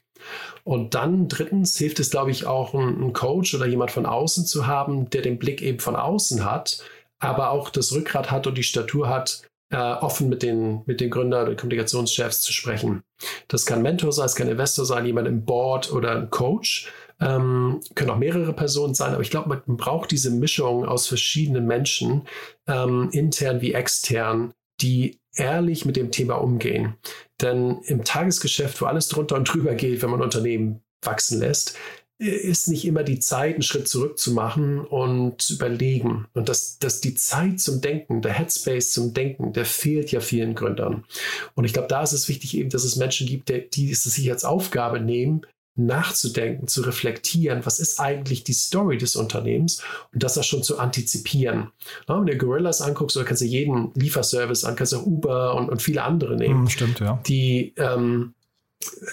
Und 0.64 0.95
dann 0.95 1.29
drittens 1.29 1.77
hilft 1.77 1.99
es, 1.99 2.11
glaube 2.11 2.31
ich, 2.31 2.47
auch 2.47 2.75
einen 2.75 3.12
Coach 3.12 3.55
oder 3.55 3.66
jemand 3.66 3.90
von 3.90 4.07
außen 4.07 4.47
zu 4.47 4.66
haben, 4.66 5.11
der 5.11 5.23
den 5.23 5.38
Blick 5.38 5.61
eben 5.61 5.81
von 5.81 5.97
außen 5.97 6.45
hat, 6.45 6.85
aber 7.18 7.51
auch 7.51 7.71
das 7.71 7.92
Rückgrat 7.92 8.31
hat 8.31 8.47
und 8.47 8.57
die 8.57 8.62
Statur 8.62 9.09
hat, 9.09 9.42
äh, 9.71 9.77
offen 9.77 10.29
mit 10.29 10.42
den, 10.42 10.83
mit 10.87 11.01
den 11.01 11.11
Gründern 11.11 11.49
und 11.49 11.59
Kommunikationschefs 11.59 12.42
zu 12.42 12.53
sprechen. 12.53 13.03
Das 13.49 13.66
kann 13.66 13.83
Mentor 13.83 14.12
sein, 14.12 14.27
es 14.27 14.35
kann 14.35 14.49
Investor 14.49 14.85
sein, 14.85 15.07
jemand 15.07 15.27
im 15.27 15.45
Board 15.45 15.92
oder 15.92 16.12
ein 16.12 16.31
Coach. 16.31 16.92
Ähm, 17.21 17.81
können 17.95 18.11
auch 18.11 18.18
mehrere 18.18 18.53
Personen 18.53 18.95
sein, 18.95 19.12
aber 19.12 19.23
ich 19.23 19.31
glaube, 19.31 19.49
man 19.49 19.77
braucht 19.77 20.11
diese 20.11 20.31
Mischung 20.31 20.85
aus 20.85 21.07
verschiedenen 21.07 21.66
Menschen, 21.66 22.27
ähm, 22.66 23.11
intern 23.12 23.61
wie 23.61 23.75
extern, 23.75 24.53
die 24.81 25.18
ehrlich 25.37 25.85
mit 25.85 25.97
dem 25.97 26.11
Thema 26.11 26.35
umgehen. 26.35 26.95
Denn 27.40 27.81
im 27.85 28.05
Tagesgeschäft, 28.05 28.81
wo 28.81 28.87
alles 28.87 29.09
drunter 29.09 29.37
und 29.37 29.45
drüber 29.45 29.75
geht, 29.75 30.03
wenn 30.03 30.11
man 30.11 30.23
Unternehmen 30.23 30.83
wachsen 31.03 31.38
lässt, 31.38 31.77
ist 32.23 32.68
nicht 32.68 32.85
immer 32.85 33.03
die 33.03 33.18
Zeit, 33.18 33.55
einen 33.55 33.62
Schritt 33.62 33.88
zurück 33.88 34.16
zu 34.16 34.33
machen 34.33 34.81
und 34.81 35.42
zu 35.42 35.55
überlegen. 35.55 36.27
Und 36.35 36.49
dass, 36.49 36.79
dass 36.79 37.01
die 37.01 37.14
Zeit 37.14 37.59
zum 37.59 37.81
Denken, 37.81 38.23
der 38.23 38.33
Headspace 38.33 38.92
zum 38.92 39.12
Denken, 39.12 39.53
der 39.53 39.64
fehlt 39.64 40.12
ja 40.12 40.21
vielen 40.21 40.55
Gründern. 40.55 41.05
Und 41.55 41.64
ich 41.64 41.73
glaube, 41.73 41.88
da 41.88 42.03
ist 42.03 42.12
es 42.12 42.29
wichtig 42.29 42.57
eben, 42.57 42.71
dass 42.71 42.85
es 42.85 42.97
Menschen 42.97 43.27
gibt, 43.27 43.49
die 43.75 43.90
es 43.90 44.05
sich 44.05 44.31
als 44.31 44.45
Aufgabe 44.45 45.01
nehmen, 45.01 45.42
nachzudenken, 45.74 46.68
zu 46.68 46.82
reflektieren, 46.82 47.64
was 47.64 47.80
ist 47.80 47.98
eigentlich 47.98 48.44
die 48.44 48.52
Story 48.52 48.98
des 48.98 49.16
Unternehmens 49.16 49.82
und 50.12 50.22
das 50.22 50.37
auch 50.37 50.44
schon 50.44 50.62
zu 50.62 50.78
antizipieren. 50.78 51.70
Ja, 52.08 52.18
wenn 52.18 52.26
du 52.26 52.37
Gorillas 52.37 52.82
anguckst, 52.82 53.16
oder 53.16 53.24
kannst 53.24 53.42
du 53.42 53.46
jeden 53.46 53.90
Lieferservice 53.94 54.64
an, 54.64 54.76
kannst 54.76 54.92
du 54.92 54.98
auch 54.98 55.06
Uber 55.06 55.54
und, 55.54 55.70
und 55.70 55.80
viele 55.80 56.02
andere 56.02 56.37
nehmen. 56.37 56.64
Mm, 56.64 56.68
stimmt, 56.68 57.00
ja. 57.00 57.20
Die, 57.26 57.74
ähm, 57.78 58.35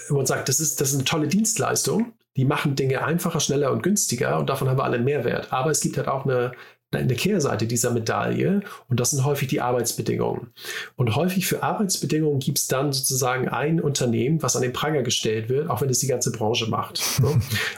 man 0.09 0.25
sagt, 0.25 0.49
das 0.49 0.59
ist, 0.59 0.81
das 0.81 0.89
ist 0.89 0.95
eine 0.95 1.05
tolle 1.05 1.27
Dienstleistung. 1.27 2.13
Die 2.35 2.45
machen 2.45 2.75
Dinge 2.75 3.03
einfacher, 3.03 3.39
schneller 3.39 3.71
und 3.71 3.81
günstiger 3.81 4.37
und 4.37 4.49
davon 4.49 4.69
haben 4.69 4.77
wir 4.77 4.83
alle 4.83 4.95
einen 4.95 5.05
Mehrwert. 5.05 5.51
Aber 5.51 5.71
es 5.71 5.81
gibt 5.81 5.97
halt 5.97 6.07
auch 6.07 6.25
eine, 6.25 6.51
eine 6.91 7.15
Kehrseite 7.15 7.67
dieser 7.67 7.91
Medaille 7.91 8.61
und 8.87 8.99
das 8.99 9.11
sind 9.11 9.23
häufig 9.23 9.47
die 9.47 9.61
Arbeitsbedingungen. 9.61 10.47
Und 10.95 11.15
häufig 11.15 11.45
für 11.45 11.61
Arbeitsbedingungen 11.61 12.39
gibt 12.39 12.57
es 12.57 12.67
dann 12.67 12.91
sozusagen 12.91 13.47
ein 13.47 13.79
Unternehmen, 13.79 14.41
was 14.41 14.55
an 14.55 14.63
den 14.63 14.73
Pranger 14.73 15.03
gestellt 15.03 15.49
wird, 15.49 15.69
auch 15.69 15.81
wenn 15.81 15.89
es 15.89 15.99
die 15.99 16.07
ganze 16.07 16.31
Branche 16.31 16.67
macht. 16.67 17.01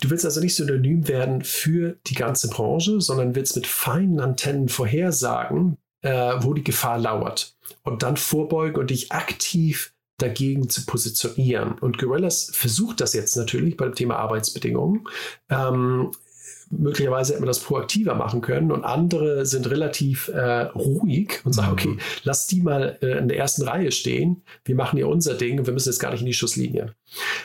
Du 0.01 0.09
willst 0.09 0.25
also 0.25 0.39
nicht 0.39 0.55
synonym 0.55 1.07
werden 1.07 1.43
für 1.43 1.97
die 2.07 2.15
ganze 2.15 2.49
Branche, 2.49 3.01
sondern 3.01 3.35
willst 3.35 3.55
mit 3.55 3.67
feinen 3.67 4.19
Antennen 4.19 4.69
vorhersagen, 4.69 5.77
äh, 6.01 6.35
wo 6.39 6.53
die 6.53 6.63
Gefahr 6.63 6.97
lauert 6.97 7.55
und 7.83 8.03
dann 8.03 8.17
vorbeugen 8.17 8.79
und 8.79 8.89
dich 8.89 9.11
aktiv 9.11 9.93
dagegen 10.17 10.69
zu 10.69 10.85
positionieren. 10.85 11.73
Und 11.79 11.97
Gorillas 11.97 12.51
versucht 12.53 13.01
das 13.01 13.13
jetzt 13.13 13.35
natürlich 13.35 13.75
beim 13.75 13.95
Thema 13.95 14.17
Arbeitsbedingungen. 14.17 15.07
Ähm, 15.49 16.11
möglicherweise 16.71 17.33
hätte 17.33 17.41
man 17.41 17.47
das 17.47 17.59
proaktiver 17.59 18.15
machen 18.15 18.41
können 18.41 18.71
und 18.71 18.83
andere 18.83 19.45
sind 19.45 19.69
relativ 19.69 20.29
äh, 20.29 20.61
ruhig 20.61 21.41
und 21.43 21.53
sagen, 21.53 21.71
mhm. 21.71 21.73
okay, 21.73 21.97
lass 22.23 22.47
die 22.47 22.61
mal 22.61 22.97
äh, 23.01 23.17
in 23.17 23.27
der 23.27 23.37
ersten 23.37 23.63
Reihe 23.63 23.91
stehen, 23.91 24.43
wir 24.65 24.75
machen 24.75 24.97
hier 24.97 25.07
unser 25.07 25.35
Ding 25.35 25.59
und 25.59 25.65
wir 25.65 25.73
müssen 25.73 25.89
jetzt 25.89 25.99
gar 25.99 26.11
nicht 26.11 26.21
in 26.21 26.27
die 26.27 26.33
Schusslinie. 26.33 26.95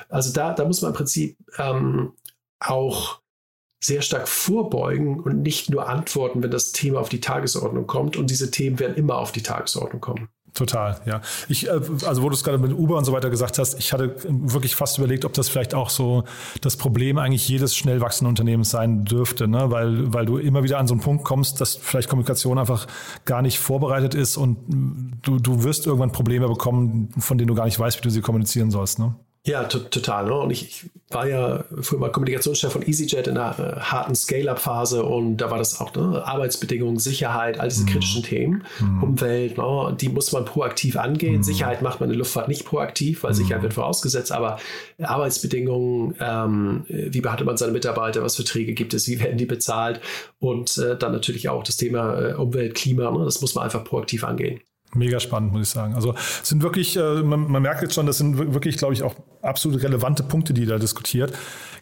Also 0.08 0.32
da, 0.32 0.54
da 0.54 0.64
muss 0.64 0.82
man 0.82 0.92
im 0.92 0.96
Prinzip 0.96 1.36
ähm, 1.58 2.12
auch 2.60 3.20
sehr 3.80 4.02
stark 4.02 4.26
vorbeugen 4.28 5.20
und 5.20 5.42
nicht 5.42 5.70
nur 5.70 5.88
antworten, 5.88 6.42
wenn 6.42 6.50
das 6.50 6.72
Thema 6.72 7.00
auf 7.00 7.08
die 7.08 7.20
Tagesordnung 7.20 7.86
kommt. 7.86 8.16
Und 8.16 8.30
diese 8.30 8.50
Themen 8.50 8.78
werden 8.78 8.96
immer 8.96 9.18
auf 9.18 9.32
die 9.32 9.42
Tagesordnung 9.42 10.00
kommen. 10.00 10.28
Total, 10.56 10.98
ja. 11.04 11.20
Ich, 11.50 11.68
äh, 11.68 11.80
also 12.06 12.22
wo 12.22 12.30
du 12.30 12.34
es 12.34 12.42
gerade 12.42 12.56
mit 12.56 12.72
Uber 12.72 12.96
und 12.96 13.04
so 13.04 13.12
weiter 13.12 13.28
gesagt 13.28 13.58
hast, 13.58 13.78
ich 13.78 13.92
hatte 13.92 14.16
wirklich 14.26 14.74
fast 14.74 14.96
überlegt, 14.96 15.26
ob 15.26 15.34
das 15.34 15.50
vielleicht 15.50 15.74
auch 15.74 15.90
so 15.90 16.24
das 16.62 16.78
Problem 16.78 17.18
eigentlich 17.18 17.46
jedes 17.46 17.76
schnell 17.76 18.00
wachsenden 18.00 18.30
Unternehmens 18.30 18.70
sein 18.70 19.04
dürfte, 19.04 19.48
ne? 19.48 19.70
weil, 19.70 20.14
weil 20.14 20.24
du 20.24 20.38
immer 20.38 20.62
wieder 20.62 20.78
an 20.78 20.86
so 20.86 20.94
einen 20.94 21.02
Punkt 21.02 21.24
kommst, 21.24 21.60
dass 21.60 21.76
vielleicht 21.76 22.08
Kommunikation 22.08 22.58
einfach 22.58 22.86
gar 23.26 23.42
nicht 23.42 23.58
vorbereitet 23.58 24.14
ist 24.14 24.38
und 24.38 24.56
du, 25.22 25.38
du 25.38 25.62
wirst 25.62 25.86
irgendwann 25.86 26.12
Probleme 26.12 26.48
bekommen, 26.48 27.10
von 27.18 27.36
denen 27.36 27.48
du 27.48 27.54
gar 27.54 27.66
nicht 27.66 27.78
weißt, 27.78 27.98
wie 27.98 28.02
du 28.02 28.10
sie 28.10 28.22
kommunizieren 28.22 28.70
sollst. 28.70 28.98
Ne? 28.98 29.14
Ja, 29.46 29.62
total. 29.64 30.26
Ne? 30.26 30.34
Und 30.34 30.50
ich, 30.50 30.66
ich, 30.66 30.90
war 31.08 31.28
ja 31.28 31.64
früher 31.80 32.00
mal 32.00 32.10
Kommunikationschef 32.10 32.72
von 32.72 32.82
EasyJet 32.82 33.28
in 33.28 33.38
einer 33.38 33.58
äh, 33.60 33.80
harten 33.80 34.16
Scale-Up-Phase 34.16 35.04
und 35.04 35.36
da 35.36 35.52
war 35.52 35.58
das 35.58 35.80
auch 35.80 35.94
ne? 35.94 36.20
Arbeitsbedingungen, 36.26 36.98
Sicherheit, 36.98 37.60
all 37.60 37.68
diese 37.68 37.82
mhm. 37.82 37.86
kritischen 37.86 38.24
Themen, 38.24 38.64
mhm. 38.80 39.02
Umwelt, 39.04 39.56
ne? 39.56 39.96
die 40.00 40.08
muss 40.08 40.32
man 40.32 40.44
proaktiv 40.44 40.96
angehen. 40.96 41.36
Mhm. 41.36 41.42
Sicherheit 41.44 41.80
macht 41.80 42.00
man 42.00 42.08
in 42.08 42.14
der 42.14 42.18
Luftfahrt 42.18 42.48
nicht 42.48 42.64
proaktiv, 42.64 43.22
weil 43.22 43.34
Sicherheit 43.34 43.58
mhm. 43.58 43.66
wird 43.66 43.74
vorausgesetzt, 43.74 44.32
aber 44.32 44.58
Arbeitsbedingungen, 45.00 46.16
ähm, 46.18 46.84
wie 46.88 47.20
behandelt 47.20 47.46
man 47.46 47.56
seine 47.56 47.70
Mitarbeiter, 47.70 48.24
was 48.24 48.34
Verträge 48.34 48.74
gibt 48.74 48.94
es, 48.94 49.06
wie 49.06 49.20
werden 49.20 49.38
die 49.38 49.46
bezahlt 49.46 50.00
und 50.40 50.76
äh, 50.78 50.98
dann 50.98 51.12
natürlich 51.12 51.48
auch 51.48 51.62
das 51.62 51.76
Thema 51.76 52.18
äh, 52.18 52.34
Umwelt, 52.34 52.74
Klima, 52.74 53.12
ne? 53.12 53.24
das 53.24 53.40
muss 53.40 53.54
man 53.54 53.62
einfach 53.62 53.84
proaktiv 53.84 54.24
angehen. 54.24 54.60
Mega 54.94 55.20
spannend, 55.20 55.52
muss 55.52 55.62
ich 55.62 55.68
sagen. 55.68 55.94
Also 55.94 56.14
sind 56.42 56.62
wirklich, 56.62 56.96
äh, 56.96 57.22
man, 57.22 57.50
man, 57.50 57.62
merkt 57.62 57.82
jetzt 57.82 57.94
schon, 57.94 58.06
das 58.06 58.18
sind 58.18 58.38
wirklich, 58.54 58.78
glaube 58.78 58.94
ich, 58.94 59.02
auch 59.02 59.14
absolut 59.42 59.82
relevante 59.82 60.22
Punkte, 60.22 60.54
die 60.54 60.64
da 60.64 60.78
diskutiert. 60.78 61.32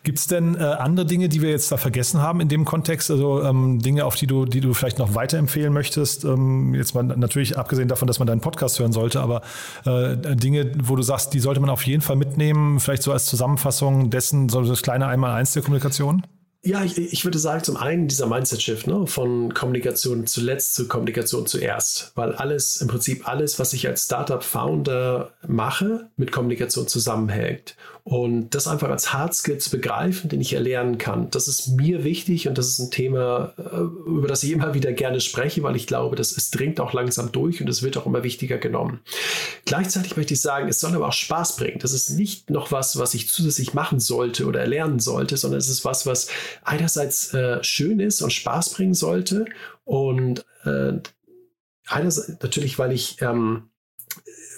Gibt 0.02 0.18
es 0.18 0.26
denn 0.26 0.54
äh, 0.54 0.62
andere 0.62 1.06
Dinge, 1.06 1.28
die 1.28 1.40
wir 1.40 1.50
jetzt 1.50 1.70
da 1.70 1.76
vergessen 1.76 2.20
haben 2.20 2.40
in 2.40 2.48
dem 2.48 2.64
Kontext? 2.64 3.10
Also 3.10 3.42
ähm, 3.42 3.78
Dinge, 3.78 4.04
auf 4.04 4.16
die 4.16 4.26
du, 4.26 4.44
die 4.44 4.60
du 4.60 4.74
vielleicht 4.74 4.98
noch 4.98 5.14
weiterempfehlen 5.14 5.72
möchtest? 5.72 6.24
Ähm, 6.24 6.74
jetzt 6.74 6.94
mal 6.94 7.02
natürlich 7.02 7.56
abgesehen 7.56 7.88
davon, 7.88 8.06
dass 8.06 8.18
man 8.18 8.26
deinen 8.26 8.40
Podcast 8.40 8.78
hören 8.78 8.92
sollte, 8.92 9.20
aber 9.20 9.42
äh, 9.86 10.16
Dinge, 10.36 10.72
wo 10.82 10.96
du 10.96 11.02
sagst, 11.02 11.32
die 11.34 11.40
sollte 11.40 11.60
man 11.60 11.70
auf 11.70 11.86
jeden 11.86 12.02
Fall 12.02 12.16
mitnehmen, 12.16 12.80
vielleicht 12.80 13.02
so 13.02 13.12
als 13.12 13.26
Zusammenfassung 13.26 14.10
dessen, 14.10 14.48
so 14.48 14.62
das 14.62 14.82
kleine 14.82 15.06
Einmal-Eins 15.06 15.52
der 15.52 15.62
Kommunikation? 15.62 16.22
Ja, 16.66 16.82
ich, 16.82 16.96
ich, 16.96 17.24
würde 17.24 17.38
sagen, 17.38 17.62
zum 17.62 17.76
einen 17.76 18.08
dieser 18.08 18.26
Mindset-Shift 18.26 18.86
ne, 18.86 19.06
von 19.06 19.52
Kommunikation 19.52 20.26
zuletzt 20.26 20.74
zu 20.74 20.88
Kommunikation 20.88 21.46
zuerst, 21.46 22.12
weil 22.14 22.32
alles, 22.32 22.80
im 22.80 22.88
Prinzip 22.88 23.28
alles, 23.28 23.58
was 23.58 23.74
ich 23.74 23.86
als 23.86 24.06
Startup-Founder 24.06 25.30
mache, 25.46 26.08
mit 26.16 26.32
Kommunikation 26.32 26.88
zusammenhängt. 26.88 27.76
Und 28.06 28.50
das 28.50 28.68
einfach 28.68 28.90
als 28.90 29.14
Hardskill 29.14 29.56
zu 29.56 29.70
begreifen, 29.70 30.28
den 30.28 30.42
ich 30.42 30.52
erlernen 30.52 30.98
kann, 30.98 31.30
das 31.30 31.48
ist 31.48 31.68
mir 31.68 32.04
wichtig 32.04 32.46
und 32.46 32.58
das 32.58 32.68
ist 32.68 32.78
ein 32.78 32.90
Thema, 32.90 33.54
äh, 33.56 33.78
über 33.78 34.28
das 34.28 34.42
ich 34.42 34.50
immer 34.50 34.74
wieder 34.74 34.92
gerne 34.92 35.22
spreche, 35.22 35.62
weil 35.62 35.74
ich 35.74 35.86
glaube, 35.86 36.14
dass 36.14 36.36
es 36.36 36.50
dringt 36.50 36.80
auch 36.80 36.92
langsam 36.92 37.32
durch 37.32 37.62
und 37.62 37.68
es 37.68 37.82
wird 37.82 37.96
auch 37.96 38.04
immer 38.04 38.22
wichtiger 38.22 38.58
genommen. 38.58 39.00
Gleichzeitig 39.64 40.18
möchte 40.18 40.34
ich 40.34 40.42
sagen, 40.42 40.68
es 40.68 40.80
soll 40.80 40.94
aber 40.94 41.08
auch 41.08 41.14
Spaß 41.14 41.56
bringen. 41.56 41.78
Das 41.78 41.92
ist 41.92 42.10
nicht 42.10 42.50
noch 42.50 42.70
was, 42.72 42.98
was 42.98 43.14
ich 43.14 43.30
zusätzlich 43.30 43.72
machen 43.72 44.00
sollte 44.00 44.44
oder 44.44 44.60
erlernen 44.60 44.98
sollte, 44.98 45.38
sondern 45.38 45.58
es 45.58 45.70
ist 45.70 45.86
was, 45.86 46.04
was 46.04 46.28
einerseits 46.62 47.32
äh, 47.32 47.64
schön 47.64 48.00
ist 48.00 48.20
und 48.20 48.34
Spaß 48.34 48.74
bringen 48.74 48.92
sollte 48.92 49.46
und 49.86 50.44
äh, 50.64 50.92
einerseits 51.86 52.42
natürlich, 52.42 52.78
weil 52.78 52.92
ich 52.92 53.22
ähm, 53.22 53.70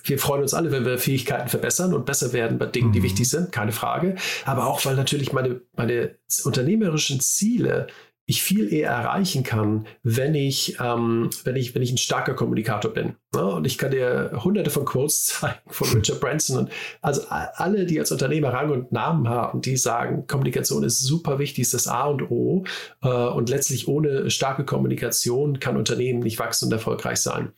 wir 0.04 0.18
freuen 0.18 0.42
uns 0.42 0.54
alle, 0.54 0.70
wenn 0.70 0.84
wir 0.84 0.98
Fähigkeiten 0.98 1.48
verbessern 1.48 1.94
und 1.94 2.06
besser 2.06 2.32
werden 2.32 2.58
bei 2.58 2.66
Dingen, 2.66 2.92
die 2.92 3.00
mhm. 3.00 3.04
wichtig 3.04 3.28
sind, 3.28 3.52
keine 3.52 3.72
Frage. 3.72 4.16
Aber 4.44 4.66
auch, 4.66 4.84
weil 4.84 4.96
natürlich 4.96 5.32
meine, 5.32 5.60
meine 5.76 6.16
unternehmerischen 6.44 7.20
Ziele 7.20 7.88
ich 8.28 8.42
viel 8.42 8.72
eher 8.72 8.90
erreichen 8.90 9.44
kann, 9.44 9.86
wenn 10.02 10.34
ich, 10.34 10.78
ähm, 10.80 11.30
wenn 11.44 11.54
ich, 11.54 11.76
wenn 11.76 11.82
ich 11.82 11.92
ein 11.92 11.98
starker 11.98 12.34
Kommunikator 12.34 12.92
bin. 12.92 13.14
Ja, 13.32 13.42
und 13.42 13.66
ich 13.66 13.78
kann 13.78 13.92
dir 13.92 14.40
hunderte 14.42 14.70
von 14.70 14.84
Quotes 14.84 15.26
zeigen 15.26 15.60
von 15.68 15.88
Richard 15.94 16.20
Branson 16.20 16.58
und 16.58 16.70
also 17.00 17.22
alle, 17.28 17.86
die 17.86 18.00
als 18.00 18.10
Unternehmer 18.10 18.52
Rang 18.52 18.70
und 18.70 18.90
Namen 18.90 19.28
haben, 19.28 19.60
die 19.60 19.76
sagen, 19.76 20.26
Kommunikation 20.26 20.82
ist 20.82 21.00
super 21.02 21.38
wichtig, 21.38 21.62
ist 21.62 21.74
das 21.74 21.86
A 21.86 22.06
und 22.06 22.28
O. 22.30 22.64
Äh, 23.02 23.08
und 23.08 23.48
letztlich 23.48 23.86
ohne 23.86 24.28
starke 24.28 24.64
Kommunikation 24.64 25.60
kann 25.60 25.76
Unternehmen 25.76 26.18
nicht 26.18 26.40
wachsen 26.40 26.66
und 26.66 26.72
erfolgreich 26.72 27.18
sein. 27.18 27.52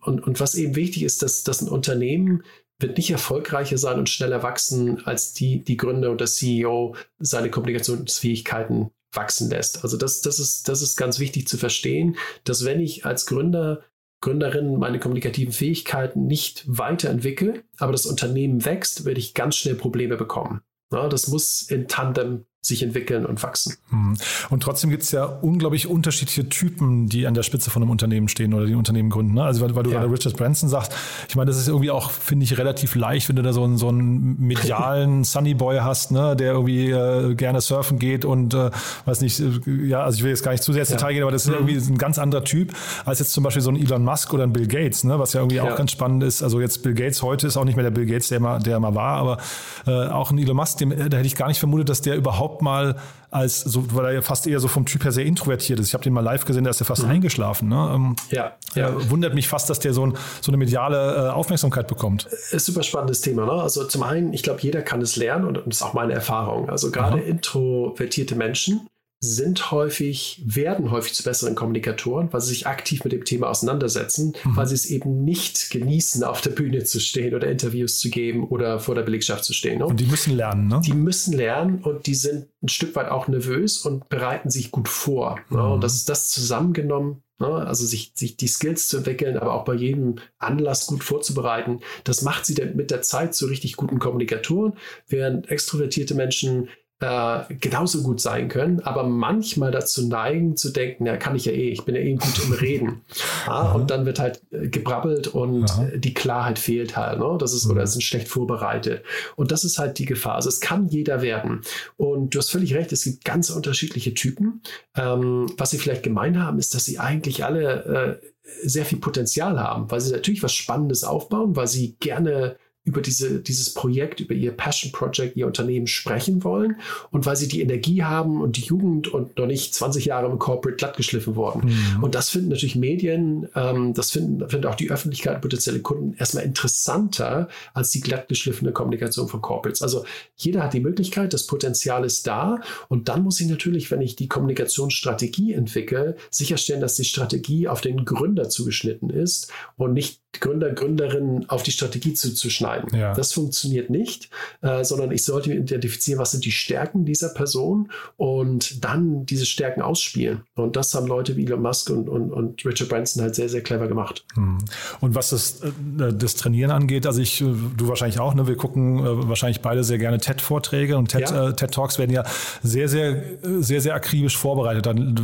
Und, 0.00 0.26
und 0.26 0.40
was 0.40 0.54
eben 0.54 0.74
wichtig 0.74 1.04
ist, 1.04 1.22
dass, 1.22 1.44
dass 1.44 1.62
ein 1.62 1.68
Unternehmen 1.68 2.42
wird 2.80 2.96
nicht 2.96 3.10
erfolgreicher 3.10 3.78
sein 3.78 3.98
und 3.98 4.08
schneller 4.08 4.42
wachsen, 4.42 5.04
als 5.04 5.32
die, 5.32 5.64
die 5.64 5.76
Gründer 5.76 6.10
und 6.10 6.20
der 6.20 6.28
CEO 6.28 6.94
seine 7.18 7.50
Kommunikationsfähigkeiten 7.50 8.90
wachsen 9.12 9.50
lässt. 9.50 9.82
Also 9.82 9.96
das, 9.96 10.20
das, 10.20 10.38
ist, 10.38 10.68
das 10.68 10.82
ist 10.82 10.96
ganz 10.96 11.18
wichtig 11.18 11.48
zu 11.48 11.56
verstehen, 11.58 12.16
dass 12.44 12.64
wenn 12.64 12.80
ich 12.80 13.04
als 13.04 13.26
Gründer, 13.26 13.82
Gründerin 14.20 14.78
meine 14.78 14.98
kommunikativen 14.98 15.52
Fähigkeiten 15.52 16.26
nicht 16.26 16.64
weiterentwickle, 16.66 17.62
aber 17.78 17.92
das 17.92 18.06
Unternehmen 18.06 18.64
wächst, 18.64 19.04
werde 19.04 19.20
ich 19.20 19.34
ganz 19.34 19.56
schnell 19.56 19.76
Probleme 19.76 20.16
bekommen. 20.16 20.60
Ja, 20.92 21.08
das 21.08 21.28
muss 21.28 21.62
in 21.62 21.88
Tandem 21.88 22.46
sich 22.68 22.82
entwickeln 22.82 23.26
und 23.26 23.42
wachsen. 23.42 23.76
Hm. 23.90 24.16
Und 24.50 24.62
trotzdem 24.62 24.90
gibt 24.90 25.02
es 25.02 25.10
ja 25.10 25.24
unglaublich 25.24 25.86
unterschiedliche 25.86 26.48
Typen, 26.48 27.08
die 27.08 27.26
an 27.26 27.34
der 27.34 27.42
Spitze 27.42 27.70
von 27.70 27.82
einem 27.82 27.90
Unternehmen 27.90 28.28
stehen 28.28 28.54
oder 28.54 28.66
die 28.66 28.74
Unternehmen 28.74 29.10
gründen. 29.10 29.34
Ne? 29.34 29.42
Also 29.42 29.60
weil, 29.62 29.74
weil 29.74 29.82
du 29.82 29.90
ja. 29.90 30.00
gerade 30.00 30.12
Richard 30.12 30.36
Branson 30.36 30.68
sagst, 30.68 30.92
ich 31.28 31.36
meine, 31.36 31.50
das 31.50 31.58
ist 31.58 31.68
irgendwie 31.68 31.90
auch, 31.90 32.10
finde 32.10 32.44
ich, 32.44 32.58
relativ 32.58 32.94
leicht, 32.94 33.28
wenn 33.28 33.36
du 33.36 33.42
da 33.42 33.52
so 33.52 33.64
einen, 33.64 33.78
so 33.78 33.88
einen 33.88 34.38
medialen 34.38 35.24
Sunny 35.38 35.54
Boy 35.54 35.78
hast, 35.78 36.12
ne? 36.12 36.36
der 36.36 36.52
irgendwie 36.52 36.90
äh, 36.90 37.34
gerne 37.34 37.60
surfen 37.60 37.98
geht 37.98 38.24
und 38.24 38.54
äh, 38.54 38.70
weiß 39.06 39.20
nicht, 39.20 39.40
äh, 39.40 39.86
ja, 39.86 40.02
also 40.02 40.18
ich 40.18 40.22
will 40.22 40.30
jetzt 40.30 40.42
gar 40.42 40.52
nicht 40.52 40.62
zu 40.62 40.72
sehr 40.72 40.82
ins 40.82 40.90
ja. 40.90 40.96
Detail 40.96 41.14
gehen, 41.14 41.22
aber 41.22 41.32
das 41.32 41.44
ist 41.44 41.48
mhm. 41.48 41.68
irgendwie 41.68 41.92
ein 41.92 41.98
ganz 41.98 42.18
anderer 42.18 42.44
Typ 42.44 42.72
als 43.04 43.18
jetzt 43.18 43.32
zum 43.32 43.44
Beispiel 43.44 43.62
so 43.62 43.70
ein 43.70 43.76
Elon 43.76 44.04
Musk 44.04 44.32
oder 44.34 44.44
ein 44.44 44.52
Bill 44.52 44.66
Gates, 44.66 45.04
ne? 45.04 45.18
was 45.18 45.32
ja 45.32 45.40
irgendwie 45.40 45.56
ja. 45.56 45.64
auch 45.64 45.76
ganz 45.76 45.90
spannend 45.90 46.22
ist. 46.22 46.42
Also 46.42 46.60
jetzt 46.60 46.82
Bill 46.82 46.94
Gates 46.94 47.22
heute 47.22 47.46
ist 47.46 47.56
auch 47.56 47.64
nicht 47.64 47.76
mehr 47.76 47.84
der 47.84 47.90
Bill 47.90 48.06
Gates, 48.06 48.28
der 48.28 48.40
mal, 48.40 48.58
der 48.58 48.78
mal 48.80 48.94
war, 48.94 49.16
aber 49.16 49.38
äh, 49.86 50.08
auch 50.08 50.30
ein 50.30 50.38
Elon 50.38 50.56
Musk, 50.56 50.78
dem, 50.78 50.90
da 50.90 51.16
hätte 51.16 51.26
ich 51.26 51.36
gar 51.36 51.48
nicht 51.48 51.58
vermutet, 51.58 51.88
dass 51.88 52.02
der 52.02 52.16
überhaupt 52.16 52.57
mal 52.62 52.96
als 53.30 53.60
so, 53.60 53.94
weil 53.94 54.06
er 54.06 54.12
ja 54.12 54.22
fast 54.22 54.46
eher 54.46 54.58
so 54.58 54.68
vom 54.68 54.86
Typ 54.86 55.04
her 55.04 55.12
sehr 55.12 55.26
introvertiert 55.26 55.78
ist. 55.80 55.88
Ich 55.88 55.94
habe 55.94 56.02
den 56.02 56.12
mal 56.12 56.22
live 56.22 56.44
gesehen, 56.44 56.64
da 56.64 56.70
ist 56.70 56.80
er 56.80 56.86
fast 56.86 57.04
mhm. 57.04 57.10
eingeschlafen. 57.10 57.68
Ne? 57.68 57.92
Ähm, 57.94 58.16
ja, 58.30 58.56
ja. 58.74 58.88
Äh, 58.88 59.10
wundert 59.10 59.34
mich 59.34 59.48
fast, 59.48 59.68
dass 59.68 59.78
der 59.80 59.92
so, 59.92 60.06
ein, 60.06 60.14
so 60.40 60.50
eine 60.50 60.56
mediale 60.56 61.28
äh, 61.28 61.30
Aufmerksamkeit 61.30 61.88
bekommt. 61.88 62.24
Ist 62.24 62.64
super 62.64 62.82
spannendes 62.82 63.20
Thema. 63.20 63.44
Ne? 63.44 63.52
Also 63.52 63.84
zum 63.84 64.02
einen, 64.02 64.32
ich 64.32 64.42
glaube, 64.42 64.60
jeder 64.62 64.80
kann 64.82 65.02
es 65.02 65.16
lernen 65.16 65.44
und, 65.44 65.58
und 65.58 65.66
das 65.66 65.76
ist 65.76 65.82
auch 65.82 65.94
meine 65.94 66.14
Erfahrung. 66.14 66.70
Also 66.70 66.90
gerade 66.90 67.20
introvertierte 67.20 68.34
Menschen 68.34 68.88
sind 69.20 69.72
häufig, 69.72 70.40
werden 70.46 70.92
häufig 70.92 71.12
zu 71.12 71.24
besseren 71.24 71.56
Kommunikatoren, 71.56 72.32
weil 72.32 72.40
sie 72.40 72.50
sich 72.50 72.68
aktiv 72.68 73.02
mit 73.02 73.12
dem 73.12 73.24
Thema 73.24 73.48
auseinandersetzen, 73.48 74.34
mhm. 74.44 74.56
weil 74.56 74.66
sie 74.68 74.76
es 74.76 74.86
eben 74.86 75.24
nicht 75.24 75.70
genießen, 75.70 76.22
auf 76.22 76.40
der 76.40 76.50
Bühne 76.50 76.84
zu 76.84 77.00
stehen 77.00 77.34
oder 77.34 77.50
Interviews 77.50 77.98
zu 77.98 78.10
geben 78.10 78.46
oder 78.46 78.78
vor 78.78 78.94
der 78.94 79.02
Belegschaft 79.02 79.44
zu 79.44 79.52
stehen. 79.52 79.80
Ne? 79.80 79.86
Und 79.86 79.98
die 79.98 80.06
müssen 80.06 80.36
lernen, 80.36 80.68
ne? 80.68 80.80
Die 80.84 80.92
müssen 80.92 81.32
lernen 81.32 81.82
und 81.82 82.06
die 82.06 82.14
sind 82.14 82.46
ein 82.62 82.68
Stück 82.68 82.94
weit 82.94 83.10
auch 83.10 83.26
nervös 83.26 83.78
und 83.78 84.08
bereiten 84.08 84.50
sich 84.50 84.70
gut 84.70 84.88
vor. 84.88 85.40
Mhm. 85.48 85.56
Ne? 85.56 85.68
Und 85.68 85.82
das 85.82 85.94
ist 85.94 86.08
das 86.08 86.30
zusammengenommen, 86.30 87.22
ne? 87.40 87.48
also 87.48 87.86
sich, 87.86 88.12
sich 88.14 88.36
die 88.36 88.48
Skills 88.48 88.86
zu 88.86 88.98
entwickeln, 88.98 89.36
aber 89.36 89.54
auch 89.54 89.64
bei 89.64 89.74
jedem 89.74 90.16
Anlass 90.38 90.86
gut 90.86 91.02
vorzubereiten, 91.02 91.80
das 92.04 92.22
macht 92.22 92.46
sie 92.46 92.54
dann 92.54 92.76
mit 92.76 92.92
der 92.92 93.02
Zeit 93.02 93.34
zu 93.34 93.46
richtig 93.46 93.74
guten 93.74 93.98
Kommunikatoren, 93.98 94.74
während 95.08 95.50
extrovertierte 95.50 96.14
Menschen 96.14 96.68
äh, 97.00 97.54
genauso 97.60 98.02
gut 98.02 98.20
sein 98.20 98.48
können, 98.48 98.80
aber 98.80 99.04
manchmal 99.04 99.70
dazu 99.70 100.08
neigen 100.08 100.56
zu 100.56 100.70
denken, 100.70 101.06
ja, 101.06 101.16
kann 101.16 101.36
ich 101.36 101.44
ja 101.44 101.52
eh, 101.52 101.70
ich 101.70 101.84
bin 101.84 101.94
ja 101.94 102.00
eh 102.00 102.14
gut 102.14 102.44
im 102.44 102.52
Reden. 102.52 103.02
ja, 103.46 103.72
und 103.74 103.90
dann 103.90 104.04
wird 104.04 104.18
halt 104.18 104.42
äh, 104.50 104.68
gebrabbelt 104.68 105.28
und 105.28 105.70
Aha. 105.70 105.90
die 105.94 106.12
Klarheit 106.12 106.58
fehlt 106.58 106.96
halt. 106.96 107.20
Ne? 107.20 107.36
Das 107.38 107.52
ist, 107.52 107.66
mhm. 107.66 107.72
oder 107.72 107.86
sind 107.86 108.02
schlecht 108.02 108.28
vorbereitet. 108.28 109.04
Und 109.36 109.52
das 109.52 109.62
ist 109.62 109.78
halt 109.78 109.98
die 109.98 110.06
Gefahr. 110.06 110.34
Also 110.34 110.48
es 110.48 110.60
kann 110.60 110.88
jeder 110.88 111.22
werden. 111.22 111.60
Und 111.96 112.34
du 112.34 112.38
hast 112.38 112.50
völlig 112.50 112.74
recht, 112.74 112.90
es 112.90 113.04
gibt 113.04 113.24
ganz 113.24 113.50
unterschiedliche 113.50 114.14
Typen. 114.14 114.62
Ähm, 114.96 115.46
was 115.56 115.70
sie 115.70 115.78
vielleicht 115.78 116.02
gemein 116.02 116.42
haben, 116.42 116.58
ist, 116.58 116.74
dass 116.74 116.84
sie 116.84 116.98
eigentlich 116.98 117.44
alle 117.44 118.20
äh, 118.22 118.26
sehr 118.62 118.84
viel 118.84 118.98
Potenzial 118.98 119.60
haben, 119.60 119.88
weil 119.90 120.00
sie 120.00 120.10
natürlich 120.10 120.42
was 120.42 120.54
Spannendes 120.54 121.04
aufbauen, 121.04 121.54
weil 121.54 121.68
sie 121.68 121.96
gerne 122.00 122.56
über 122.84 123.02
diese, 123.02 123.40
dieses 123.40 123.74
Projekt, 123.74 124.20
über 124.20 124.34
ihr 124.34 124.50
Passion 124.50 124.90
Project, 124.92 125.36
ihr 125.36 125.46
Unternehmen 125.46 125.86
sprechen 125.86 126.42
wollen 126.42 126.76
und 127.10 127.26
weil 127.26 127.36
sie 127.36 127.46
die 127.46 127.60
Energie 127.60 128.02
haben 128.02 128.40
und 128.40 128.56
die 128.56 128.62
Jugend 128.62 129.08
und 129.08 129.36
noch 129.38 129.46
nicht 129.46 129.74
20 129.74 130.06
Jahre 130.06 130.30
im 130.30 130.38
Corporate 130.38 130.76
glattgeschliffen 130.76 131.36
worden. 131.36 131.66
Mhm. 131.66 132.02
Und 132.02 132.14
das 132.14 132.30
finden 132.30 132.48
natürlich 132.48 132.76
Medien, 132.76 133.48
ähm, 133.54 133.92
das 133.92 134.10
finden, 134.10 134.48
finden 134.48 134.66
auch 134.66 134.74
die 134.74 134.90
Öffentlichkeit, 134.90 135.42
potenzielle 135.42 135.80
Kunden 135.80 136.14
erstmal 136.18 136.44
interessanter 136.44 137.48
als 137.74 137.90
die 137.90 138.00
glattgeschliffene 138.00 138.72
Kommunikation 138.72 139.28
von 139.28 139.42
Corporates. 139.42 139.82
Also 139.82 140.04
jeder 140.36 140.62
hat 140.64 140.72
die 140.72 140.80
Möglichkeit, 140.80 141.34
das 141.34 141.46
Potenzial 141.46 142.04
ist 142.04 142.26
da 142.26 142.60
und 142.88 143.08
dann 143.08 143.22
muss 143.22 143.40
ich 143.40 143.48
natürlich, 143.48 143.90
wenn 143.90 144.00
ich 144.00 144.16
die 144.16 144.28
Kommunikationsstrategie 144.28 145.52
entwickle, 145.52 146.16
sicherstellen, 146.30 146.80
dass 146.80 146.94
die 146.94 147.04
Strategie 147.04 147.68
auf 147.68 147.82
den 147.82 148.06
Gründer 148.06 148.48
zugeschnitten 148.48 149.10
ist 149.10 149.52
und 149.76 149.92
nicht 149.92 150.22
Gründer, 150.40 150.70
Gründerinnen 150.72 151.48
auf 151.48 151.62
die 151.62 151.72
Strategie 151.72 152.14
zuzuschneiden. 152.14 152.77
Ja. 152.92 153.14
Das 153.14 153.32
funktioniert 153.32 153.90
nicht, 153.90 154.30
äh, 154.62 154.84
sondern 154.84 155.10
ich 155.12 155.24
sollte 155.24 155.52
identifizieren, 155.52 156.20
was 156.20 156.32
sind 156.32 156.44
die 156.44 156.52
Stärken 156.52 157.04
dieser 157.04 157.30
Person 157.30 157.90
und 158.16 158.84
dann 158.84 159.26
diese 159.26 159.46
Stärken 159.46 159.82
ausspielen. 159.82 160.42
Und 160.54 160.76
das 160.76 160.94
haben 160.94 161.06
Leute 161.06 161.36
wie 161.36 161.44
Elon 161.44 161.62
Musk 161.62 161.90
und, 161.90 162.08
und, 162.08 162.32
und 162.32 162.64
Richard 162.64 162.88
Branson 162.88 163.22
halt 163.22 163.34
sehr, 163.34 163.48
sehr 163.48 163.62
clever 163.62 163.88
gemacht. 163.88 164.24
Hm. 164.34 164.58
Und 165.00 165.14
was 165.14 165.30
das, 165.30 165.60
äh, 165.62 166.12
das 166.12 166.34
Trainieren 166.34 166.70
angeht, 166.70 167.06
also 167.06 167.20
ich, 167.20 167.40
äh, 167.40 167.44
du 167.76 167.88
wahrscheinlich 167.88 168.20
auch, 168.20 168.34
ne? 168.34 168.46
wir 168.46 168.56
gucken 168.56 168.98
äh, 168.98 169.28
wahrscheinlich 169.28 169.60
beide 169.60 169.84
sehr 169.84 169.98
gerne 169.98 170.18
TED-Vorträge 170.18 170.96
und 170.96 171.08
TED, 171.08 171.30
ja. 171.30 171.48
äh, 171.48 171.54
TED 171.54 171.72
Talks 171.72 171.98
werden 171.98 172.12
ja 172.12 172.24
sehr, 172.62 172.88
sehr, 172.88 173.22
sehr, 173.42 173.80
sehr 173.80 173.94
akribisch 173.94 174.36
vorbereitet. 174.36 174.86
Dann 174.86 175.14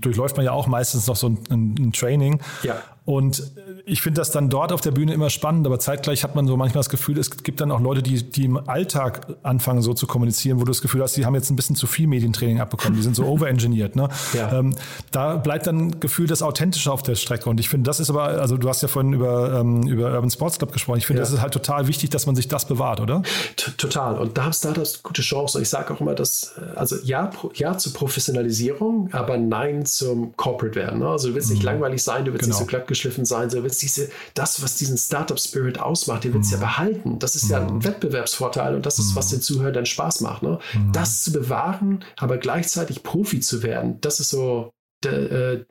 durchläuft 0.00 0.36
man 0.36 0.44
ja 0.44 0.52
auch 0.52 0.66
meistens 0.66 1.06
noch 1.06 1.16
so 1.16 1.28
ein, 1.28 1.38
ein, 1.50 1.74
ein 1.78 1.92
Training. 1.92 2.40
Ja. 2.62 2.82
Und 3.04 3.42
ich 3.84 4.00
finde 4.00 4.20
das 4.20 4.30
dann 4.30 4.48
dort 4.48 4.72
auf 4.72 4.80
der 4.80 4.92
Bühne 4.92 5.12
immer 5.12 5.28
spannend, 5.28 5.66
aber 5.66 5.80
zeitgleich 5.80 6.22
hat 6.22 6.36
man 6.36 6.46
so 6.46 6.56
manchmal 6.56 6.80
das 6.80 6.88
Gefühl, 6.88 7.18
es 7.18 7.30
gibt 7.42 7.60
dann 7.60 7.72
auch 7.72 7.80
Leute, 7.80 8.00
die, 8.00 8.22
die 8.22 8.44
im 8.44 8.56
Alltag 8.68 9.26
anfangen 9.42 9.82
so 9.82 9.92
zu 9.92 10.06
kommunizieren, 10.06 10.60
wo 10.60 10.64
du 10.64 10.70
das 10.70 10.82
Gefühl 10.82 11.02
hast, 11.02 11.16
die 11.16 11.26
haben 11.26 11.34
jetzt 11.34 11.50
ein 11.50 11.56
bisschen 11.56 11.74
zu 11.74 11.88
viel 11.88 12.06
Medientraining 12.06 12.60
abbekommen, 12.60 12.96
die 12.96 13.02
sind 13.02 13.16
so 13.16 13.24
overengineert. 13.26 13.96
Ne? 13.96 14.08
Ja. 14.34 14.52
Ähm, 14.52 14.76
da 15.10 15.36
bleibt 15.36 15.66
dann 15.66 15.98
Gefühl 15.98 16.28
das 16.28 16.42
Authentische 16.42 16.92
auf 16.92 17.02
der 17.02 17.16
Strecke. 17.16 17.50
Und 17.50 17.58
ich 17.58 17.68
finde, 17.68 17.88
das 17.88 17.98
ist 17.98 18.08
aber, 18.08 18.22
also 18.22 18.56
du 18.56 18.68
hast 18.68 18.82
ja 18.82 18.88
vorhin 18.88 19.12
über, 19.12 19.58
ähm, 19.58 19.82
über 19.88 20.12
Urban 20.12 20.30
Sports 20.30 20.58
Club 20.58 20.72
gesprochen, 20.72 20.98
ich 20.98 21.06
finde, 21.06 21.20
ja. 21.20 21.24
das 21.24 21.32
ist 21.32 21.40
halt 21.40 21.52
total 21.52 21.88
wichtig, 21.88 22.10
dass 22.10 22.26
man 22.26 22.36
sich 22.36 22.46
das 22.46 22.68
bewahrt, 22.68 23.00
oder? 23.00 23.22
Total. 23.56 24.16
Und 24.16 24.38
da 24.38 24.44
haben 24.44 24.52
Startups 24.52 25.02
gute 25.02 25.22
Chance. 25.22 25.58
Und 25.58 25.62
ich 25.62 25.68
sage 25.68 25.92
auch 25.92 26.00
immer, 26.00 26.14
dass, 26.14 26.54
äh, 26.56 26.78
also 26.78 26.96
ja, 27.02 27.30
ja 27.54 27.76
zur 27.76 27.92
Professionalisierung, 27.94 29.08
aber 29.12 29.38
nein 29.38 29.86
zum 29.86 30.36
Corporate 30.36 30.76
werden. 30.76 31.00
Ne? 31.00 31.08
Also 31.08 31.28
du 31.28 31.34
willst 31.34 31.50
nicht 31.50 31.62
mhm. 31.62 31.66
langweilig 31.66 32.02
sein, 32.04 32.24
du 32.24 32.32
willst 32.32 32.44
genau. 32.44 32.54
nicht 32.54 32.60
so 32.60 32.66
glatt 32.66 32.86
geschliffen 33.02 33.24
sein, 33.24 33.50
so 33.50 33.62
willst 33.62 33.82
diese, 33.82 34.10
das, 34.34 34.62
was 34.62 34.76
diesen 34.76 34.96
Startup-Spirit 34.96 35.80
ausmacht, 35.80 36.24
den 36.24 36.34
willst 36.34 36.52
du 36.52 36.56
mhm. 36.56 36.62
ja 36.62 36.68
behalten. 36.68 37.18
Das 37.18 37.34
ist 37.34 37.44
mhm. 37.44 37.50
ja 37.50 37.60
ein 37.60 37.74
mhm. 37.74 37.84
Wettbewerbsvorteil 37.84 38.74
und 38.74 38.86
das 38.86 38.98
ist, 38.98 39.16
was 39.16 39.26
mhm. 39.26 39.36
den 39.36 39.42
Zuhörern 39.42 39.74
dann 39.74 39.86
Spaß 39.86 40.20
macht. 40.20 40.42
Ne? 40.42 40.58
Mhm. 40.74 40.92
Das 40.92 41.22
zu 41.22 41.32
bewahren, 41.32 42.04
aber 42.16 42.38
gleichzeitig 42.38 43.02
Profi 43.02 43.40
zu 43.40 43.62
werden, 43.62 44.00
das 44.00 44.20
ist 44.20 44.30
so 44.30 44.70
der, 45.02 45.32
äh, 45.32 45.64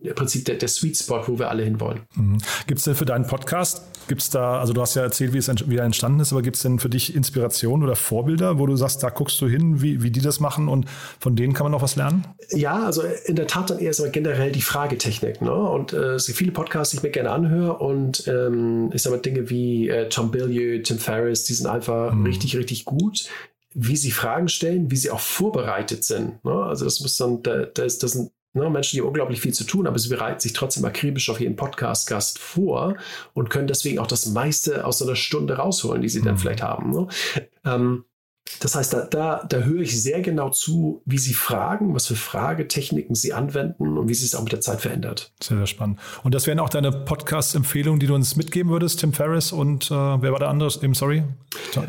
im 0.00 0.14
Prinzip 0.14 0.44
der, 0.44 0.56
der 0.56 0.68
Sweet 0.68 0.96
Spot, 0.96 1.22
wo 1.26 1.38
wir 1.38 1.50
alle 1.50 1.62
hinwollen. 1.62 2.00
Mhm. 2.14 2.38
Gibt 2.66 2.78
es 2.78 2.84
denn 2.84 2.94
für 2.94 3.04
deinen 3.04 3.26
Podcast, 3.26 3.82
gibt 4.08 4.22
es 4.22 4.30
da, 4.30 4.58
also 4.58 4.72
du 4.72 4.80
hast 4.80 4.94
ja 4.94 5.02
erzählt, 5.02 5.32
wie 5.32 5.38
es 5.38 5.48
wie 5.66 5.76
er 5.76 5.84
entstanden 5.84 6.20
ist, 6.20 6.32
aber 6.32 6.42
gibt 6.42 6.56
es 6.56 6.62
denn 6.62 6.78
für 6.78 6.88
dich 6.88 7.14
Inspiration 7.14 7.82
oder 7.82 7.96
Vorbilder, 7.96 8.58
wo 8.58 8.66
du 8.66 8.76
sagst, 8.76 9.02
da 9.02 9.10
guckst 9.10 9.40
du 9.40 9.46
hin, 9.46 9.82
wie, 9.82 10.02
wie 10.02 10.10
die 10.10 10.20
das 10.20 10.40
machen 10.40 10.68
und 10.68 10.86
von 11.20 11.36
denen 11.36 11.52
kann 11.52 11.64
man 11.64 11.72
noch 11.72 11.82
was 11.82 11.96
lernen? 11.96 12.26
Ja, 12.50 12.84
also 12.84 13.02
in 13.26 13.36
der 13.36 13.46
Tat 13.46 13.70
dann 13.70 13.78
eher 13.78 13.94
so 13.94 14.08
generell 14.10 14.52
die 14.52 14.62
Fragetechnik. 14.62 15.40
Ne? 15.42 15.52
Und 15.52 15.92
äh, 15.92 16.14
es 16.14 16.26
gibt 16.26 16.38
viele 16.38 16.52
Podcasts, 16.52 16.90
die 16.90 16.98
ich 16.98 17.02
mir 17.02 17.10
gerne 17.10 17.30
anhöre 17.30 17.78
und 17.78 18.26
ähm, 18.26 18.90
ich 18.92 19.02
sage 19.02 19.16
mal 19.16 19.22
Dinge 19.22 19.50
wie 19.50 19.88
äh, 19.88 20.08
Tom 20.08 20.30
Billieu, 20.30 20.82
Tim 20.82 20.98
Ferriss, 20.98 21.44
die 21.44 21.54
sind 21.54 21.66
einfach 21.66 22.12
mhm. 22.12 22.24
richtig, 22.24 22.56
richtig 22.56 22.84
gut 22.84 23.28
wie 23.74 23.96
sie 23.96 24.10
Fragen 24.10 24.48
stellen, 24.48 24.90
wie 24.90 24.96
sie 24.96 25.10
auch 25.10 25.20
vorbereitet 25.20 26.02
sind. 26.02 26.42
Ne? 26.44 26.52
Also 26.52 26.84
das 26.84 27.00
muss 27.00 27.16
dann, 27.16 27.42
das, 27.74 27.98
das 27.98 28.12
sind 28.12 28.32
ne, 28.52 28.70
Menschen, 28.70 28.96
die 28.96 29.02
unglaublich 29.02 29.40
viel 29.40 29.54
zu 29.54 29.64
tun, 29.64 29.86
aber 29.86 29.98
sie 29.98 30.08
bereiten 30.08 30.40
sich 30.40 30.52
trotzdem 30.52 30.84
akribisch 30.84 31.30
auf 31.30 31.40
jeden 31.40 31.56
Podcast-Gast 31.56 32.38
vor 32.38 32.96
und 33.34 33.50
können 33.50 33.66
deswegen 33.66 33.98
auch 33.98 34.06
das 34.06 34.26
meiste 34.26 34.84
aus 34.84 34.98
so 34.98 35.06
einer 35.06 35.16
Stunde 35.16 35.56
rausholen, 35.56 36.02
die 36.02 36.08
sie 36.08 36.20
mhm. 36.20 36.26
dann 36.26 36.38
vielleicht 36.38 36.62
haben. 36.62 36.90
Ne? 36.90 37.08
Ähm, 37.64 38.04
das 38.60 38.74
heißt, 38.74 38.92
da, 38.92 39.00
da, 39.02 39.44
da 39.48 39.58
höre 39.58 39.82
ich 39.82 40.00
sehr 40.00 40.20
genau 40.20 40.50
zu, 40.50 41.02
wie 41.04 41.18
Sie 41.18 41.34
fragen, 41.34 41.94
was 41.94 42.06
für 42.06 42.16
Fragetechniken 42.16 43.14
Sie 43.14 43.32
anwenden 43.32 43.96
und 43.96 44.08
wie 44.08 44.14
sich 44.14 44.26
es 44.26 44.34
auch 44.34 44.42
mit 44.42 44.52
der 44.52 44.60
Zeit 44.60 44.80
verändert. 44.80 45.32
Sehr, 45.42 45.56
sehr 45.56 45.66
spannend. 45.66 45.98
Und 46.24 46.34
das 46.34 46.46
wären 46.46 46.58
auch 46.58 46.68
deine 46.68 46.90
Podcast-Empfehlungen, 46.90 48.00
die 48.00 48.06
du 48.06 48.14
uns 48.14 48.36
mitgeben 48.36 48.70
würdest, 48.70 49.00
Tim 49.00 49.12
Ferriss 49.12 49.52
und 49.52 49.90
äh, 49.90 49.94
wer 49.94 50.32
war 50.32 50.38
der 50.38 50.48
andere? 50.48 50.68
Eben, 50.82 50.94
sorry? 50.94 51.22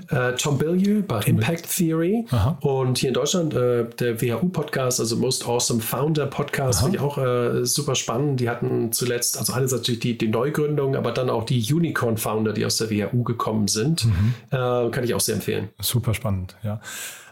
Äh, 0.10 0.34
Tom 0.34 0.58
Billieu 0.58 1.02
bei 1.02 1.20
Tom 1.20 1.36
Impact 1.36 1.64
Bill. 1.64 1.88
Theory 1.88 2.26
Aha. 2.32 2.58
und 2.62 2.98
hier 2.98 3.10
in 3.10 3.14
Deutschland 3.14 3.54
äh, 3.54 3.86
der 4.00 4.22
WHU-Podcast, 4.22 5.00
also 5.00 5.18
Most 5.18 5.48
Awesome 5.48 5.82
Founder 5.82 6.28
Podcast, 6.28 6.82
finde 6.82 6.98
ich 6.98 7.04
auch 7.04 7.18
äh, 7.18 7.66
super 7.66 7.96
spannend. 7.96 8.40
Die 8.40 8.50
hatten 8.50 8.92
zuletzt, 8.92 9.38
also 9.38 9.54
einerseits 9.54 9.82
natürlich 9.82 10.02
die, 10.02 10.18
die 10.18 10.28
Neugründung, 10.28 10.96
aber 10.96 11.12
dann 11.12 11.30
auch 11.30 11.44
die 11.44 11.62
Unicorn-Founder, 11.74 12.54
die 12.54 12.66
aus 12.66 12.78
der 12.78 12.90
WHU 12.90 13.24
gekommen 13.24 13.68
sind. 13.68 14.06
Mhm. 14.06 14.34
Äh, 14.52 14.90
kann 14.92 15.04
ich 15.04 15.14
auch 15.14 15.20
sehr 15.20 15.36
empfehlen. 15.36 15.70
Super 15.80 16.14
spannend 16.14 16.49
ja. 16.64 16.80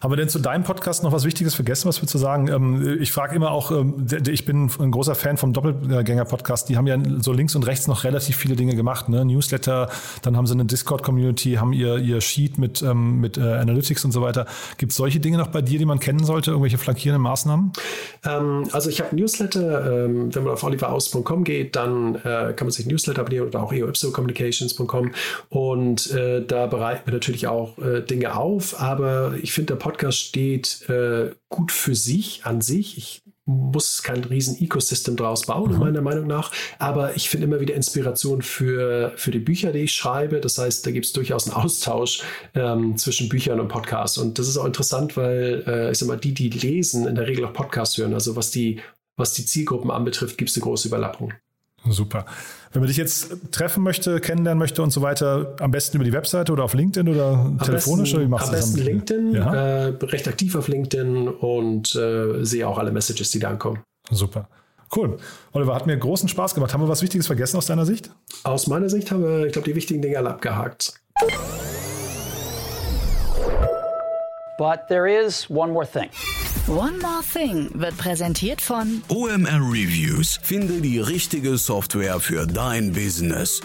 Haben 0.02 0.12
wir 0.12 0.18
denn 0.18 0.30
zu 0.30 0.38
deinem 0.39 0.64
Podcast 0.64 1.04
noch 1.04 1.12
was 1.12 1.26
Wichtiges 1.26 1.56
vergessen, 1.56 1.88
was 1.88 2.02
wir 2.02 2.08
zu 2.08 2.20
sagen? 2.20 2.48
Ähm, 2.50 3.02
ich 3.02 3.12
frage 3.12 3.36
immer 3.36 3.52
auch, 3.52 3.72
ähm, 3.72 4.06
ich 4.28 4.45
bin 4.45 4.70
ein 4.80 4.91
großer 4.91 5.16
Fan 5.16 5.38
vom 5.38 5.54
Doppelgänger-Podcast. 5.54 6.70
Die 6.70 6.78
haben 6.78 6.86
ja 6.86 6.98
so 7.20 7.34
links 7.34 7.56
und 7.56 7.66
rechts 7.66 7.88
noch 7.88 8.04
relativ 8.04 8.36
viele 8.36 8.56
Dinge 8.56 8.76
gemacht. 8.76 9.10
Ne? 9.10 9.26
Newsletter, 9.26 9.89
dann 10.22 10.38
haben 10.38 10.45
sie 10.45 10.54
eine 10.54 10.66
Discord-Community, 10.66 11.54
haben 11.54 11.74
ihr, 11.74 11.98
ihr 11.98 12.22
Sheet 12.22 12.60
mit, 12.60 12.84
ähm, 12.84 13.20
mit 13.20 13.38
äh, 13.38 13.41
Analytics 13.41 14.06
und 14.06 14.12
so 14.12 14.22
weiter. 14.22 14.45
Gibt 14.78 14.91
es 14.91 14.98
solche 14.98 15.20
Dinge 15.20 15.39
noch 15.39 15.48
bei 15.48 15.64
dir, 15.64 15.80
die 15.80 15.86
man 15.86 16.00
kennen 16.00 16.24
sollte? 16.24 16.52
Irgendwelche 16.52 16.78
flankierenden 16.78 17.24
Maßnahmen? 17.24 17.72
also 18.72 18.89
ich 18.89 19.00
habe 19.00 19.16
Newsletter. 19.16 20.08
wenn 20.08 20.43
man 20.43 20.54
auf 20.54 20.64
oliveraus.com 20.64 21.43
geht, 21.43 21.76
dann 21.76 22.16
äh, 22.16 22.54
kann 22.54 22.68
man 22.68 22.72
sich 22.72 22.86
Newsletter 22.86 23.22
abonnieren 23.22 23.48
oder 23.48 23.64
auch 23.64 23.72
eoipsocommunications.com 23.72 25.12
und 25.50 26.12
äh, 26.12 26.45
da 26.45 26.68
bereiten 26.68 27.02
wir 27.06 27.14
natürlich 27.14 27.48
auch 27.48 27.74
Dinge 28.10 28.36
auf. 28.36 28.80
Aber 28.82 29.34
ich 29.41 29.54
finde, 29.54 29.74
der 29.74 29.80
Podcast 29.80 29.86
steht 30.11 30.88
äh, 30.89 31.31
gut 31.49 31.71
für 31.71 31.95
sich 31.95 32.45
an 32.45 32.61
sich. 32.61 32.97
Ich 32.97 33.21
muss 33.47 34.03
kein 34.03 34.23
riesen 34.25 34.61
Ecosystem 34.61 35.15
draus 35.15 35.45
bauen, 35.45 35.71
mhm. 35.71 35.79
meiner 35.79 36.01
Meinung 36.01 36.27
nach. 36.27 36.51
Aber 36.79 37.15
ich 37.15 37.29
finde 37.29 37.45
immer 37.45 37.59
wieder 37.61 37.75
Inspiration 37.75 38.41
für, 38.41 39.13
für 39.15 39.31
die 39.31 39.39
Bücher, 39.39 39.71
die 39.71 39.79
ich 39.79 39.93
schreibe. 39.93 40.41
Das 40.41 40.57
heißt, 40.57 40.85
da 40.85 40.91
gibt 40.91 41.05
es 41.05 41.13
durchaus 41.13 41.47
einen 41.47 41.55
Austausch 41.55 42.23
ähm, 42.53 42.97
zwischen 42.97 43.29
Büchern 43.29 43.59
und 43.59 43.69
Podcasts. 43.69 44.17
Und 44.17 44.38
das 44.38 44.49
ist 44.49 44.57
auch 44.57 44.65
interessant, 44.65 45.15
weil 45.15 45.63
äh, 45.65 45.91
ich 45.91 45.97
sag 45.97 46.07
mal, 46.07 46.17
die, 46.17 46.33
die 46.33 46.49
lesen, 46.49 47.07
in 47.07 47.15
der 47.15 47.27
Regel 47.27 47.45
auch 47.45 47.53
Podcasts 47.53 47.97
hören. 47.97 48.13
Also 48.13 48.35
was 48.35 48.51
die, 48.51 48.81
was 49.15 49.33
die 49.33 49.45
Zielgruppen 49.45 49.91
anbetrifft, 49.91 50.38
gibt 50.38 50.49
es 50.49 50.57
eine 50.57 50.63
große 50.63 50.89
Überlappung. 50.89 51.33
Super. 51.86 52.25
Wenn 52.73 52.82
man 52.82 52.88
dich 52.88 52.97
jetzt 52.97 53.51
treffen 53.51 53.84
möchte, 53.84 54.19
kennenlernen 54.19 54.59
möchte 54.59 54.84
und 54.84 54.91
so 54.91 55.01
weiter, 55.01 55.55
am 55.59 55.71
besten 55.71 55.97
über 55.97 56.03
die 56.03 56.13
Webseite 56.13 56.51
oder 56.51 56.63
auf 56.63 56.73
LinkedIn 56.73 57.07
oder 57.07 57.28
am 57.30 57.59
telefonisch? 57.59 58.11
Besten, 58.11 58.17
oder 58.17 58.25
wie 58.25 58.30
machst 58.30 58.47
am 58.47 58.51
besten 58.51 58.80
LinkedIn, 58.80 59.34
ja? 59.34 59.53
äh, 59.53 59.93
recht 60.01 60.28
aktiv 60.28 60.55
auf 60.55 60.67
LinkedIn 60.67 61.28
und 61.28 61.95
äh, 61.95 62.43
sehe 62.43 62.67
auch 62.67 62.78
alle 62.78 62.91
Messages, 62.91 63.32
die 63.32 63.39
da 63.39 63.49
ankommen. 63.49 63.80
Super. 64.09 64.49
Cool. 64.95 65.17
Oliver, 65.51 65.75
hat 65.75 65.86
mir 65.86 65.97
großen 65.97 66.30
Spaß 66.30 66.55
gemacht. 66.55 66.73
Haben 66.73 66.82
wir 66.82 66.88
was 66.88 67.01
Wichtiges 67.01 67.28
vergessen 67.28 67.57
aus 67.57 67.65
deiner 67.65 67.86
Sicht? 67.86 68.09
Aus 68.43 68.67
meiner 68.67 68.89
Sicht 68.89 69.11
haben 69.11 69.23
wir, 69.23 69.45
ich 69.45 69.53
glaube, 69.53 69.67
die 69.67 69.75
wichtigen 69.75 70.01
Dinge 70.01 70.17
alle 70.17 70.30
abgehakt. 70.30 70.93
But 74.58 74.88
there 74.88 75.08
is 75.08 75.47
one 75.49 75.72
more 75.72 75.86
thing. 75.86 76.10
One 76.68 76.97
More 76.99 77.22
Thing 77.22 77.70
wird 77.76 77.95
präsentiert 77.97 78.60
von 78.60 79.03
OMR 79.08 79.62
Reviews. 79.72 80.39
Finde 80.41 80.82
die 80.82 80.99
richtige 80.99 81.58
Software 81.58 82.20
für 82.20 82.47
dein 82.47 82.91
Business. 82.91 83.62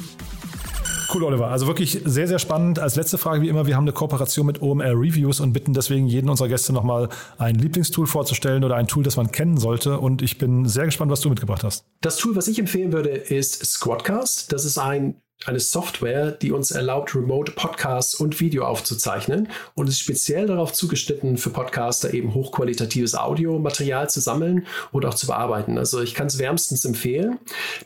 Cool, 1.12 1.24
Oliver. 1.24 1.48
Also 1.48 1.66
wirklich 1.66 2.00
sehr, 2.04 2.28
sehr 2.28 2.38
spannend. 2.38 2.78
Als 2.78 2.96
letzte 2.96 3.18
Frage 3.18 3.42
wie 3.42 3.48
immer, 3.48 3.66
wir 3.66 3.74
haben 3.74 3.84
eine 3.84 3.92
Kooperation 3.92 4.46
mit 4.46 4.62
OMR 4.62 4.92
Reviews 4.92 5.40
und 5.40 5.52
bitten 5.52 5.72
deswegen 5.72 6.06
jeden 6.06 6.28
unserer 6.28 6.48
Gäste 6.48 6.72
nochmal 6.72 7.08
ein 7.38 7.54
Lieblingstool 7.54 8.06
vorzustellen 8.06 8.62
oder 8.62 8.76
ein 8.76 8.86
Tool, 8.86 9.02
das 9.02 9.16
man 9.16 9.32
kennen 9.32 9.56
sollte. 9.56 9.98
Und 9.98 10.20
ich 10.20 10.38
bin 10.38 10.68
sehr 10.68 10.84
gespannt, 10.84 11.10
was 11.10 11.20
du 11.20 11.30
mitgebracht 11.30 11.64
hast. 11.64 11.84
Das 12.02 12.18
Tool, 12.18 12.36
was 12.36 12.48
ich 12.48 12.58
empfehlen 12.58 12.92
würde, 12.92 13.10
ist 13.10 13.64
Squadcast. 13.64 14.52
Das 14.52 14.66
ist 14.66 14.76
ein 14.76 15.21
eine 15.46 15.60
Software, 15.60 16.30
die 16.30 16.52
uns 16.52 16.70
erlaubt, 16.70 17.14
Remote 17.14 17.52
Podcasts 17.52 18.14
und 18.14 18.40
Video 18.40 18.64
aufzuzeichnen 18.64 19.48
und 19.74 19.88
ist 19.88 19.98
speziell 19.98 20.46
darauf 20.46 20.72
zugeschnitten, 20.72 21.36
für 21.36 21.50
Podcaster 21.50 22.14
eben 22.14 22.34
hochqualitatives 22.34 23.14
Audiomaterial 23.14 24.08
zu 24.08 24.20
sammeln 24.20 24.66
und 24.92 25.04
auch 25.04 25.14
zu 25.14 25.26
bearbeiten. 25.26 25.78
Also 25.78 26.00
ich 26.00 26.14
kann 26.14 26.28
es 26.28 26.38
wärmstens 26.38 26.84
empfehlen. 26.84 27.38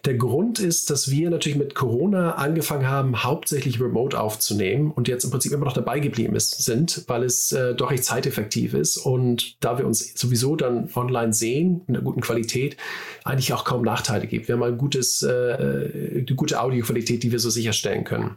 Der 0.04 0.14
Grund 0.14 0.58
ist, 0.58 0.90
dass 0.90 1.10
wir 1.10 1.30
natürlich 1.30 1.58
mit 1.58 1.74
Corona 1.74 2.34
angefangen 2.34 2.88
haben, 2.88 3.22
hauptsächlich 3.24 3.80
Remote 3.80 4.18
aufzunehmen 4.18 4.90
und 4.90 5.08
jetzt 5.08 5.24
im 5.24 5.30
Prinzip 5.30 5.52
immer 5.52 5.64
noch 5.64 5.72
dabei 5.72 6.00
geblieben 6.00 6.36
ist, 6.36 6.62
sind, 6.62 7.04
weil 7.06 7.22
es 7.22 7.52
äh, 7.52 7.74
doch 7.74 7.90
recht 7.90 8.04
zeiteffektiv 8.04 8.74
ist 8.74 8.98
und 8.98 9.56
da 9.64 9.78
wir 9.78 9.86
uns 9.86 10.12
sowieso 10.14 10.56
dann 10.56 10.90
online 10.94 11.32
sehen, 11.32 11.82
in 11.86 11.96
einer 11.96 12.04
guten 12.04 12.20
Qualität, 12.20 12.76
eigentlich 13.24 13.52
auch 13.52 13.64
kaum 13.64 13.82
Nachteile 13.82 14.26
gibt. 14.26 14.48
Wir 14.48 14.54
haben 14.54 14.62
ein 14.62 14.78
gutes, 14.78 15.22
äh, 15.22 15.30
äh 15.30 16.16
eine 16.16 16.36
gute 16.36 16.60
Audioqualität, 16.60 17.22
die 17.22 17.32
wir 17.32 17.35
so 17.38 17.50
so 17.50 17.50
sicherstellen 17.50 18.04
können. 18.04 18.36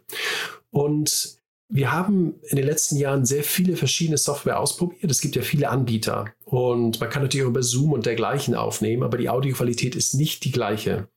Und 0.71 1.39
wir 1.71 1.91
haben 1.91 2.35
in 2.49 2.57
den 2.57 2.65
letzten 2.65 2.97
Jahren 2.97 3.25
sehr 3.25 3.43
viele 3.43 3.75
verschiedene 3.75 4.17
Software 4.17 4.59
ausprobiert. 4.59 5.11
Es 5.11 5.21
gibt 5.21 5.35
ja 5.35 5.43
viele 5.43 5.69
Anbieter 5.69 6.25
und 6.43 6.99
man 6.99 7.09
kann 7.11 7.21
natürlich 7.21 7.45
auch 7.45 7.51
über 7.51 7.61
Zoom 7.61 7.93
und 7.93 8.07
dergleichen 8.07 8.55
aufnehmen, 8.55 9.03
aber 9.03 9.19
die 9.19 9.29
Audioqualität 9.29 9.95
ist 9.95 10.15
nicht 10.15 10.43
die 10.45 10.51
gleiche. 10.51 11.07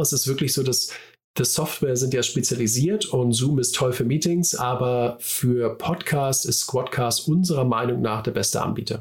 Es 0.00 0.12
ist 0.12 0.28
wirklich 0.28 0.52
so, 0.52 0.62
dass 0.62 0.92
das 1.34 1.54
Software 1.54 1.96
sind 1.96 2.12
ja 2.12 2.22
spezialisiert 2.22 3.06
und 3.06 3.32
Zoom 3.32 3.58
ist 3.58 3.74
toll 3.74 3.92
für 3.92 4.04
Meetings, 4.04 4.54
aber 4.54 5.16
für 5.18 5.76
Podcast 5.78 6.44
ist 6.44 6.60
Squadcast 6.60 7.26
unserer 7.26 7.64
Meinung 7.64 8.02
nach 8.02 8.22
der 8.22 8.32
beste 8.32 8.60
Anbieter. 8.60 9.00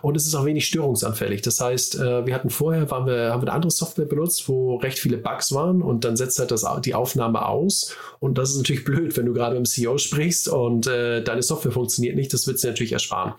Und 0.00 0.16
es 0.16 0.26
ist 0.26 0.34
auch 0.34 0.44
wenig 0.44 0.66
störungsanfällig. 0.66 1.42
Das 1.42 1.60
heißt, 1.60 1.96
äh, 1.96 2.24
wir 2.24 2.34
hatten 2.34 2.50
vorher, 2.50 2.90
waren 2.90 3.06
wir, 3.06 3.32
haben 3.32 3.42
wir 3.42 3.48
eine 3.48 3.52
andere 3.52 3.70
Software 3.70 4.04
benutzt, 4.04 4.48
wo 4.48 4.76
recht 4.76 4.98
viele 4.98 5.18
Bugs 5.18 5.52
waren 5.52 5.82
und 5.82 6.04
dann 6.04 6.16
setzt 6.16 6.38
halt 6.38 6.50
das, 6.50 6.64
die 6.84 6.94
Aufnahme 6.94 7.44
aus. 7.46 7.94
Und 8.20 8.38
das 8.38 8.50
ist 8.50 8.58
natürlich 8.58 8.84
blöd, 8.86 9.16
wenn 9.16 9.26
du 9.26 9.34
gerade 9.34 9.56
mit 9.56 9.66
dem 9.66 9.68
CEO 9.68 9.98
sprichst 9.98 10.48
und 10.48 10.86
äh, 10.86 11.22
deine 11.22 11.42
Software 11.42 11.72
funktioniert 11.72 12.16
nicht. 12.16 12.32
Das 12.32 12.46
wird 12.46 12.60
sie 12.60 12.68
natürlich 12.68 12.92
ersparen. 12.92 13.34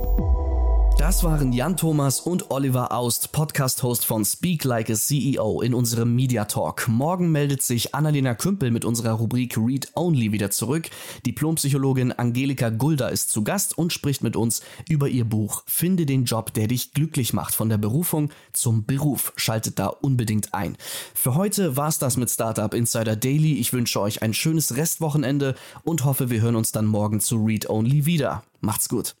Das 0.97 1.23
waren 1.23 1.51
Jan 1.51 1.77
Thomas 1.77 2.19
und 2.19 2.51
Oliver 2.51 2.91
Aust, 2.91 3.31
Podcast-Host 3.31 4.05
von 4.05 4.23
Speak 4.23 4.63
Like 4.63 4.89
a 4.89 4.93
CEO 4.93 5.61
in 5.61 5.73
unserem 5.73 6.15
Media 6.15 6.45
Talk. 6.45 6.87
Morgen 6.87 7.31
meldet 7.31 7.63
sich 7.63 7.95
Annalena 7.95 8.35
Kümpel 8.35 8.71
mit 8.71 8.85
unserer 8.85 9.13
Rubrik 9.13 9.57
Read 9.57 9.89
Only 9.95 10.31
wieder 10.31 10.51
zurück. 10.51 10.89
Diplompsychologin 11.25 12.11
Angelika 12.11 12.69
Gulda 12.69 13.07
ist 13.07 13.31
zu 13.31 13.43
Gast 13.43 13.77
und 13.77 13.91
spricht 13.91 14.23
mit 14.23 14.35
uns 14.35 14.61
über 14.87 15.07
ihr 15.07 15.25
Buch 15.25 15.63
Finde 15.65 16.05
den 16.05 16.25
Job, 16.25 16.53
der 16.53 16.67
dich 16.67 16.93
glücklich 16.93 17.33
macht. 17.33 17.55
Von 17.55 17.69
der 17.69 17.77
Berufung 17.77 18.29
zum 18.53 18.85
Beruf. 18.85 19.33
Schaltet 19.35 19.79
da 19.79 19.87
unbedingt 19.87 20.53
ein. 20.53 20.77
Für 21.15 21.35
heute 21.35 21.75
war's 21.77 21.97
das 21.97 22.15
mit 22.15 22.29
Startup 22.29 22.73
Insider 22.73 23.15
Daily. 23.15 23.55
Ich 23.55 23.73
wünsche 23.73 23.99
euch 23.99 24.21
ein 24.21 24.33
schönes 24.33 24.75
Restwochenende 24.77 25.55
und 25.83 26.05
hoffe, 26.05 26.29
wir 26.29 26.41
hören 26.41 26.55
uns 26.55 26.71
dann 26.71 26.85
morgen 26.85 27.19
zu 27.19 27.37
Read 27.37 27.69
Only 27.69 28.05
wieder. 28.05 28.43
Macht's 28.61 28.87
gut. 28.87 29.15